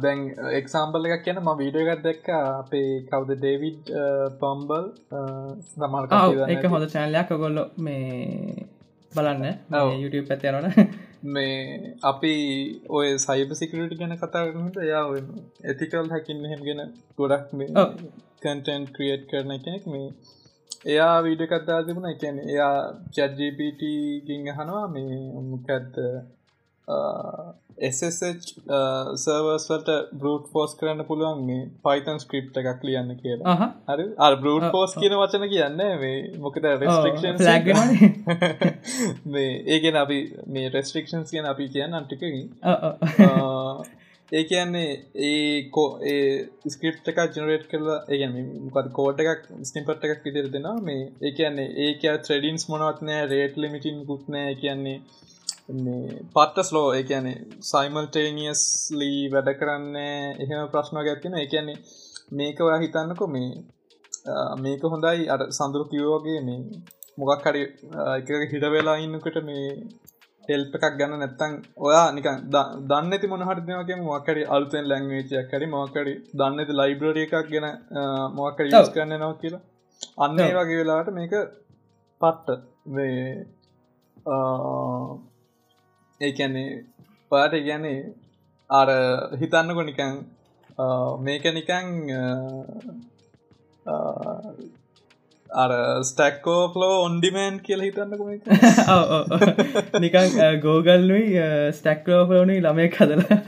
දැන් 0.02 0.20
එක්සාම්බල 0.52 1.06
එකක් 1.08 1.24
කියන 1.24 1.40
ම 1.40 1.50
වීඩිය 1.60 1.86
එකත් 1.86 2.04
දැක්ක 2.06 2.28
අපේ 2.34 2.90
කවුද? 3.08 3.30
ඩේවිඩ් 3.36 3.92
පම්බල් 4.40 4.86
සමල් 5.64 6.08
එක 6.48 6.66
හොඳ 6.66 6.88
චැනලයක් 6.90 7.34
ගොල්ල 7.42 7.60
මේ 7.78 8.68
බලන්න. 9.12 9.44
YouTube 10.02 10.26
පැත්තරන 10.28 10.68
මේ 11.34 11.94
අපි 12.02 12.34
ඔය 12.90 13.08
සයිබ 13.18 13.50
සිකරට 13.54 13.96
ගැන 14.00 14.16
කතාරනට 14.18 14.78
යා 14.84 15.04
ඇතිකල් 15.64 16.12
හැකින් 16.12 16.44
හෙම 16.52 16.62
ගෙන 16.62 16.84
ගොඩක් 17.18 17.52
මේ 17.52 17.88
කන්ටන් 18.42 18.88
ක්‍රියට් 18.94 19.28
කරන 19.30 19.52
කෙනෙක්. 19.64 19.86
මේ 19.86 20.08
එයා 20.86 21.16
වීඩ 21.22 21.48
කත්තා 21.48 21.82
තිබුණ. 21.82 22.12
එකැන 22.12 22.38
එයා 22.44 22.76
චැඩ්ජපට 23.16 23.82
ගිං 24.26 24.48
හනවා 24.52 24.86
මේ 24.88 25.20
මොකැත්ත 25.50 25.94
SSH 26.86 28.50
සර්වස්වට 29.16 29.88
බෘට් 30.14 30.50
පෝස් 30.52 30.74
කරන්න 30.78 31.06
පුළුවන් 31.08 31.40
මේ 31.46 31.64
පයිතන් 31.86 32.20
ස්ක්‍රප් 32.20 32.60
එකක් 32.62 32.84
ලියන්න 32.84 33.16
කියලා. 33.16 33.56
හරි? 33.88 34.06
අ 34.18 34.28
බෘට් 34.36 34.70
පෝස් 34.70 34.94
කියන 34.98 35.16
වචන 35.18 35.48
කියන්න 35.48 35.82
මේ 36.02 36.14
මොකද 36.38 36.62
රෙස්ට්‍රක්ෂන් 36.62 37.40
මේ 39.34 39.50
ඒගෙන 39.74 39.96
අපි 39.96 40.20
මේ 40.48 40.70
රෙස්ට්‍රක්ෂන්ස් 40.70 41.34
කියන 41.34 41.46
අපි 41.46 41.68
කියන්න 41.68 42.00
අන්ටිකකින් 42.00 42.38
ඒ 44.32 44.44
කියන්නේ 44.44 44.90
ඒ 45.24 45.68
කෝ 45.70 45.88
ඒ 46.12 46.70
ස්ක්‍රප් 46.70 47.10
එක 47.10 47.18
ජනරේට් 47.34 47.66
කරලා 47.72 47.98
ඒගැන 48.08 48.38
මොකද 48.68 48.88
කෝඩ් 48.92 49.20
එකක් 49.24 49.50
ස්නිපට් 49.70 50.06
එකක් 50.06 50.24
විදිර 50.28 50.52
දෙෙනවා. 50.52 50.78
මේ 50.88 51.02
ඒ 51.22 51.32
කියන්නේ 51.32 51.68
ඒක 51.86 52.08
ත්‍රඩින්ස් 52.26 52.68
මොනවත්නෑ 52.70 53.28
රේට් 53.32 53.56
ලිමිටින් 53.56 54.00
කුත්නෑ 54.06 54.54
කියන්නේ 54.62 54.98
පත්ත 56.34 56.64
ස්ලෝ 56.68 56.88
එකන 56.92 57.26
සයිමල්ටේනියස්ලී 57.68 59.20
වැඩ 59.34 59.48
කරන්න 59.60 59.96
එහෙම 59.96 60.66
ප්‍රශ්න 60.72 60.98
ගැත්තින 61.06 61.36
එකන්නේ 61.42 61.78
මේක 62.32 62.60
ඔයා 62.60 62.82
හිතන්නකො 62.82 63.26
මේ 63.26 63.50
මේක 64.64 64.82
හොඳයි. 64.92 65.22
අ 65.32 65.36
සඳුරු 65.58 65.84
කිවෝගේ 65.92 66.40
මේ 66.48 66.60
මොකක් 67.18 67.46
හරි 67.48 67.62
එක 68.18 68.28
හිට 68.52 68.66
වෙලා 68.74 68.98
ඉන්නකට 68.98 69.38
මේ 69.48 69.66
හෙල්ප 70.44 70.76
එකක් 70.78 70.86
ගන්න 71.00 71.20
නැත්තං 71.22 71.52
ඔයා 71.86 72.06
නිකන් 72.12 72.38
දන්න 72.90 73.20
ති 73.20 73.32
මොනහටනවගේ 73.32 74.00
මොකරි 74.04 74.42
අල්තෙන් 74.56 74.88
ලැංවේචයක් 74.90 75.50
කරි 75.50 75.66
මොකරි 75.76 76.14
දන්නති 76.40 76.80
ලයිබ්‍රරිය 76.80 77.26
එකක් 77.26 77.36
ගැන 77.52 77.68
මොකර 78.38 78.64
යස් 78.70 78.90
කරන්න 78.94 79.20
නව 79.20 79.32
කියලා. 79.42 79.62
අන්න 80.24 80.40
ඒ 80.40 80.54
වගේ 80.58 80.80
වෙලාට 80.80 81.14
මේක 81.18 81.34
පට්ට 82.20 82.60
වේ 82.96 83.22
ඒකැන්නේ 86.20 86.84
පාට 87.32 87.54
ගැනේ 87.62 87.98
අර 88.70 88.88
හිතන්නකො 89.40 89.82
නිකං 89.82 90.14
මේක 91.20 91.44
නිකං 91.52 91.88
අර 95.50 95.72
ස්ටක්කෝ 96.02 96.60
ෆලෝ 96.72 96.94
ඔන්ඩිමෑන් 97.02 97.60
කියල 97.60 97.80
හිතන්නකො 97.80 98.24
නිකං 100.00 100.38
ගෝගල්නුයි 100.62 101.48
ස්ටක්කෝ 101.72 102.20
ෆලෝනි 102.26 102.60
ළමය 102.60 102.88
කදලා 102.90 103.38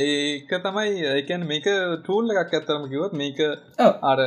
ඒක 0.00 0.50
තමයි 0.62 0.92
ඒකැන් 1.08 1.46
මේක 1.46 1.66
ටූල් 1.96 2.34
එකක් 2.34 2.54
ඇත්තරම 2.54 2.84
කිවත් 2.90 3.12
මේක 3.14 3.40
අර 4.02 4.20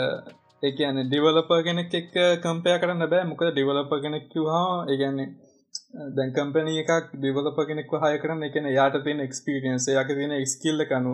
එකන 0.63 1.03
ඩිවලප 1.03 1.51
කෙනෙක් 1.63 1.93
එක් 1.93 2.13
කම්පය 2.41 2.77
කරන්න 2.77 3.09
බෑ. 3.09 3.25
මොක 3.25 3.41
ඩිවලප 3.47 3.91
කෙනෙක් 4.03 4.33
හා 4.47 4.85
ඒගැන්නේ 4.85 5.29
දැන් 6.15 6.31
කම්පනී 6.33 6.83
එකක් 6.83 7.09
ඩිවලප 7.13 7.59
කෙනෙක් 7.67 7.91
හය 8.03 8.13
කරන්න 8.19 8.43
එකන 8.43 8.69
යාට 8.71 9.01
තියෙන 9.03 9.19
එක්ස්පිරියන්ස 9.21 9.87
යක 9.93 10.09
තියෙන 10.11 10.33
එක්ස්කිල්ල 10.33 10.85
කනු 10.85 11.13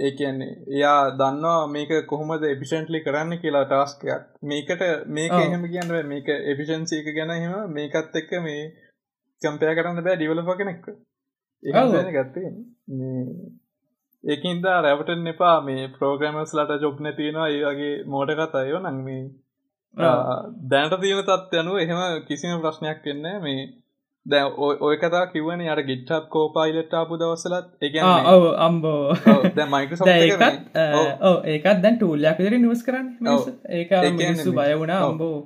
ඒකන්නේ 0.00 0.50
එයා 0.70 1.00
දන්නවා 1.12 1.66
මේක 1.68 1.92
කොහොමද 2.06 2.46
එපිෂන්ටලි 2.46 3.02
කරන්න 3.02 3.40
කියලා 3.42 3.64
ටාස්කයක් 3.66 4.24
මේකට 4.44 4.82
මේක 5.10 5.36
එහෙම 5.36 5.66
කියන්න 5.66 5.94
මේක 6.06 6.28
එපිෂන්සි 6.52 7.00
එක 7.00 7.12
ගැන 7.16 7.34
හෙම 7.36 7.54
මේකත් 7.72 8.18
එක්ක 8.22 8.32
මේ 8.42 8.64
කම්පය 9.42 9.74
කරන්න 9.74 10.02
බෑ 10.02 10.16
ඩිවලප 10.16 10.50
කෙනෙක් 10.58 10.90
ඒ 11.62 12.12
ගත්තේ 12.14 12.50
ඒකින්ද 14.26 14.68
රැවටන් 14.84 15.32
එපා. 15.32 15.56
මේ 15.62 15.88
ප්‍රෝග්‍රමස් 15.96 16.54
ලට 16.58 16.82
ජොබ් 16.84 17.00
නැතියෙනවා 17.00 17.48
ඒ 17.48 17.64
වගේ 17.64 17.96
මෝඩ 18.12 18.30
කතායෝ 18.38 18.80
නං 18.82 19.02
මේ 19.06 19.24
දැනට 20.70 21.00
තියෙන 21.00 21.24
තත් 21.24 21.60
යනුව 21.60 21.82
එහෙම 21.82 22.00
කිසිම 22.28 22.62
ප්‍රශ්නයක් 22.62 23.04
වෙන්න 23.06 23.28
මේ 23.42 23.60
දැ 24.26 24.42
ඔය 24.86 24.96
කතා 24.96 25.22
කිවන 25.26 25.62
අර 25.74 25.80
ගිට්ටක් 25.82 26.26
කෝපායිලට 26.28 26.94
ආපු 26.94 27.18
දවසලත් 27.20 27.68
එක 27.80 27.94
ඔව 28.32 28.46
අම්බෝ. 28.58 29.02
ඒකත් 31.46 31.80
දැන් 31.82 31.96
ටූල්ලයක් 31.96 32.38
විදර 32.40 32.58
නිවස් 32.58 32.82
කරන්න 32.86 33.08
ඒක 33.70 33.94
මිනිස්සු 34.14 34.52
බය 34.52 34.68
වුණා 34.74 35.00
අම්බෝ. 35.06 35.36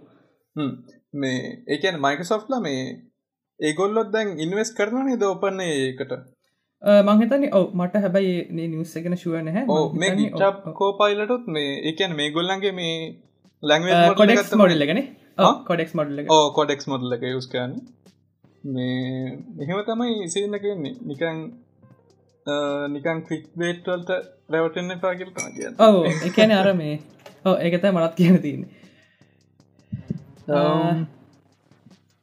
මේ 1.15 1.39
ඒකන් 1.69 2.01
මයිකසොෆ්ල 2.01 2.61
මේ 2.61 2.83
ඒගොල්ලොත් 3.61 4.13
දැන් 4.13 4.37
ඉන්වස් 4.39 4.71
කරනනේ 4.77 5.17
ද 5.17 5.29
ඔපන්නේ 5.29 5.73
ඒකට 5.81 6.13
මංහිතන 6.83 7.43
ඔව 7.59 7.65
මට 7.79 7.95
හැබැයි 8.05 8.69
නිවස්සගෙන 8.73 9.17
ශුව 9.23 9.35
නැහැ. 9.47 9.65
මේ 10.03 10.13
ගිටප් 10.19 10.69
කෝපයිලටුත් 10.81 11.45
මේ 11.57 11.73
එකන් 11.91 12.13
මේ 12.21 12.29
ගොල්ලන්ගේ 12.37 12.73
මේ 12.81 12.95
ලැංව 13.63 14.15
කොඩෙක් 14.21 14.39
මොඩල්ලගෙන 14.63 15.01
කොඩෙක් 15.69 15.91
මොඩල්ල 15.99 16.19
ඕ 16.37 16.45
කොඩෙක්ස් 16.59 16.87
මොඩල්ල 16.93 17.17
එක. 17.17 17.23
යුස් 17.35 17.49
කරන්න. 17.55 17.75
මේ 18.75 19.37
එහෙම 19.63 19.83
තමයි 19.89 20.15
ඉසින්න 20.29 20.57
කියන්නේ 20.65 20.95
නිකන් 21.11 21.39
නිකන් 22.95 23.19
ක්‍රික් 23.27 23.45
වේට්වල්ට 23.61 24.11
රැවටෙන්න්න 24.53 25.01
පාකිල් 25.05 25.31
කිය 25.37 25.69
ඔව 25.87 25.97
එකන 26.29 26.57
අර 26.61 26.69
මේ 26.81 26.97
ඕ 27.45 27.57
ඒකත 27.67 27.85
මනත් 27.93 28.15
කියන 28.21 28.37
තියන්නේ. 28.47 28.71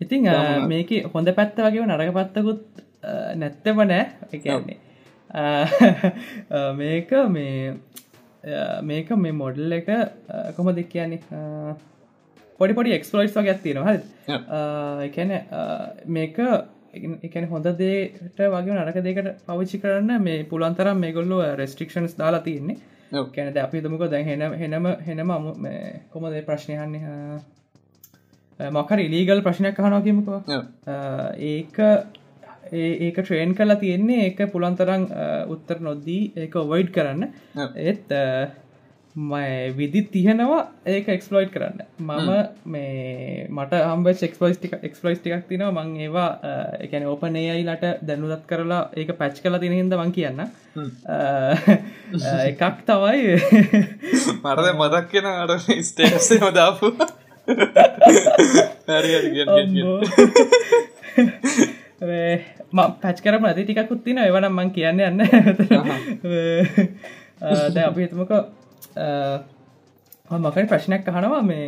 ඉතිං 0.01 0.27
මේක 0.73 0.91
හොඳ 1.13 1.29
පැත්ත 1.37 1.63
වගේ 1.67 1.85
නරක 1.87 2.11
පත්තකුත් 2.17 2.63
නැත්තම 3.41 3.77
නෑ. 3.91 4.05
එකන්නේ 4.35 4.77
මේක 6.79 7.11
මේ 7.35 7.75
මේක 8.89 9.09
මේ 9.25 9.37
මොඩල් 9.41 9.71
එක 9.79 9.89
කොම 10.57 10.67
දෙක් 10.75 10.89
කියන්නේ 10.93 11.21
පොඩි 12.59 12.73
පොඩි 12.77 12.95
එක්ස්පලෝයිස් 12.97 13.33
වගේ 13.37 13.53
ඇත්තින 13.53 13.79
හ 13.85 13.89
එකන 15.07 15.31
මේක 16.17 16.37
එකන 17.27 17.43
හොඳ 17.53 17.67
දේට 17.81 18.39
වගේ 18.53 18.75
නරක 18.75 18.97
දෙකට 19.07 19.27
පවිච්චි 19.47 19.77
කරන්න 19.83 20.11
මේ 20.27 20.45
පුළන්තරම් 20.51 20.97
මේ 21.03 21.15
ගොල්ලු 21.17 21.37
රෙස්ට්‍රික්ෂන්ස් 21.61 22.13
දාලා 22.21 22.45
තියන්නේ. 22.47 22.77
කැනද 23.35 23.57
අපි 23.57 23.81
දමුක 23.83 24.03
දැන් 24.11 24.25
හෙන 24.29 24.41
හෙනම 24.61 24.85
හෙනම 25.07 25.29
කොමද 26.13 26.33
ප්‍රශ්නයන්නේ 26.47 27.03
මොකර 28.77 28.99
ඉලීගල් 28.99 29.41
ප්‍රශ්නයක් 29.45 29.77
හනොකිමකවා 29.85 30.41
ඒක 31.51 31.77
ඒක 32.73 33.19
ට්‍රේන් 33.19 33.55
කලා 33.55 33.79
තියෙන්නේ 33.81 34.29
ඒක 34.29 34.45
පුළන්තරං 34.53 35.09
උත්තර 35.49 35.81
නොද්දී 35.81 36.31
ඒක 36.45 36.55
ඔවයිඩ් 36.55 36.93
කරන්න. 36.95 37.27
ඒත් 37.75 38.15
විදි 39.75 40.01
තියනවා 40.13 40.59
ඒක 40.85 41.07
එක්ස්පලෝයිට් 41.09 41.51
කරන්න. 41.51 41.81
මම 41.99 42.29
මේ 42.65 43.47
මට 43.49 43.73
හම්බ 43.73 44.07
එක්ස්පලයිස්ටික 44.07 44.73
එක්ස්පලයිස් 44.81 45.19
ටිකක් 45.19 45.47
තින 45.49 45.63
මං 45.67 45.95
ඒවා 45.97 46.29
එකන 46.79 47.07
ඕපන 47.07 47.35
ඒයිලට 47.35 47.85
දැනුදත් 48.05 48.45
කරලා 48.47 48.89
ඒක 48.95 49.17
පැච් 49.17 49.41
කලා 49.41 49.59
තින 49.59 49.73
හිද 49.73 49.95
මං 49.97 50.11
කියන්න. 50.11 50.39
එකක් 52.45 52.83
තවයි 52.85 53.39
මරද 54.43 54.67
මදක් 54.75 55.09
කියෙන 55.09 55.25
අර 55.25 55.57
ස්ටේසේ 55.59 56.39
මදාපු 62.01 62.99
පැච් 63.03 63.17
කරම 63.25 63.45
ඇති 63.49 63.63
ටිකකුත් 63.65 64.03
තින 64.05 64.17
එවනම් 64.23 64.53
මං 64.59 64.69
කියන්න 64.75 64.99
යන්න. 64.99 65.19
දැ 67.75 67.83
අපි 67.89 68.01
හිතමක 68.05 68.31
මකට 70.29 70.69
ප්‍රශ්නයක් 70.73 71.09
අහනවා. 71.09 71.41
මේ 71.49 71.67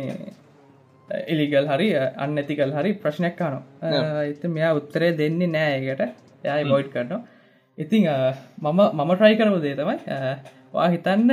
එලිගල් 1.32 1.66
හරි 1.72 1.88
අන්න 1.96 2.38
ඇතිකල් 2.38 2.72
හරි 2.78 2.90
ප්‍රශ්නයක් 3.02 3.36
කනවා 3.38 4.24
එත 4.30 4.42
මෙයා 4.56 4.72
උත්තරේ 4.80 5.12
දෙන්නේ 5.20 5.52
නෑයකට 5.56 6.02
යයි 6.46 6.64
බොයිඩ් 6.72 6.90
කරනවා. 6.94 7.20
ඉතිං 7.78 8.02
මම 8.62 8.80
මම 8.98 9.10
ට්‍රයි 9.16 9.36
කරපු 9.40 9.58
දේ 9.66 9.76
තමයි 9.80 9.98
වා 10.74 10.88
හිතන්න 10.94 11.30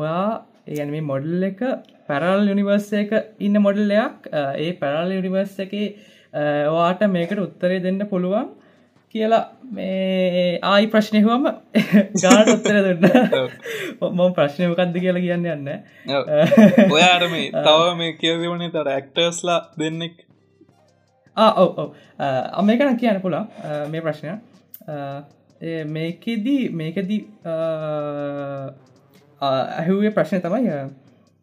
ඔයා 0.00 0.26
ඒගැන 0.70 0.90
මේ 0.94 1.08
මොඩල් 1.12 1.42
එක 1.50 1.60
පැරල් 2.08 2.42
යුනිවර්ස 2.50 2.88
එක 3.02 3.10
ඉන්න 3.46 3.56
මොඩල්ලයක් 3.66 4.28
ඒ 4.64 4.70
පැරල් 4.82 5.10
යුනිවර්ස 5.16 5.56
එක 5.64 5.74
වාට 6.32 7.04
මේකට 7.08 7.38
උත්තරේ 7.38 7.82
දෙන්න 7.82 8.06
පුළුවන් 8.08 8.54
කියලා 9.14 9.42
මේ 9.70 10.58
ආයි 10.62 10.86
ප්‍රශ්නයහුවම 10.86 11.46
ගාට 12.24 12.48
උත්තර 12.48 12.78
දුන්න. 12.86 13.06
මොම 14.18 14.34
ප්‍රශ්නයමකක්ද 14.34 14.98
කියලා 14.98 15.22
කියන්න 15.22 15.46
යන්න 15.46 15.68
ඔයාට 16.96 17.26
මේ 17.30 17.46
තව 17.52 17.94
මේ 18.00 18.12
කියවනේ 18.20 18.70
තර 18.74 18.92
ඇක්ටර්ස්ලා 18.94 19.60
දෙන්නෙක්. 19.78 20.20
ඔව 21.36 21.94
අමේකන 22.54 22.96
කියන්න 22.96 23.22
පුලා 23.22 23.46
මේ 23.88 24.02
ප්‍රශ්නය. 24.02 24.36
මේකෙදී 25.86 26.62
මේකදී 26.72 27.20
ඇහුවේ 29.40 30.10
ප්‍රශ්නය 30.10 30.40
තමයි 30.40 30.70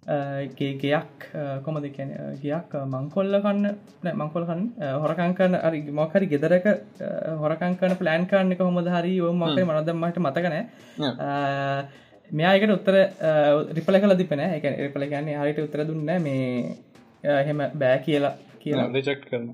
ගේගයක් 0.06 1.26
කොමද 1.64 1.86
කියන 1.96 2.12
ගයක් 2.42 2.74
මංකොල්ල 2.94 3.40
කන්න 3.44 3.66
මංකොල්කන් 4.22 4.64
හොරකං 5.04 5.36
කරන 5.38 5.56
අරි 5.58 5.82
මොකරි 5.92 6.28
ගෙදරක 6.28 6.66
හොරකං 7.40 7.76
කන 7.80 7.96
ප්ලෑන් 7.96 8.28
කරන්න 8.28 8.58
කොහොමද? 8.58 8.88
හරි 8.90 9.14
ඕ 9.22 9.34
මක 9.34 9.58
මනදම්මට 9.64 10.20
මතකනෑ 10.20 10.64
මෙයායකට 12.32 12.76
උත්තර 12.78 12.96
රිපල 13.78 14.00
කල 14.00 14.16
දිපන 14.22 14.44
එක 14.48 14.66
රිපල 14.80 15.06
ගන්නේ 15.12 15.40
හරිට 15.42 15.64
උත්තර 15.66 15.86
දුන්න 15.88 16.04
මේ 16.26 16.76
එහෙම 17.24 17.60
බෑ 17.74 18.00
කියලා 18.06 18.34
කියලා. 18.60 18.90
රිචක් 18.92 19.24
කරන 19.30 19.48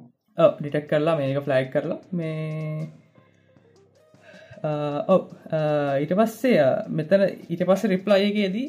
ඩිටක් 0.58 0.90
කරලා 0.90 1.16
මේක 1.20 1.44
ෆ්ලයි් 1.46 1.70
කරලා 1.74 2.00
මේ 2.12 2.88
ඔව 5.14 5.22
ඊට 6.02 6.14
පස්සේ 6.20 6.66
මෙතන 6.98 7.22
ඊට 7.50 7.64
පස්ස 7.68 7.86
රිප්ලායගේදී 7.94 8.68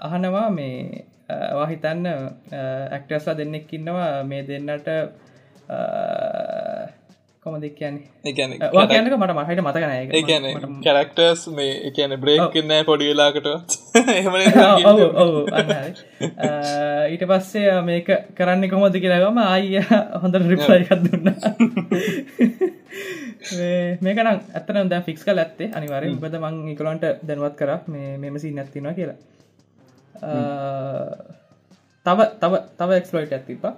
අහනවා 0.00 0.50
මේ 0.50 1.04
වාහිතන්න 1.28 2.06
ඇක්ටස්ලා 2.90 3.36
දෙන්නෙක් 3.36 3.72
ඉන්නවා 3.72 4.24
මේ 4.24 4.44
දෙන්නට 4.44 4.88
කොම 7.42 7.60
දෙක් 7.60 7.76
කියන්නේ? 7.76 8.08
කියන්නක 8.24 8.62
මට 9.14 9.32
මහට 9.32 9.60
මතකනය 9.60 9.94
ඒන 9.94 10.10
කැරක්ටර්ස් 10.82 11.48
මේ 11.50 11.80
එකන 11.88 12.20
බ්‍රේක්න්න 12.20 12.84
පොඩි 12.84 13.08
වෙලාකට 13.10 13.44
ඊට 17.10 17.24
පස්සේ 17.24 17.82
මේක 17.82 18.08
කරන්න 18.34 18.70
කොමොද 18.70 18.96
කියලාගම 18.96 19.38
අය 19.40 19.80
හොඳ 20.22 20.34
රිප්ලයිකත් 20.44 21.04
දුන්න. 21.04 21.34
මේකන 24.04 24.26
ඇතන 24.30 24.88
ද 24.88 24.90
ෆික්ස් 25.04 25.24
කල 25.24 25.38
ඇත්තේ. 25.38 25.70
අනිවාරය 25.72 26.16
බද 26.16 26.34
මං 26.40 26.68
ඉකලන්ට 26.72 27.04
දැනුවත් 27.22 27.56
කර. 27.56 27.70
මේ 27.88 28.18
මෙම 28.18 28.38
සි 28.38 28.50
නැතිනවා 28.52 28.94
කියලා 28.94 29.16
තව 32.06 32.18
තව 32.40 32.52
තව 32.78 32.90
එක්ස්ලෝයිට 33.00 33.32
ඇතිපා 33.32 33.74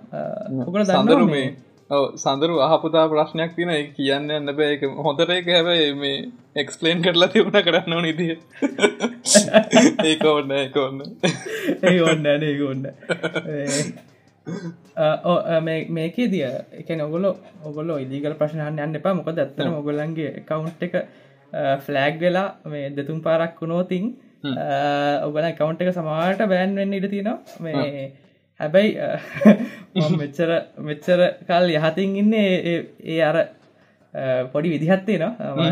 ඔකට 0.66 0.90
සඳරු 0.90 1.26
මේ? 1.28 1.48
ඔව 1.90 2.04
සඳරු 2.18 2.56
අහපුතා 2.60 3.04
ප්‍රශ්නයක් 3.10 3.52
තින 3.56 3.70
කියන්න 3.96 4.30
එන්න 4.30 4.48
බෑ. 4.58 4.72
එක 4.74 4.82
හොඳට 5.06 5.30
එක 5.30 5.46
හැබයි 5.48 5.92
මේ 5.94 6.16
එක්ස්පලේන් 6.56 7.04
කරලා 7.04 7.30
තිබුණ 7.34 7.62
කරන්න 7.62 8.02
නිදිය 8.02 8.34
ඒක 10.10 10.24
ඔන්න 10.26 10.50
එක 10.58 10.76
ඔන්න 10.76 10.98
ඒ 11.82 11.96
ඔන්න 12.02 12.26
ඒක 12.26 12.60
ඔන්න 12.70 12.82
මේකේ 15.90 16.28
දිය 16.28 16.44
එක 16.80 16.90
නොගොල 16.98 17.30
ඔගොල 17.64 17.94
ඉදිගල 18.00 18.34
ප්‍රශ්නහන්න 18.40 18.82
යන්න 18.86 18.98
එපා. 19.00 19.14
මොකද 19.14 19.38
ඇත්තන 19.38 19.74
ඔගොල්ලන්ගේ 19.80 20.44
කවුන්් 20.48 20.72
එක 20.80 20.94
ෆලෑග් 21.84 22.20
වෙලා 22.20 22.48
මේ 22.66 22.90
දෙතුම් 22.90 23.18
පාරක් 23.22 23.60
වුණෝතින් 23.60 24.14
ඔගල 25.22 25.50
කවුන්් 25.54 25.76
එක 25.78 25.92
සමාට 25.94 26.46
බෑන් 26.46 26.76
වෙන්න 26.76 26.94
ඉට 26.94 27.10
තියෙනවා. 27.10 27.38
මේ 27.60 28.06
හැබැයි 28.60 28.90
මෙච්චර 30.16 30.50
මෙච්චර 30.80 31.20
කල් 31.44 31.66
යහතින් 31.74 32.16
ඉන්න 32.16 32.34
ඒ 32.34 33.20
අර 33.22 33.38
පොඩි 34.52 34.70
විදිහත්තේ 34.70 35.18
නවා 35.18 35.70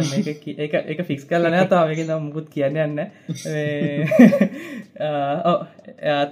එක 0.88 1.00
ෆික්ස් 1.04 1.24
කල්ල 1.24 1.48
නෑතාව 1.48 1.94
එක 1.94 2.00
මුකුත් 2.20 2.50
කියන්න 2.52 2.76
යන්න 2.78 2.98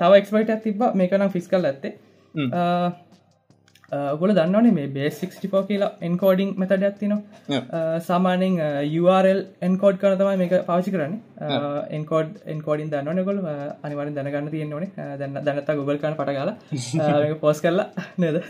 තව 0.01 0.13
එක්ස්පයිට 0.19 0.53
තිබ 0.65 0.85
මේකනම් 0.95 1.31
ෆිස් 1.31 1.49
කල් 1.49 1.65
ඇත්තේ 1.65 1.95
ගොල 3.93 4.33
දන්නවනේ 4.33 4.73
මේ 4.73 4.87
බේසික්ෝ 4.89 5.63
කියලා 5.63 5.91
එන්කෝඩිං 6.01 6.51
මතඩ 6.57 6.85
ඇත්තින 6.89 7.15
සාමානෙන් 8.01 8.57
URL 9.01 9.41
එන්කෝඩ් 9.63 9.99
කර 9.99 10.15
තමයි 10.17 10.39
මේක 10.39 10.55
පාචි 10.67 10.95
කරන්න. 10.95 11.15
එන්කෝඩ් 11.91 12.31
එන්කෝඩින් 12.47 12.91
දන්නවන 12.91 13.25
ගොල 13.25 13.39
අනිවරින් 13.83 14.15
දැනගන්න 14.15 14.51
තියෙන්වනේ 14.51 15.17
දැන්න 15.19 15.41
දැනත 15.43 15.73
ගොබල් 15.75 15.99
කන 15.99 16.17
පටගල 16.17 17.37
පෝස් 17.37 17.61
කරලා 17.61 17.89
නේද? 18.23 18.43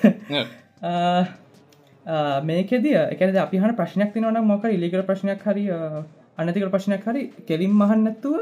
මේකෙදිය 2.45 2.97
එකද 2.97 3.37
අපි 3.39 3.59
හන 3.59 3.77
ප්‍රශ්නයක් 3.77 4.15
තිනවන 4.15 4.43
මොක 4.47 4.65
ඉලිකර 4.71 5.03
ප්‍රශ්නයක් 5.05 5.43
හරි 5.43 5.69
අනතිකර 6.39 6.71
ප්‍රශ්නයක් 6.71 7.05
හරි 7.05 7.23
කෙලින් 7.47 7.75
මහන්නත්තුව 7.75 8.39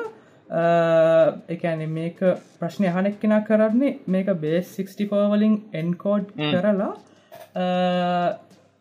එකන 0.50 1.82
මේක 1.88 2.18
ප්‍රශ්නය 2.58 2.86
අහනෙක් 2.88 3.20
කෙන 3.20 3.34
කරන්නේ 3.42 3.98
මේක 4.08 4.30
බේස් 4.36 4.72
64 4.76 5.28
වලින් 5.32 5.54
එන්කෝඩ් 5.72 6.32
කරලා 6.36 6.92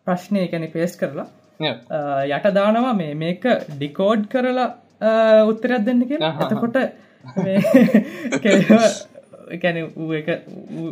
ප්‍රශ්නය 0.06 0.40
එකැන 0.40 0.66
පේස් 0.70 0.96
කරලා 0.96 1.28
යට 2.30 2.50
දානවා 2.52 2.94
මේ 2.94 3.14
මේක 3.16 3.46
ඩිකෝඩ් 3.68 4.26
කරලා 4.28 4.68
උත්තරයක් 5.46 5.84
දෙන්න 5.84 6.02
කිය 6.04 6.18
එතකොට 6.18 6.76
එකැන 9.48 9.78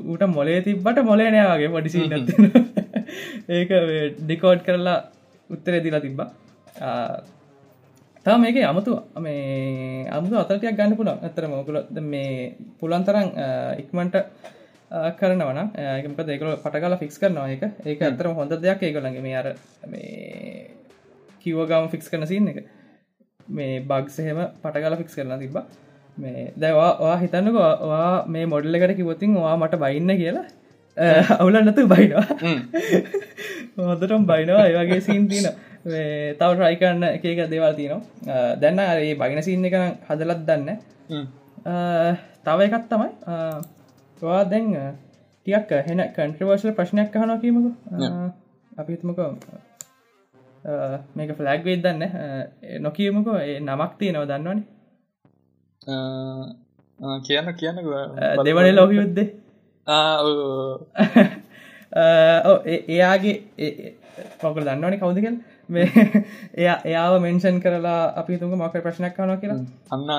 ඌට 0.05 0.25
මොලේ 0.29 0.61
තිබ්බට 0.63 1.03
මොලේ 1.05 1.31
නෑවාගේ 1.31 1.71
පඩිසි 1.71 2.01
ඒක 3.51 3.75
ඩිකෝඩ් 4.21 4.63
කරලා 4.63 4.99
උත්තරේ 5.51 5.81
දිලා 5.81 6.01
තිබ්බා 6.01 6.29
තම 8.29 8.41
මේක 8.45 8.57
අමුතු 8.71 8.93
මේ 9.25 10.05
අමුතු 10.17 10.37
අතරටයක් 10.43 10.77
ගන්න 10.79 10.97
පුළන් 11.01 11.19
ඇතර 11.27 11.45
මොකල 11.53 11.77
මේ 12.13 12.55
පුලන් 12.81 13.05
තරන් 13.07 13.29
ඉක්මන්ට 13.83 14.17
කරනවන 15.21 15.61
ඒකමක 15.85 16.21
දෙකල 16.31 16.51
පටගල 16.65 16.97
ෆික්ස් 17.03 17.17
කරනවා 17.23 17.49
එක 17.55 17.63
ඒක 17.91 18.03
ඇතරම 18.03 18.35
හොඳ 18.41 18.53
දෙයක්. 18.65 18.83
ඒකළඟ 18.89 19.19
මේ 19.27 19.37
අර 19.41 19.49
මේ 19.93 20.71
කිව්වගම 21.43 21.89
ෆික්ස් 21.95 22.09
කරන 22.13 22.27
සින්න 22.33 22.49
එක. 22.53 22.59
මේ 23.49 23.81
බක්සහෙම 23.91 24.41
පටගල 24.63 24.99
ෆික්ස් 25.01 25.17
කරලා 25.19 25.41
තිබ්බා. 25.45 25.65
මේ 26.19 26.53
දැවා 26.63 27.17
හිතන්නකවා 27.23 28.13
මේ 28.35 28.45
මොඩල්ල 28.53 28.79
එකට 28.81 28.97
කිවොතින් 29.01 29.39
වා 29.47 29.57
මට 29.57 29.81
බයින්න 29.85 30.13
කියලා. 30.21 30.47
අවුලන්නතු 31.41 31.89
බයිනවා. 31.95 32.27
හොදටම් 33.89 34.29
බයිනවා. 34.33 34.69
ඒවගේ 34.69 35.01
සිීන් 35.09 35.27
තිනවා 35.33 35.57
තව 35.89 36.51
ට්‍රයිකන්න 36.53 37.03
එක 37.09 37.25
එක 37.25 37.41
දේවල් 37.51 37.75
තියනවා. 37.75 38.01
දැන්න 38.57 38.79
ඒ 38.81 39.15
බගෙන 39.15 39.43
සින්න 39.43 39.65
එක 39.65 39.77
හදලත් 40.09 40.41
දන්න 40.47 40.69
තව 42.45 42.59
එකත් 42.67 42.89
තමයි 42.91 43.11
වා 44.23 44.43
දැන් 44.45 44.69
ටියක් 45.47 45.71
හෙන 45.89 46.05
කන්ට්‍රවර්ශල් 46.17 46.77
ප්‍රශ්නයක් 46.77 47.11
කහනවා 47.13 47.41
කීමක 47.41 47.67
අපිතුමක 48.77 49.21
මේක 51.17 51.31
ෆලෑග් 51.37 51.65
වෙත් 51.65 51.83
දන්න 51.83 52.03
නොකියමකෝ 52.83 53.37
ඒ 53.41 53.59
නමක් 53.61 53.93
තියනව 53.99 54.25
දන්නවනේ. 54.27 54.65
කියන්න 57.23 57.53
කියන්න 57.55 57.79
දෙවනේ 58.45 58.73
ලෝක 58.73 58.93
යුද්දේ 58.93 59.29
එයාගේ 62.89 63.37
පොකල් 64.41 64.63
දන්නවන 64.63 64.99
කවුදකල් 64.99 65.37
මේ 65.69 65.89
එයා 66.55 66.77
එයාව 66.91 67.15
මෙන්ෂන් 67.25 67.59
කරලා 67.65 68.01
අපි 68.23 68.39
තුක 68.41 68.53
මක 68.57 68.75
ප්‍රශ්නයක් 68.87 69.15
කනවා 69.17 69.39
කියලා. 69.43 69.59
අන්න 69.91 70.11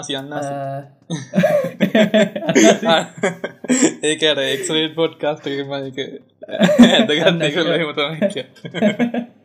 ඒකට 4.03 4.23
එක්රේට 4.45 4.95
පොඩ් 4.95 5.19
කාස්ට 5.23 5.49
මක 5.49 5.99
ඇදගන්න 6.93 7.43
එකම 7.49 7.67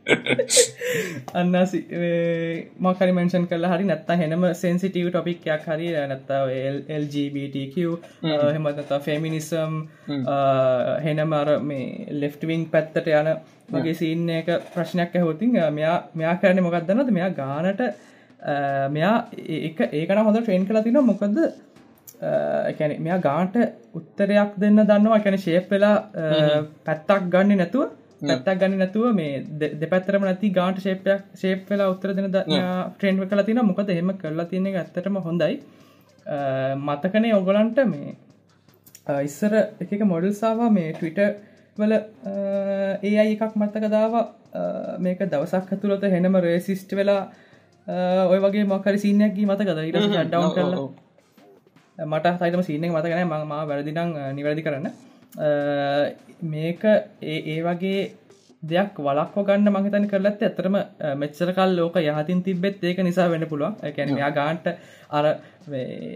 අන්නසි 1.35 1.81
මකරි 2.79 3.13
මෙන්ෂන් 3.13 3.47
කල 3.51 3.67
හරි 3.67 3.85
නැත්ත 3.85 4.11
හෙනම 4.15 4.47
සෙන්සිටව 4.55 5.09
ටොපික්යක් 5.09 5.67
හරි 5.67 5.91
නැත්තා 6.05 6.43
LGBTQ 6.99 7.77
හෙමතතා 8.25 9.01
ෆෙමිනිසම් 9.01 9.77
හෙනමර 11.07 11.53
මේ 11.63 12.09
ලෙෆ්ටවිං 12.15 12.65
පැත්තට 12.69 13.13
යන 13.13 13.31
මගේ 13.71 13.95
සින්න 13.95 14.29
එක 14.31 14.51
ප්‍රශ්නයක් 14.73 15.15
ඇහෝතින් 15.15 15.61
මෙයා 15.73 15.99
මෙයා 16.15 16.39
කරන 16.39 16.61
මොකක්දන්නද 16.61 17.11
මෙයා 17.11 17.31
ගානට 17.35 17.85
මෙයා 18.91 19.17
එක 19.61 19.87
ඒකන 19.93 20.21
හොඳ 20.21 20.41
ට්‍රේන් 20.41 20.67
කලා 20.67 20.83
තින 20.83 21.01
මොකක්ද 21.03 21.45
එකැන 22.23 22.97
මෙයා 23.01 23.21
ගාන්ට 23.21 23.57
උත්තරයක් 23.95 24.57
දෙන්න 24.59 24.81
දන්නවා. 24.83 25.21
කැන 25.21 25.39
ශේප් 25.39 25.71
වෙලා 25.71 25.97
පැත්තක් 26.85 27.31
ගන්න 27.31 27.59
නැතුව 27.59 27.91
පැත්තක් 28.27 28.61
ගන්න 28.61 28.77
නැතුව 28.79 29.07
මේ 29.13 29.33
දෙපැත්තරම 29.77 30.23
නැති 30.23 30.51
ගාන්ට 30.51 30.79
ශේපයක් 30.81 31.25
ශේප් 31.37 31.71
වෙලා 31.71 31.89
උත්තර 31.91 32.13
දෙන 32.13 32.29
ට්‍රෙන්ඩ් 32.33 33.27
කලා 33.31 33.45
තින 33.45 33.63
මොකද 33.63 33.91
හෙම 33.91 34.13
කරලා 34.17 34.47
තියන 34.47 34.69
ඇත්තටම 34.73 35.19
හොඳයි. 35.21 35.55
මතකනේ 36.83 37.35
ඔගොලන්ට 37.35 37.81
මේ 37.87 38.15
ඉස්සර 39.23 39.55
එක 39.81 40.05
මොඩල්සාවා 40.05 40.71
මේ 40.71 40.93
ටවිට 40.93 41.21
වල 41.79 41.93
ඒ 41.93 43.15
අයි 43.19 43.37
එකක් 43.37 43.57
මත්තකදාව 43.57 44.15
මේක 44.99 45.25
දවසක් 45.27 45.73
ඇතුළත 45.73 46.05
හෙනම 46.11 46.37
රේසිස්ට් 46.41 46.93
වෙලා 46.97 47.23
ඔය 48.27 48.39
වගේ 48.41 48.65
මොකරි 48.67 48.99
සිීනයක්ගේ 48.99 49.47
මතකද? 49.47 49.81
ඉර 49.83 49.97
ඩවන් 50.27 50.55
කරලා. 50.55 50.87
මට 51.99 52.39
සයිතම 52.39 52.63
සිීනය 52.63 52.89
මතකන 52.91 53.25
ම 53.25 53.53
වැරදිනම් 53.69 54.15
නිවැරදි 54.35 54.63
කරන්න 54.63 54.89
මේක 55.37 56.85
ඒ 56.85 57.39
ඒ 57.47 57.63
වගේ 57.63 58.03
දෙයක් 58.63 58.99
වලක්ව 58.99 59.45
ගන්න 59.47 59.73
මහිතන 59.75 60.07
කරලත් 60.09 60.43
ඇතරම 60.43 60.77
මෙච්චරකල් 61.17 61.75
ලෝක 61.77 61.97
යහතින් 61.97 62.43
තිබෙත් 62.43 62.85
ඒක 62.85 63.03
නිසා 63.03 63.29
වෙන 63.31 63.47
පුළුවන්. 63.49 63.75
එකැන 63.83 64.17
යා. 64.17 64.31
ගාන්ට 64.31 64.67
අර 65.11 65.27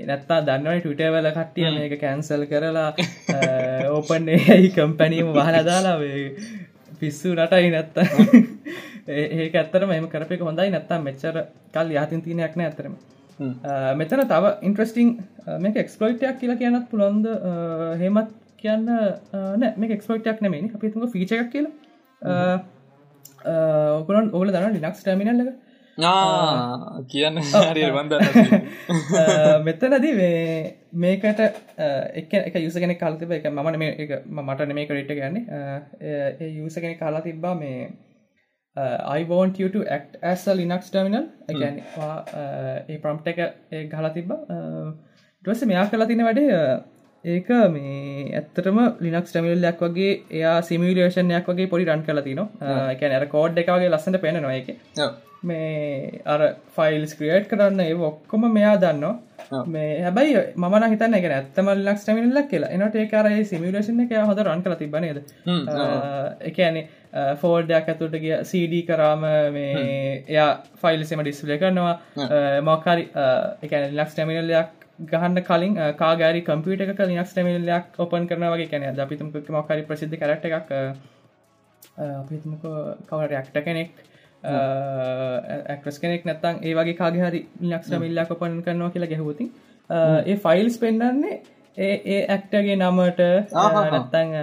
නැත්තා 0.06 0.40
දන්නවයි 0.46 0.80
ටවිටවල 0.80 1.30
කට්ටිය 1.32 1.68
මේක 1.76 2.00
කැන්සල් 2.00 2.46
කරලා 2.46 2.94
ඕපන් 3.90 4.28
ඒයි 4.28 4.70
කම්පැනීම 4.70 5.34
වහලදාලා 5.34 5.98
පිස්සු 7.00 7.34
නටයි 7.34 7.70
නැත්ත 7.70 7.96
ඒක 9.08 9.54
ඇත්තරම 9.54 9.92
එම 9.92 10.08
කරපෙක 10.08 10.40
හොඳයි. 10.40 10.70
නැත්තා 10.70 10.98
මෙච්චර 11.02 11.44
කල් 11.74 11.94
යහතින් 11.94 12.22
තියනයක් 12.22 12.56
නෑ 12.56 12.70
ඇතරම 12.70 12.94
මෙතන 13.98 14.26
තව 14.32 14.44
ඉන්ට්‍රස්ටිං 14.62 15.16
මේක 15.58 15.76
එක්ස්පලෝයිටයක් 15.76 16.38
කියලා 16.40 16.60
කියනත් 16.62 16.90
පුළොන්ද 16.90 17.26
හෙමත් 18.00 18.36
කියන්න 18.62 18.84
නෑ 19.62 19.70
මේ 19.76 19.94
එක්ස්පෝට්යක් 19.96 20.42
නෙමනි 20.46 20.68
අපිතුම 20.78 21.06
ෆීච 21.14 21.32
එකක් 21.36 21.50
කියලා. 21.54 21.72
ඔගලන් 24.00 24.28
ඕල 24.40 24.48
දන්න 24.54 24.74
ලිනක්ස් 24.76 25.00
ටමිනල්ල 25.04 25.42
කියන්න 27.12 27.36
මෙතනදී 29.68 30.12
මේකට 31.04 31.40
එක 32.20 32.34
එක 32.40 32.58
යුස 32.64 32.76
කෙනෙ 32.82 32.94
කාලතිබ 33.04 33.32
එක 33.38 33.48
මන 33.52 33.78
මේ 33.84 33.94
එක 34.04 34.12
මට 34.40 34.68
මේ 34.80 34.88
කරට 34.90 35.16
ගන්නේ 35.20 35.44
ඒ 36.10 36.52
යුස 36.58 36.76
කෙනෙ 36.84 36.94
කාලා 37.02 37.24
තිබ්බා 37.30 37.54
මේ 37.62 37.88
act 39.96 40.12
as 40.22 40.46
a 40.46 40.54
Linux 40.54 40.90
terminal. 40.90 41.24
ගැන 41.48 41.80
ඒ 42.88 42.98
ප්‍රම්ප්ට 43.04 43.28
එක 43.32 43.40
ගහලා 43.92 44.12
තිබ්බා. 44.18 44.40
ටස 45.42 45.66
මෙයා 45.72 45.86
කලා 45.90 46.08
තින 46.10 46.22
වැඩේ 46.28 46.48
ඒක 47.24 47.48
මේ 47.70 48.32
ඇත්තටම 48.32 48.78
ලිනක්ස් 49.00 49.32
ටමිල්ලයක් 49.32 49.80
වගේ 49.80 50.10
එයා 50.30 50.58
සිමිලේෂන්යක් 50.62 51.48
වගේ 51.48 51.70
පොඩි 51.72 51.86
රන් 51.86 52.04
කල 52.06 52.20
තින 52.22 52.42
එක 52.42 53.02
ඇර 53.02 53.26
කෝඩ් 53.28 53.58
එක 53.58 53.72
වගේ 53.74 53.90
ලස්සට 53.90 54.20
පෙන 54.22 54.42
නො 54.42 54.50
එක 54.50 54.68
මේ 55.42 56.20
අර 56.26 56.40
ෆයිල්ස් 56.76 57.14
ක්‍රියට් 57.14 57.48
කරන්න 57.50 57.80
ඒ 57.80 57.94
ඔක්කොම 57.94 58.46
මෙයා 58.52 58.76
දන්නවා. 58.76 59.64
මේ 59.66 60.00
හැබයි 60.02 60.36
මන 60.56 60.86
හිතන්න 60.92 61.18
එක 61.18 61.26
ඇත්තම 61.30 61.68
ලක් 61.74 61.98
ටමිල්ලක් 61.98 62.48
කියලා. 62.50 62.70
එනට 62.70 62.96
ඒකරයි 62.96 63.44
සිමිලේෂන් 63.44 64.00
එක 64.04 64.14
හොද 64.30 64.42
රන් 64.44 64.64
කල 64.64 64.78
තිබනේද 64.80 65.18
එකනේ 66.50 66.88
ෆෝල්ඩයක් 67.42 67.92
ඇතුට 67.92 68.18
ගිය 68.24 68.34
CD 68.44 68.82
කරාම 68.88 69.22
මේ 69.58 70.24
එයා 70.26 70.50
ෆයිල්සෙම 70.82 71.22
ඩිස්ලේ 71.22 71.58
කරනවා. 71.58 71.94
මොකරි 72.62 73.08
එක 73.62 73.72
ලක් 73.92 74.10
ටමිල්ලයක් 74.10 74.74
ගහන්න 74.98 75.42
කලින් 75.42 75.74
කාගරි 75.96 76.42
කම්පියට 76.42 76.80
එක 76.82 77.00
ලිනක්ස් 77.00 77.32
ටමිල්ලයක් 77.32 77.98
ඔපන් 77.98 78.26
කරන 78.26 78.46
වගේ 78.48 78.68
කැන 78.68 79.00
අපිතුම 79.00 79.30
මක්කරි 79.30 79.82
ප්‍රසිද්ධ 79.84 80.16
කරට 80.16 80.44
එකක් 80.46 80.72
අපිතුමක 82.16 82.62
කවට 83.06 83.32
රක්ට 83.32 83.64
කෙනෙක් 83.64 83.90
ඇක්ස් 85.68 85.98
කෙනෙක් 85.98 86.24
නැත්තන් 86.24 86.58
ඒ 86.62 86.74
වගේ 86.74 86.96
කාගේ 86.96 87.22
හරි 87.22 87.46
ලිනක්ස් 87.62 87.86
ටමිල්ලක් 87.86 88.30
ඔපන් 88.30 88.58
කරනවා 88.62 88.90
කියලා 88.90 89.08
ගැහවති 89.08 89.46
ඒ 90.26 90.36
ෆයිල්ස් 90.38 90.78
පෙන්න්නන්නේ 90.78 91.38
ඒ 91.78 92.18
ඇක්ටගේ 92.26 92.76
නමට 92.76 93.22
නැත්තං 93.54 94.34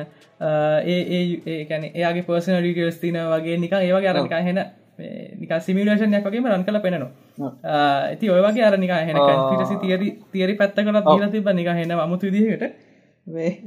ඒ 0.86 1.22
ඒකැන 1.50 1.86
එයාගේ 1.86 2.24
පර්සන 2.24 2.60
ඩිටියස් 2.60 3.00
තින 3.00 3.20
වගේ 3.28 3.58
නිකා 3.58 3.82
ඒවගේ 3.82 4.10
අරනික 4.10 4.36
හෙන 4.44 4.64
නික 4.98 5.52
සිමිලේෂන්යක් 5.60 6.24
වගේම 6.24 6.48
රන් 6.48 6.64
කල 6.64 6.80
පෙනවා 6.80 7.12
ඇති 8.06 8.30
ඔය 8.30 8.42
වගේ 8.42 8.64
අරනික 8.64 8.94
හෙන 9.02 9.20
පිටසි 9.50 9.76
තියරි 9.78 10.10
තියරි 10.32 10.56
පැත්ත 10.56 10.76
කල 10.78 11.00
දීල 11.02 11.30
තිබ 11.32 11.50
නික 11.52 11.68
හෙන 11.70 11.92
අමුතු 11.98 12.28
විදිහට 12.28 12.64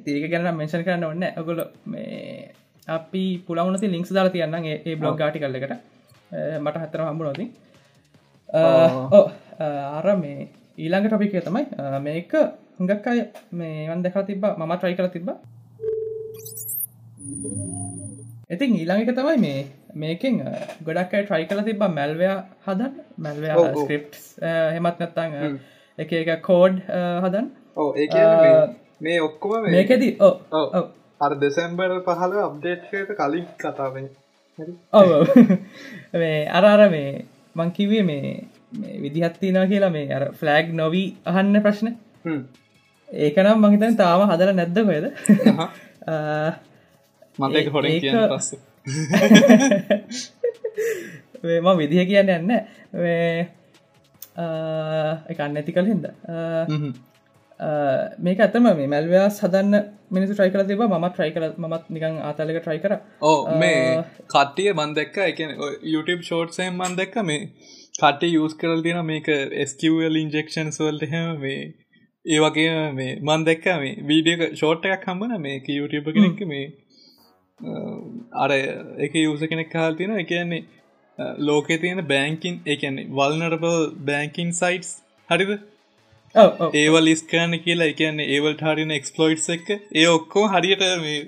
ඒක 0.09 0.31
ගැන 0.31 0.49
මෙන්ෂන් 0.55 0.85
කරන්න 0.85 1.05
ඔන්න 1.05 1.24
ඔගොල 1.37 1.61
මේ 1.87 2.53
අපි 2.89 3.24
පුළවනති 3.47 3.91
ලිංක්ස් 3.91 4.12
දාලා 4.12 4.33
තියන්න 4.33 4.55
ඒ 4.66 4.97
බ්ලොග් 4.97 5.18
ගාටි 5.18 5.39
කල්ලකට 5.39 5.74
මට 6.61 6.76
හත්තර 6.76 7.03
හම්බු 7.03 7.24
නොති 7.24 7.47
අර 9.93 10.09
මේ 10.16 10.49
ඊළඟ 10.79 11.07
ටොපිකේ 11.07 11.43
තමයි 11.43 11.64
මේක 12.01 12.33
හුඟක් 12.79 13.07
අය 13.07 13.20
මේ 13.53 13.89
වන් 13.89 14.03
දෙකා 14.03 14.24
තිබ 14.24 14.45
මම 14.49 14.72
ට්‍රයි 14.74 14.97
කර 14.97 15.09
තිබ 15.11 15.29
ඉතින් 18.49 18.70
ඊළඟ 18.74 19.03
එක 19.03 19.12
තමයි 19.12 19.39
මේ 19.39 19.66
මේකෙන් 19.95 20.39
ගොඩක් 20.84 21.14
ට්‍රයි 21.14 21.47
කල 21.47 21.62
තිබ 21.62 21.82
මැල්වයා 21.91 22.36
හදන් 22.66 22.93
මැල්වයා 23.18 23.72
ස්ක්‍රප් 23.76 24.20
හෙමත් 24.74 25.01
නැත්තං 25.01 25.59
එක 25.99 26.12
එක 26.14 26.30
කෝඩ් 26.43 26.84
හදන් 27.22 27.51
මේ 29.01 29.18
ඔක්කොම 29.22 29.68
මේකෙදී 29.70 30.12
ඕ 30.20 30.84
අර 31.20 31.32
දෙසැම්බර් 31.36 31.99
පහල 32.05 32.39
අප්ඩේට්ට 32.43 33.16
කලින් 33.16 33.51
කතාවෙන් 33.57 34.09
ඔව 34.93 35.11
මේ 36.14 36.39
අර 36.51 36.64
අර 36.66 36.89
මේ 36.91 37.24
මංකිවේ 37.57 38.05
මේ 38.05 38.49
විදිහත්තිනා 39.01 39.66
කියලා 39.66 39.91
මේ 39.91 40.07
අර 40.12 40.24
ෆ්ලෑග් 40.32 40.72
නොවී 40.74 41.07
අහන්න 41.26 41.62
ප්‍රශ්න. 41.62 41.89
ඒකනම් 43.09 43.64
මහිතන් 43.64 43.97
තාම 43.97 44.24
හදල 44.26 44.55
නැද්ද 44.55 44.78
හොයද 44.84 45.07
මට 47.39 47.68
හොර 47.72 47.84
පස්ස 48.30 48.68
ම 51.64 51.68
විදිහ 51.80 52.05
කියන්න 52.11 52.30
යන්න 52.36 52.51
එකන්න 55.32 55.59
ඇති 55.61 55.72
කල 55.76 55.86
හිද 55.91 56.05
මේක 58.26 58.39
ඇතම 58.47 58.66
මේ 58.68 58.89
මැල්වයා 58.93 59.26
සදන්න 59.30 59.74
මිනිසු 60.16 60.32
ට්‍රයි 60.34 60.53
කල 60.55 60.64
තිබ 60.70 60.82
ම 60.86 61.07
ට්‍රයි 61.09 61.32
කල 61.36 61.45
මත් 61.64 61.84
නිකං 61.97 62.14
ආතලක 62.28 62.59
ට්‍රයි 62.61 62.80
කර. 62.84 62.93
ඕ 63.30 63.41
මේ 63.62 63.82
කට්ටිය 64.34 64.70
මන්දක්ක 64.74 65.16
එක 65.26 65.39
YouTube 65.95 66.22
ෂෝට්සයෙන් 66.28 66.72
මන් 66.78 66.93
දෙක්ක 67.03 67.14
මේ 67.30 67.43
කටේ 68.01 68.32
යස් 68.41 68.55
කරල් 68.62 68.80
තින 68.86 68.99
මේක 69.11 69.28
ස්කවල් 69.72 70.14
ඉන්ජෙක්ෂන් 70.22 70.68
සවල්ට 70.76 71.05
හැම 71.14 71.28
මේ 71.45 71.61
ඒ 72.24 72.39
වගේ 72.45 72.76
මේ 72.99 73.12
මන් 73.20 73.41
දැක්ක 73.49 73.66
මේ 73.82 73.95
වීඩියක 74.11 74.41
ෂෝට්ටයක් 74.53 75.03
හම්බන 75.09 75.32
මේක 75.49 75.64
YouTube 75.78 76.09
කෙනෙක් 76.18 76.41
මේ 76.53 76.66
අර 78.35 78.51
එක 79.01 79.15
යුස 79.17 79.41
කෙනෙක් 79.43 79.71
කාල් 79.71 79.95
තියෙන 79.95 80.19
එකන්නේ 80.19 80.65
ලෝකෙ 81.41 81.79
තියෙන 81.79 82.05
බෑංකින් 82.07 82.61
එකන්නේ 82.67 83.09
වල්නරබල් 83.11 83.91
බෑංකින් 84.05 84.53
සයිටස් 84.55 84.93
හරිද? 85.29 85.59
ඒවල් 86.75 87.07
ඉස්කෑන 87.09 87.59
කියලා 87.61 87.91
එකන්නේ 87.93 88.29
ඒවල්ට 88.29 88.63
හරින 88.63 88.91
එක්ස්පලෝයිට් 88.93 89.51
එක 89.51 89.69
ඒ 89.71 90.07
ඔක්කෝ 90.09 90.47
හරියට 90.49 90.87
මේ 91.01 91.19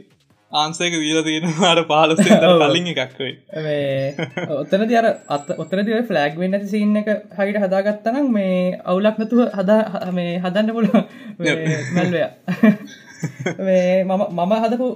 ආන්සේක 0.53 0.95
දීල 0.95 1.23
තියෙනවාට 1.23 1.83
පාලස 1.89 2.21
කලින් 2.21 2.89
එකක්වේ 2.95 3.33
ඔත්තන 4.55 4.87
දියර 4.89 5.07
අත් 5.29 5.53
ඔත්තන 5.57 5.85
දිව 5.87 6.01
ෆලෑග් 6.09 6.39
වෙන්න 6.39 6.67
සින්න 6.69 6.97
එක 6.97 7.11
හහිට 7.37 7.61
හදාගත්තනම් 7.65 8.33
මේ 8.33 8.57
අවුලක් 8.85 9.21
නැතුව 9.21 9.47
හදා 9.53 10.11
මේ 10.13 10.33
හදන්න 10.39 10.73
පුල 10.73 10.89
මැල්වය 11.95 12.25
මම 13.21 14.23
මම 14.39 14.53
හදපු 14.65 14.89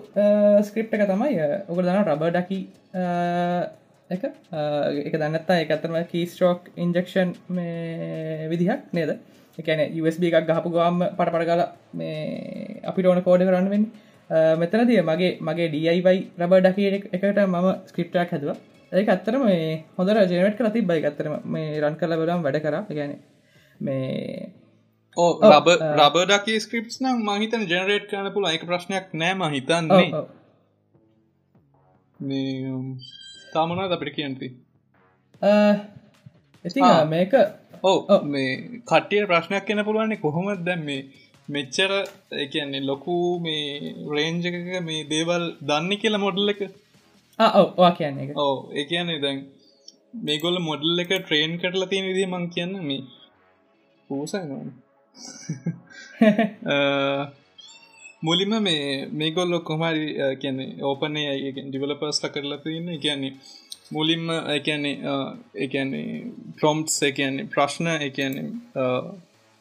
ස්ක්‍රිප් 0.68 0.94
එක 0.96 1.06
තමයි 1.10 1.34
ඔක 1.68 1.78
දන 1.86 1.98
රබ 2.02 2.22
ඩකි 2.36 2.60
එක. 4.14 4.22
එක 5.08 5.14
දන්නත්තා 5.20 5.60
එකතරම 5.64 5.96
කීස්ටෝක් 6.12 6.60
ඉන්ජෙක්ෂන් 6.76 7.30
මේ 7.56 8.48
විදිහක් 8.52 8.80
නේද? 8.98 9.10
එකන 9.58 9.80
USB 10.00 10.22
එකක් 10.30 10.48
ගහපු 10.50 10.72
ගාම 10.76 10.96
පටපට 11.18 11.48
ගල 11.50 11.62
මේ 12.00 12.80
අපිට 12.90 13.06
ඕන 13.10 13.22
කෝඩ 13.28 13.46
කරන්න 13.48 13.70
වෙන්නේ. 13.74 13.92
මෙතනතිය 14.60 15.00
මගේ 15.10 15.32
මගේ 15.48 15.68
ඩයිවයි 15.74 16.18
රබ 16.40 16.52
ඩකිය 16.64 16.88
එකට 17.12 17.38
මම 17.46 17.68
ස්ක්‍රප්ටක් 17.90 18.32
හැදවා. 18.34 18.56
ඒක 18.92 19.08
අත්තරම 19.14 19.42
මේ 19.50 19.84
හොඳර 19.98 20.16
ජනට 20.30 20.58
කලති 20.58 20.80
බයි 20.90 21.06
අත්තරම 21.10 21.34
මේ 21.54 21.80
රන් 21.82 21.96
කල 22.00 22.12
බලම් 22.20 22.44
වැඩ 22.46 22.62
කර. 22.64 22.76
ගැන 22.98 23.12
මේ 23.80 24.48
ඕ 24.48 24.63
රබ 25.16 25.68
රබඩකි 25.98 26.54
ස්ක්‍රප්ස් 26.60 27.00
නම් 27.02 27.20
මහිතන 27.28 27.66
ජනරේට් 27.70 28.06
කරන 28.10 28.30
පුළ 28.36 28.48
එක 28.50 28.66
ප්‍රශ්නයක් 28.70 29.12
නෑම 29.14 29.44
හිතන්නේ. 29.54 30.06
මේ 32.20 32.74
තාමනාද 33.52 33.94
අපිට 33.96 34.16
කියන්ති. 34.16 34.48
ඉති 36.64 36.80
මේක. 37.14 37.32
ඕ 37.82 37.98
මේ 38.34 38.82
කටිය 38.90 39.26
ප්‍රශ්නයක් 39.30 39.66
කියන 39.66 39.84
පුළුවන්නේ 39.88 40.22
කොහොමද? 40.24 40.64
දැම් 40.68 40.84
මේ 40.84 41.02
මෙච්චර 41.48 41.90
එකන්නේ 42.44 42.86
ලොකු 42.90 43.16
මේ 43.40 43.94
රේන්ජක 44.14 44.54
මේ 44.88 45.08
දේවල් 45.12 45.44
දන්න 45.68 46.00
කියලා 46.02 46.24
මොඩල් 46.26 46.54
එක. 46.54 46.62
ඔවා 47.38 47.92
කියන්නේ 47.98 48.32
ඕ 48.36 48.54
ඒ 48.72 48.84
කියන්නේ 48.90 49.20
දැන් 49.24 49.44
මේගොල්ල 50.26 50.58
මොඩල් 50.70 51.04
එක 51.04 51.12
ට්‍රේන් 51.18 51.60
කරලා 51.60 51.90
තියෙන 51.92 52.08
විදි 52.10 52.32
මං 52.32 52.48
කියන්න 52.54 52.80
මේ. 52.88 53.04
පූසනවා 54.10 54.64
මුලිම 58.22 58.62
මේ 58.62 59.08
මේගොල්ලො 59.12 59.60
කොමරි 59.60 60.14
කියන්නේ 60.40 60.82
ඕපනේ 60.82 61.52
ඩිවලපර්ස්ල 61.66 62.28
කරලා 62.28 62.58
තියන්න. 62.58 62.98
කියන්නේ 62.98 63.32
මුලින්ම 63.90 64.30
එකන්නේ 64.56 64.98
එකන්නේ 65.64 66.24
ප්‍රොම්ට්ස් 66.58 67.02
එකන්නේ 67.02 67.46
ප්‍රශ්න 67.46 67.86
එකන්නේ 67.98 68.50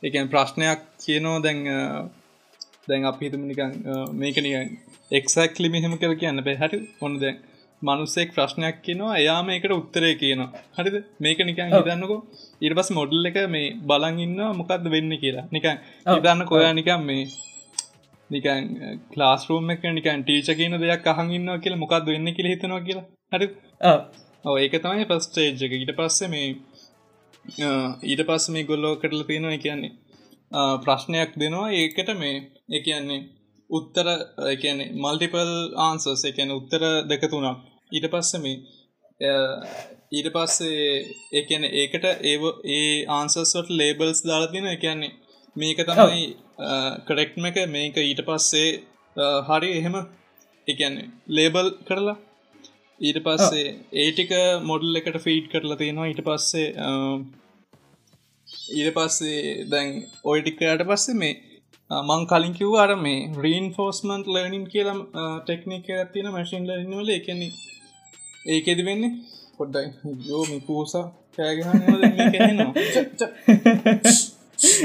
එකන් 0.03 0.27
ප්‍රශ්නයක් 0.27 0.79
කියනෝ 1.05 1.39
දැන් 1.39 1.65
දැන් 2.87 3.05
අප 3.05 3.21
හිතම 3.21 3.41
නිකන් 3.49 3.71
මේක 4.13 4.37
නිකන් 4.37 4.77
එක්සක්ලි 5.11 5.69
මෙහෙම 5.69 5.97
කර 5.97 6.15
කියන්න 6.15 6.43
බැහැට 6.47 6.73
ඔොන්න 7.01 7.19
දැන්. 7.19 7.37
මනුස්සෙක් 7.88 8.29
ප්‍රශ්නයක් 8.36 8.77
කියනවා 8.86 9.13
එයාම 9.21 9.47
එකට 9.55 9.73
උත්තරය 9.79 10.11
කියනවා. 10.21 10.49
හරිද? 10.77 10.95
මේක 11.23 11.39
නිකන් 11.49 11.73
හිතන්නකෝ 11.73 12.19
ඉට 12.63 12.75
පස් 12.77 12.89
මොඩල් 12.99 13.29
එක 13.29 13.38
මේ 13.55 13.73
බලන් 13.89 14.19
ඉන්න 14.25 14.39
මොකක්ද 14.59 14.86
වෙන්න 14.95 15.13
කියලා. 15.23 15.45
නිකන් 15.55 15.77
හිතන්න 16.07 16.45
කොයා 16.51 16.73
නිකන් 16.79 17.01
මේ 17.09 17.23
නිකන් 18.29 18.61
ලාස්රූම් 19.21 19.71
එක 19.73 19.84
නිකන් 19.97 20.23
ටීච 20.27 20.49
කියන 20.59 20.77
දෙයක් 20.84 21.07
අහන් 21.13 21.34
ඉන්න 21.38 21.49
කියලා 21.63 21.84
මොකක්ද 21.84 22.07
වෙන්න 22.13 22.36
කියල 22.38 22.51
හිතනවා 22.53 22.86
කියලා. 22.88 23.05
හරි 23.34 23.47
ඕ 24.45 24.55
ඒක 24.63 24.75
තමයි 24.84 25.05
පස්ටේජ් 25.11 25.63
එක. 25.65 25.73
ඊට 25.79 25.93
පස්සේ 25.99 26.31
මේ 26.34 26.47
ඊට 28.09 28.21
පස්ස 28.27 28.49
මේ 28.55 28.67
ගොල්ලෝ 28.71 28.93
කරල 29.01 29.21
තියෙනවා 29.29 29.63
කියන්නේ 29.65 29.93
ප්‍රශ්නයක් 30.84 31.31
දෙනවා. 31.41 31.67
ඒකට 31.79 32.09
මේ 32.21 32.36
ඒ 32.75 32.81
කියන්නේ 32.88 33.21
උත්තර 33.69 34.07
කියන්නේ 34.61 34.93
මල්ටිපල් 35.03 35.51
ආන්සර්ස් 35.86 36.23
එකන 36.29 36.51
උත්තර 36.59 36.84
දෙක 37.11 37.23
තුනක් 37.31 37.61
ඊට 37.93 38.07
පස්ස 38.11 38.33
මේ 38.43 38.57
ඊට 40.11 40.29
පස්සේ 40.35 40.87
ඒකන 41.33 41.63
ඒකට 41.71 42.05
ඒ 42.05 42.37
ඒ 42.71 43.05
ආන්සර්ස්වට 43.09 43.69
ලේබල්ස් 43.79 44.23
දාලතින 44.23 44.67
එකන්නේ 44.67 45.11
මේක 45.55 45.79
තමයි 45.81 46.25
කරෙක්ම 47.07 47.45
එක. 47.45 47.57
මේක 47.69 47.97
ඊට 47.99 48.21
පස්සේ 48.27 48.69
හරි 49.47 49.71
එහෙම 49.79 49.95
එකන්නේ 50.67 51.09
ලේබල් 51.29 51.69
කරලා. 51.87 52.17
ඊට 53.01 53.19
පස්සේ 53.25 53.77
ඒටික 54.01 54.31
මොඩල් 54.63 54.99
එකට 54.99 55.23
ෆීඩ් 55.25 55.49
කරලා 55.53 55.77
තියෙනවා. 55.77 56.07
ඊට 56.07 56.21
පස්සේ 56.21 56.69
ඊට 58.71 58.93
පස්සේ 58.95 59.65
දැන් 59.71 59.89
ඔයිටිකයට 60.25 60.87
පස්සේ 60.89 61.19
මේ 61.21 61.33
මං 61.91 62.23
කලින් 62.25 62.53
කිව් 62.53 62.73
අර 62.77 62.91
මේ 62.97 63.29
රීන් 63.43 63.67
ෆෝස්මන්ට 63.75 64.27
ලර්නින් 64.27 64.65
කියලම් 64.67 64.99
ටෙක්නික 65.41 65.87
ඇතින 65.91 66.29
මැසින් 66.31 66.67
ලරින්වල 66.67 67.09
එකන 67.11 67.41
ඒකෙද 68.45 68.79
වෙන්නේ? 68.85 69.11
පොඩ්ඩයි 69.57 69.87
යෝමි 70.27 70.59
පූසා 70.61 71.05
කෑගහනවා 71.35 71.99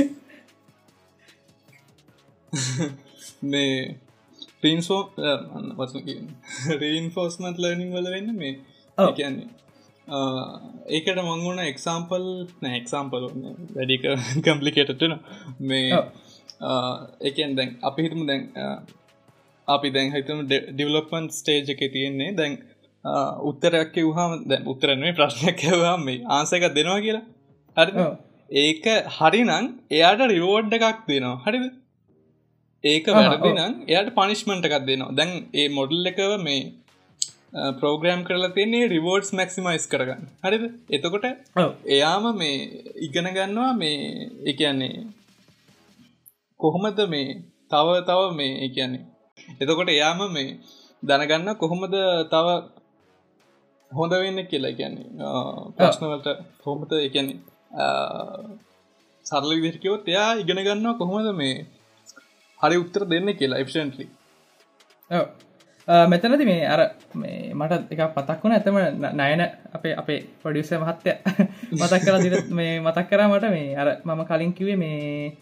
මේ 3.43 3.97
පින්සෝ 4.61 5.03
රීන් 6.81 7.11
ෆෝස්මන්ට 7.11 7.59
ලර්නිින් 7.59 7.93
වල 7.93 8.11
වෙන්න 8.11 8.31
මේ. 8.37 8.55
කියන්නේ 9.17 9.49
ඒකට 10.91 11.21
මංගුණ 11.23 11.61
එක්සාම්පල් 11.65 12.25
නෑ 12.63 12.77
එක්සාම්පල් 12.77 13.27
වැඩික 13.75 14.07
කම්පලිකේටන 14.45 15.15
මේ 15.63 16.01
එකන් 17.23 17.53
දැන් 17.57 17.71
අපි 17.83 18.07
හිටම 18.07 18.25
දැන් 18.27 18.43
අපි 19.69 19.89
දැන් 19.91 20.11
හිතම 20.13 20.41
ඩිවලොපන් 20.47 21.31
ස්ටේජ් 21.31 21.73
එක 21.75 21.83
තියෙන්නේ. 21.93 22.31
දැන් 22.33 22.55
උත්තරයක් 23.05 23.93
කිවහම 23.93 24.49
දැන් 24.49 24.67
උත්තරනේ 24.67 25.13
ප්‍රශ්නයක් 25.13 25.57
කවහම 25.57 26.01
මේ 26.05 26.25
ආන්සක 26.29 26.65
දෙනවා 26.75 27.01
කියලා. 27.01 27.25
හරි 27.77 27.93
ඒක 28.51 28.87
හරිනං 29.09 29.51
එයාට 29.91 30.21
රිවෝඩ් 30.29 30.73
එකක් 30.73 31.07
දෙනවා. 31.07 31.37
හරිද? 31.45 31.65
ඒක 32.85 33.07
වැරදිනම් 33.09 33.75
එයාට 33.87 34.15
පනිශ්මට 34.15 34.65
එකක් 34.65 34.87
දෙනවා. 34.87 35.15
දැන් 35.15 35.31
ඒ 35.55 35.69
මොඩල් 35.69 36.07
එකව 36.07 36.33
මේ 36.43 36.73
ප්‍රෝග්‍රෑම් 37.81 38.25
කරලා 38.25 38.55
තියන්නේ 38.57 38.89
රිවෝඩ්ස් 38.89 39.31
මැක්සිමයිස් 39.33 39.87
කරගන්න. 39.87 40.25
හරිද? 40.45 40.65
එතකොට 40.91 41.25
එයාම 41.87 42.25
මේ 42.37 42.57
ඉගෙන 42.97 43.29
ගන්නවා 43.37 43.73
මේ 43.75 44.29
එකන්නේ 44.47 45.07
කොහොමද 46.61 46.99
මේ 47.09 47.43
තව 47.71 47.87
තව 48.09 48.21
මේ 48.35 48.53
එකන්නේ 48.67 49.05
එතකොට 49.61 49.89
එයාම 49.89 50.21
මේ 50.33 50.59
දැනගන්න 51.03 51.57
කොහොමද 51.57 51.95
තව 52.33 52.47
හොඳ 53.93 54.13
වෙන්න 54.15 54.41
කියලා 54.47 54.77
කියන්නේ. 54.79 55.07
ප්‍රශ්නවලට 55.77 56.29
හොමත 56.65 56.93
එකන්නේ 56.99 57.37
සරල 59.27 59.51
විදිරකයොත් 59.57 60.09
එයා 60.09 60.31
ඉගෙන 60.43 60.63
ගන්නවා 60.67 60.99
කොහොමද 61.01 61.29
මේ 61.35 61.67
හරි 62.61 62.77
උත්තර 62.77 63.03
දෙන්න 63.13 63.29
කියලා 63.41 63.63
එෆෂන්ටලි 63.65 64.07
මෙතනති 66.09 66.45
මේ 66.45 66.65
අර 66.67 66.81
මේ 67.15 67.55
මට 67.55 67.93
එක 67.93 68.01
පතක් 68.17 68.41
වුණ. 68.43 68.55
ඇතම 68.55 68.77
නයන 69.21 69.43
අපේ 69.73 69.95
අපේ 69.95 70.21
පොඩියස 70.43 70.73
මහත්තය 70.75 71.13
මතක් 71.81 72.03
කර 72.05 72.17
මේ 72.53 72.73
මතක් 72.81 73.07
කරා 73.11 73.29
මට 73.29 73.51
මේ 73.51 73.77
අර 73.77 73.89
මම 74.05 74.25
කලින් 74.27 74.53
කිවේ 74.53 74.77
මේ 74.77 75.37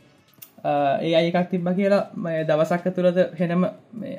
ඒ 0.67 1.15
අයිකක් 1.15 1.51
තිබ්බ 1.51 1.69
කියලා 1.73 2.03
මේ 2.19 2.45
දවසක්ක 2.45 2.87
තුළද 2.93 3.19
හෙනම 3.39 3.67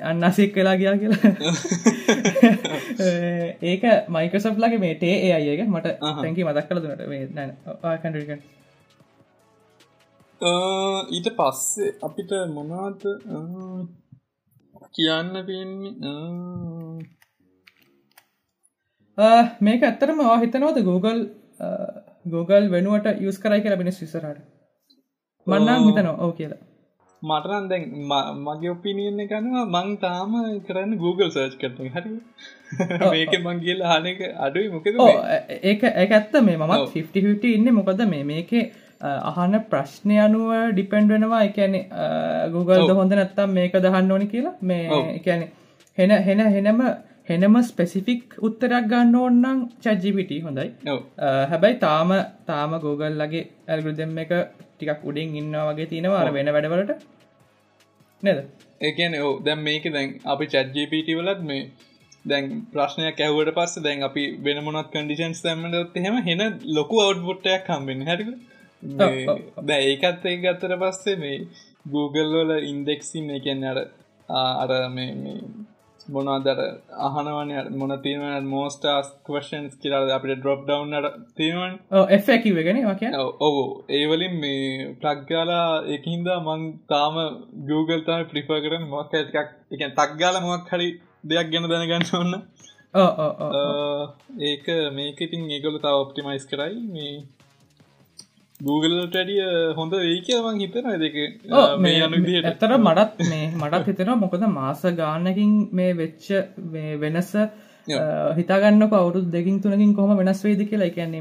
අන්නසික් 0.02 0.54
වෙලා 0.54 0.76
ගියා 0.76 0.96
කියලා. 0.96 1.32
ඒක 3.70 3.82
මයිකසප් 4.08 4.56
ලගේ 4.58 4.78
මේ 4.78 4.94
ටේ 4.94 5.16
ඒ 5.24 5.32
අයක 5.34 5.62
මට 5.66 5.86
තැකි 6.00 6.44
මතක් 6.44 6.66
කළ 6.68 6.82
දුනට 6.82 7.02
ඊට 11.10 11.28
පස්සේ 11.36 11.94
අපිට 12.02 12.30
මොනවාද 12.50 13.00
කියන්න 14.94 15.32
තියෙන්නේ 15.46 15.96
මේක 19.60 19.82
ඇත්තරම 19.84 20.20
හිතනවද 20.36 20.84
Google 20.84 21.20
Google 22.26 22.70
වෙනුවට 22.70 23.20
යස් 23.20 23.38
කරයි 23.38 23.60
කියලා 23.60 23.80
බිනිස් 23.80 24.00
විසරට 24.00 24.57
මන්නම් 25.48 25.86
හිතනවා 25.86 26.16
ඕ 26.24 26.32
කියලා. 26.32 26.60
මටරන් 27.22 27.68
දැන් 27.70 27.84
මගේ 28.40 28.70
ඔපිනියන්න 28.70 29.22
කනවා 29.26 29.64
මං 29.66 29.96
තාම 29.98 30.34
කරන්න 30.66 30.98
Google 30.98 31.30
සර්ච් 31.30 31.56
කරන 31.60 31.90
හරි. 31.94 32.12
මේක 33.12 33.34
මංගේල 33.40 33.82
හනක 33.84 34.20
අඩුයි. 34.38 34.68
මොකද 34.70 34.86
ඒක 35.62 35.82
ඇත්ත. 35.86 36.36
මේ 36.42 36.56
මත් 36.58 36.84
50 36.92 37.54
ඉන්න. 37.54 37.72
මොකද 37.74 38.04
මේ 38.08 38.24
මේකේ 38.24 38.64
අහන්න 39.00 39.58
ප්‍රශ්නය 39.70 40.18
අනුව 40.18 40.54
ඩිපෙන්ඩ් 40.72 41.10
වෙනවා. 41.10 41.42
එකැනෙ 41.44 41.80
Googleද 42.54 42.94
හොඳ 42.94 43.12
නැත්තම් 43.12 43.52
මේක 43.52 43.76
දහන්න 43.78 44.12
ඕනි 44.12 44.26
කියලා. 44.28 44.56
මේ 44.62 45.02
එකැනෙ 45.12 45.50
හෙන 45.98 46.10
හෙන 46.22 46.40
හෙනම 46.48 46.82
හෙනම 47.28 47.58
ස්පෙසිෆික් 47.64 48.38
උත්තරයක් 48.40 48.88
ගන්න 48.92 49.14
ඕන්නම් 49.16 49.66
චජිපිට 49.82 50.32
හොඳයි. 50.44 50.70
හැබැයි 51.50 51.80
තාම 51.80 52.16
තාම 52.46 52.80
Google 52.80 53.14
ලගේ 53.16 53.44
ඇල්ගුදෙම් 53.68 54.18
එක 54.18 54.32
ටිකක් 54.80 55.04
උඩින් 55.04 55.36
ඉන්න 55.36 55.60
වගේ 55.68 55.86
තියෙනවා 55.86 56.22
අර 56.22 56.32
වෙන 56.32 56.52
වැඩවලට. 56.54 57.04
නද? 58.22 58.38
ඒකන 58.80 59.14
ඕ 59.18 59.32
දැම් 59.40 59.62
මේක 59.62 59.84
දැන් 59.92 60.10
අපි 60.24 60.46
චැට්ජපට 60.46 61.14
වලත් 61.18 61.40
මේ 61.42 61.62
දැන් 62.24 62.46
ප්‍රශ්නයක් 62.72 63.20
ඇහුවට 63.20 63.54
පස්ස 63.54 63.82
දැන් 63.82 64.02
අපි 64.02 64.24
වෙන 64.44 64.60
මොනත් 64.64 64.90
කඩිෂන්ස් 64.92 65.42
තැමට 65.42 65.98
හෙම 65.98 66.16
හෙන 66.28 66.44
ලොකු 66.78 67.00
අවට්බොට්ටයක් 67.00 67.64
කම්බෙන් 67.66 68.06
හැටික 68.08 68.30
දැ 69.62 69.80
ඒකත් 69.84 70.26
ඒ 70.26 70.36
ගත්තර 70.36 70.74
පස්සේ 70.76 71.16
මේ 71.16 71.38
Google 71.86 72.28
වල 72.34 72.52
ඉන්දෙක්සින් 72.64 73.30
එකන්න 73.30 73.64
අර 73.64 73.78
අර 74.62 74.70
මේ 74.90 75.10
මොනදර 76.14 76.58
අහනවන 77.06 77.50
මොන 77.80 77.92
තිීවන 78.04 78.46
මෝස්ටස් 78.52 79.08
කවශන්ස් 79.26 79.74
කියලාද 79.82 80.12
අපිට 80.16 80.40
ඩොප් 80.40 80.60
ඩවන්නට 80.68 81.16
තියෙනවන්. 81.38 81.74
එකිවගෙන 82.36 82.78
ඔහු 83.46 83.64
ඒවලින් 83.98 84.34
මේ 84.44 84.94
ප්ලක්්ගාලා 85.02 85.68
එකහින්ද 85.96 86.28
මං 86.38 86.62
තාම 86.92 87.14
Google 87.70 88.02
තම 88.06 88.24
ප්‍රිප 88.32 88.48
කරන 88.64 88.88
මොක් 88.94 89.12
එකක් 89.20 89.36
එක 89.74 89.82
තක්ගාල 90.00 90.36
මොක් 90.46 90.72
හරි 90.72 90.88
දෙයක් 91.24 91.48
ගැන 91.52 91.70
දැනගන්න 91.72 92.08
ඔන්න 92.22 92.34
ඒක 94.50 94.66
මේක 94.98 95.18
ඉතින් 95.26 95.42
ඒගොල 95.56 95.76
තාව 95.84 95.96
ඔප්ටිමයිස් 96.04 96.44
කරයි. 96.50 96.76
මේ 96.94 97.16
Googleටඩිය 98.60 99.42
හොඳ 99.76 99.92
වෙයි 99.94 100.18
කියවන් 100.20 100.56
හිතන 100.58 100.88
දෙක. 100.96 101.16
මේ 101.78 102.40
ඇතර 102.42 102.72
මටත් 102.76 103.20
මේ 103.24 103.44
මටත් 103.52 103.86
හිතෙන 103.86 104.10
මොකද 104.16 104.46
මාස 104.50 104.82
ගානකින් 104.96 105.52
මේ 105.72 105.92
වෙච්ච 105.94 106.26
වෙනස 106.98 107.30
හිතාගන්න 108.36 108.88
කවුරුත් 108.88 109.30
දෙකින් 109.30 109.60
තුනකින් 109.60 109.94
කොහම 109.94 110.16
වෙනස් 110.16 110.42
වේද 110.42 110.64
කියලා. 110.64 110.88
එකන්නේ 110.88 111.20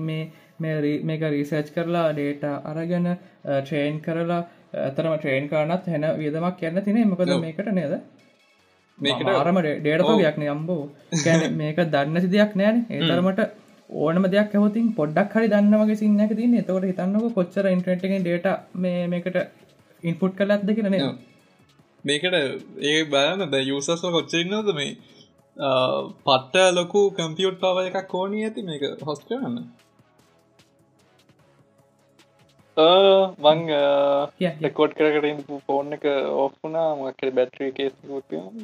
මේ 0.59 0.97
මේක 1.03 1.27
රීසර්ච් 1.27 1.69
කරලා 1.71 2.07
ඩේට 2.11 2.43
අරගෙන 2.65 3.07
ට්‍රේන් 3.45 4.01
කරලා 4.01 4.41
ඇතරම 4.81 5.15
ට්‍රේන් 5.15 5.47
කරනත් 5.47 5.88
හැන 5.88 6.09
වියදමක් 6.17 6.57
කියන්න 6.57 6.83
තිනේ. 6.83 7.05
මොකද 7.05 7.35
මේකට 7.38 7.71
නේද? 7.71 7.95
මේකට 8.97 9.31
අරම 9.35 9.61
ඩේටපගයක් 9.61 10.43
යම්බෝ 10.47 10.83
මේක 11.55 11.85
දන්න 11.88 12.21
සිදයක් 12.21 12.55
නෑන. 12.55 12.85
ඒතරමට 12.91 13.47
ඕනම 13.89 14.27
දෙයක් 14.27 14.53
ඇවතින් 14.53 14.88
පොඩ්ඩක් 14.93 15.33
හරි 15.33 15.47
දන්නවගේ 15.47 15.97
සින්නක 15.97 16.33
තින්න 16.35 16.55
එතවට 16.55 16.88
හිතන්නක 16.88 17.33
කොච්චර 17.33 17.65
ඉන්ට්‍රට්ගෙන් 17.67 18.21
ඩේට 18.21 18.47
මේ 18.75 19.07
මේකට 19.07 19.38
ඉන්පුට් 20.03 20.35
කලත්ද 20.35 20.71
කියරන 20.71 20.97
මේකට 22.03 22.35
ඒ 22.85 23.03
බලන්න 23.05 23.49
ද 23.49 23.63
යුසස්ව 23.63 24.11
කොච්චරන්නද 24.11 24.73
මේ? 24.73 24.95
පට්ට 26.25 26.73
ලොකු 26.73 27.01
කම්පියුට් 27.13 27.59
පව 27.59 27.88
එකක් 27.88 28.07
කෝනී 28.09 28.43
ඇති 28.43 28.63
මේක 28.63 28.83
හොස් 29.01 29.23
කරන්න? 29.23 29.55
මං 32.77 33.63
කොඩ් 34.73 34.93
කරකට 34.93 35.55
ෆෝන් 35.65 35.93
එක 35.93 36.05
ඔෆ්ුනා 36.38 36.89
මක්කට 36.97 37.33
බැට්‍රිය 37.33 37.71
කේස් 37.71 37.95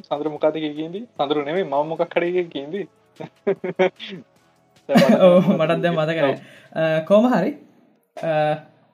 සඳර 0.02 0.28
මොකාද 0.28 0.60
කියදී 0.60 1.04
සඳරු 1.08 1.42
නෙවේ 1.42 1.64
මම 1.64 1.88
මොකක් 1.88 2.06
කඩේ 2.08 2.46
කියදී 2.48 2.86
මටත් 5.58 5.82
දැ 5.82 5.92
මතකන 5.92 6.34
කෝම 7.04 7.28
හරි. 7.32 7.52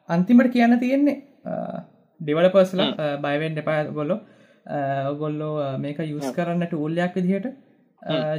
අන්තිමට 0.08 0.52
කියන්න 0.52 0.78
තියෙන්නේ 0.78 1.16
ඩිවලපර්ස්ලා 2.20 3.16
බයිවෙන් 3.18 3.58
එපා 3.58 3.80
ගොල්ලො 3.92 4.16
ඔගොල්ලෝ 5.10 5.78
මේක 5.78 5.98
යුස් 6.06 6.26
කරන්නට 6.32 6.74
උල්ලයක් 6.74 7.14
විදිහට 7.14 7.46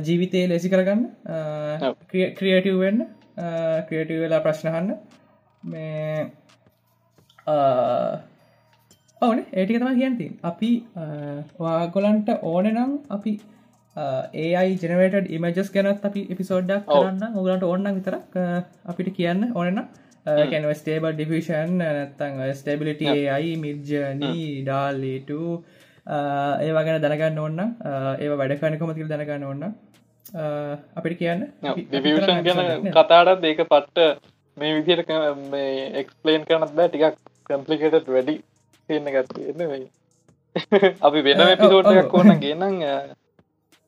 ජීවිතය 0.03 0.47
ලෙසි 0.47 0.69
කරගන්න 0.69 1.03
ක්‍රියටවවෙන්න 2.37 3.01
ක්‍රියටව 3.87 4.21
වෙලා 4.23 4.39
ප්‍රශ්නහන්න 4.39 4.95
මේ 5.63 6.29
ඕන. 9.21 9.45
ඒටික 9.53 9.79
තම 9.79 9.97
කියන්ති 9.99 10.27
අපි 10.43 10.71
වාගොලන්ට 11.59 12.29
ඕන 12.43 12.65
නම් 12.67 12.93
අපි 13.09 13.39
ඒයි 13.95 14.77
ජනවට 14.77 15.27
ඉමජස් 15.29 15.71
ගැනත් 15.71 16.05
අපි 16.05 16.21
එපිසෝඩ්ඩක් 16.29 16.87
කරන්න. 16.87 17.35
ඔගලන්ට 17.35 17.63
ඔන්න 17.65 17.95
විතරක් 17.95 18.37
අපිට 18.85 19.11
කියන්න 19.15 19.51
ඕනන්න 19.53 19.87
කැන 20.25 20.67
ස්ටේබල් 20.75 21.13
ඩිවිෂන් 21.13 21.77
නැත්තං 21.77 22.41
ස්ටේබිලිට 22.53 23.01
අයි 23.35 23.55
මිර්ජනී 23.57 24.63
ඩාල්ලට 24.63 25.31
ඒවා 26.61 26.83
ගැන 26.83 27.01
දැනගන්න 27.01 27.39
ඔන්න 27.39 27.59
ඒ 28.17 28.29
වැඩ 28.33 28.57
කනකොමතිල් 28.59 29.09
දැනගන්න 29.09 29.43
ඔන්න 29.45 29.63
අපිට 30.95 31.17
කියන්න. 31.17 31.47
ගැන 32.43 32.91
කතාටත් 32.91 33.43
ඒක 33.43 33.65
පට්ට 33.65 34.21
මේ 34.57 34.75
විදියට 34.77 35.11
මේ 35.49 35.91
එක්ස්පලේන් 35.99 36.45
කරනත් 36.45 36.75
බෑ. 36.75 36.87
ටිකක් 36.89 37.17
කම්පලිකටත් 37.49 38.07
වැඩි 38.07 38.37
තියන්න 38.89 39.09
ගත්න්න 39.09 39.89
අපි 41.07 41.19
වෙන 41.23 41.41
පිසෝට්ක් 41.57 42.13
ඕන 42.13 42.39
ගේනං 42.39 42.79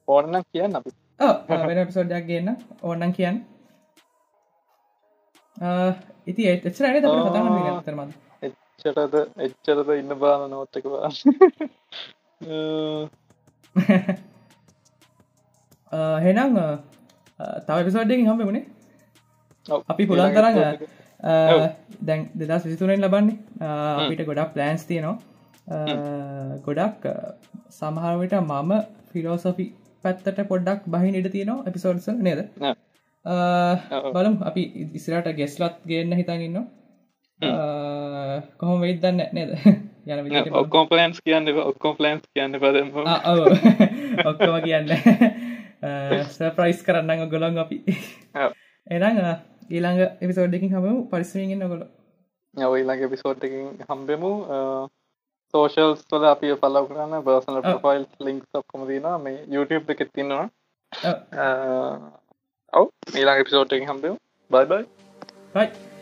ඕනනම් 0.07 0.43
කියන්න 0.51 0.75
අපි. 0.75 0.91
වෙන 1.69 1.87
පිසෝඩ්ඩක් 1.87 2.27
ගන්න. 2.27 2.57
ඕන්නන් 2.81 3.13
කියන්න. 3.13 3.37
ඉති 6.27 6.43
එච්චර 6.49 6.71
තරම 6.73 7.99
එච්චටද 8.43 9.15
එච්චරද 9.45 9.89
ඉන්න 9.97 10.13
බාන 10.21 10.49
නොත්තක 10.51 10.85
බා 10.93 11.09
හෙනම් 16.25 16.57
තව 17.67 17.77
පිසෝඩ්ඩකින් 17.85 18.27
හම්බ 18.29 18.41
වුණේ 18.47 18.65
අපි 19.91 20.07
පුළන් 20.07 20.33
තරග 20.37 20.57
දැන් 22.01 22.21
දෙදස් 22.35 22.65
විසිතුරෙන් 22.65 22.99
ලබන්නේ. 23.01 23.37
අපිට 23.61 24.25
ගොඩක් 24.27 24.49
ප්ලෑන්ස් 24.55 24.83
තියනවා. 24.89 25.15
ගොඩක් 26.65 27.03
සමහරවිට 27.71 28.33
මම 28.41 28.71
ෆිලෝසොෆි 29.11 29.67
පැත්තට 30.03 30.43
පොඩ්ඩක් 30.47 30.87
බහින 30.87 31.15
ඉට 31.15 31.31
තියෙනවා 31.31 31.65
එපිසෝඩ්ස 31.65 32.07
නේද? 32.19 32.41
බලම්. 34.11 34.35
අපි 34.43 34.63
ඉස්රට 34.93 35.29
ගෙස්ලත් 35.35 35.79
ගන්න 35.85 36.17
හිතන්ඉන්න 36.19 36.63
කොහොම 38.57 38.81
වෙයිත් 38.81 39.01
දන්න 39.01 39.21
නේද? 39.31 39.51
යන 40.05 40.53
ඔක්කෝම් 40.53 40.87
පලන්ස් 40.87 41.21
කියන්න 41.21 41.47
ඔක්කෝම් 41.63 41.95
පලන්ස් 41.95 42.27
කියන්න 42.29 42.59
පද 42.59 42.83
ඔක්කම 44.29 44.57
කියන්න. 44.65 44.91
සප්‍රයිස් 46.29 46.83
කරන්න 46.85 47.29
ගොලොන් 47.29 47.57
අපි. 47.57 47.81
එරඟ 48.87 49.19
ඊළඟ 49.69 50.01
එපිසෝඩ්ඩකින් 50.19 50.73
හම 50.73 51.07
පරිස්සමගෙන්න්න 51.09 51.67
ගොල 51.67 51.85
ඊළඟ 52.73 53.05
එපිසෝඩ්ඩකින් 53.07 53.87
හම්බෙමු 53.87 54.33
සෝෂල් 55.53 55.95
තුල 56.09 56.25
අපි 56.25 56.53
පලව 56.61 56.85
කරන්න 56.89 57.25
බර්සන 57.25 57.61
ප්‍රොෆයිල් 57.61 58.05
ලිින්ක් 58.19 58.43
ඔක්කොම 58.53 58.85
දන 58.89 59.07
මේ 59.21 59.39
YouTube 59.47 59.95
එක 59.95 60.03
තින්නවා 60.11 60.45
ඔව. 62.73 62.87
මීලාගේ 63.13 63.45
පිසෝට්ටකින් 63.45 63.89
හම්බෙම. 63.89 64.21
බයි 64.51 64.65
බයි 64.65 64.85
බයි 65.55 65.92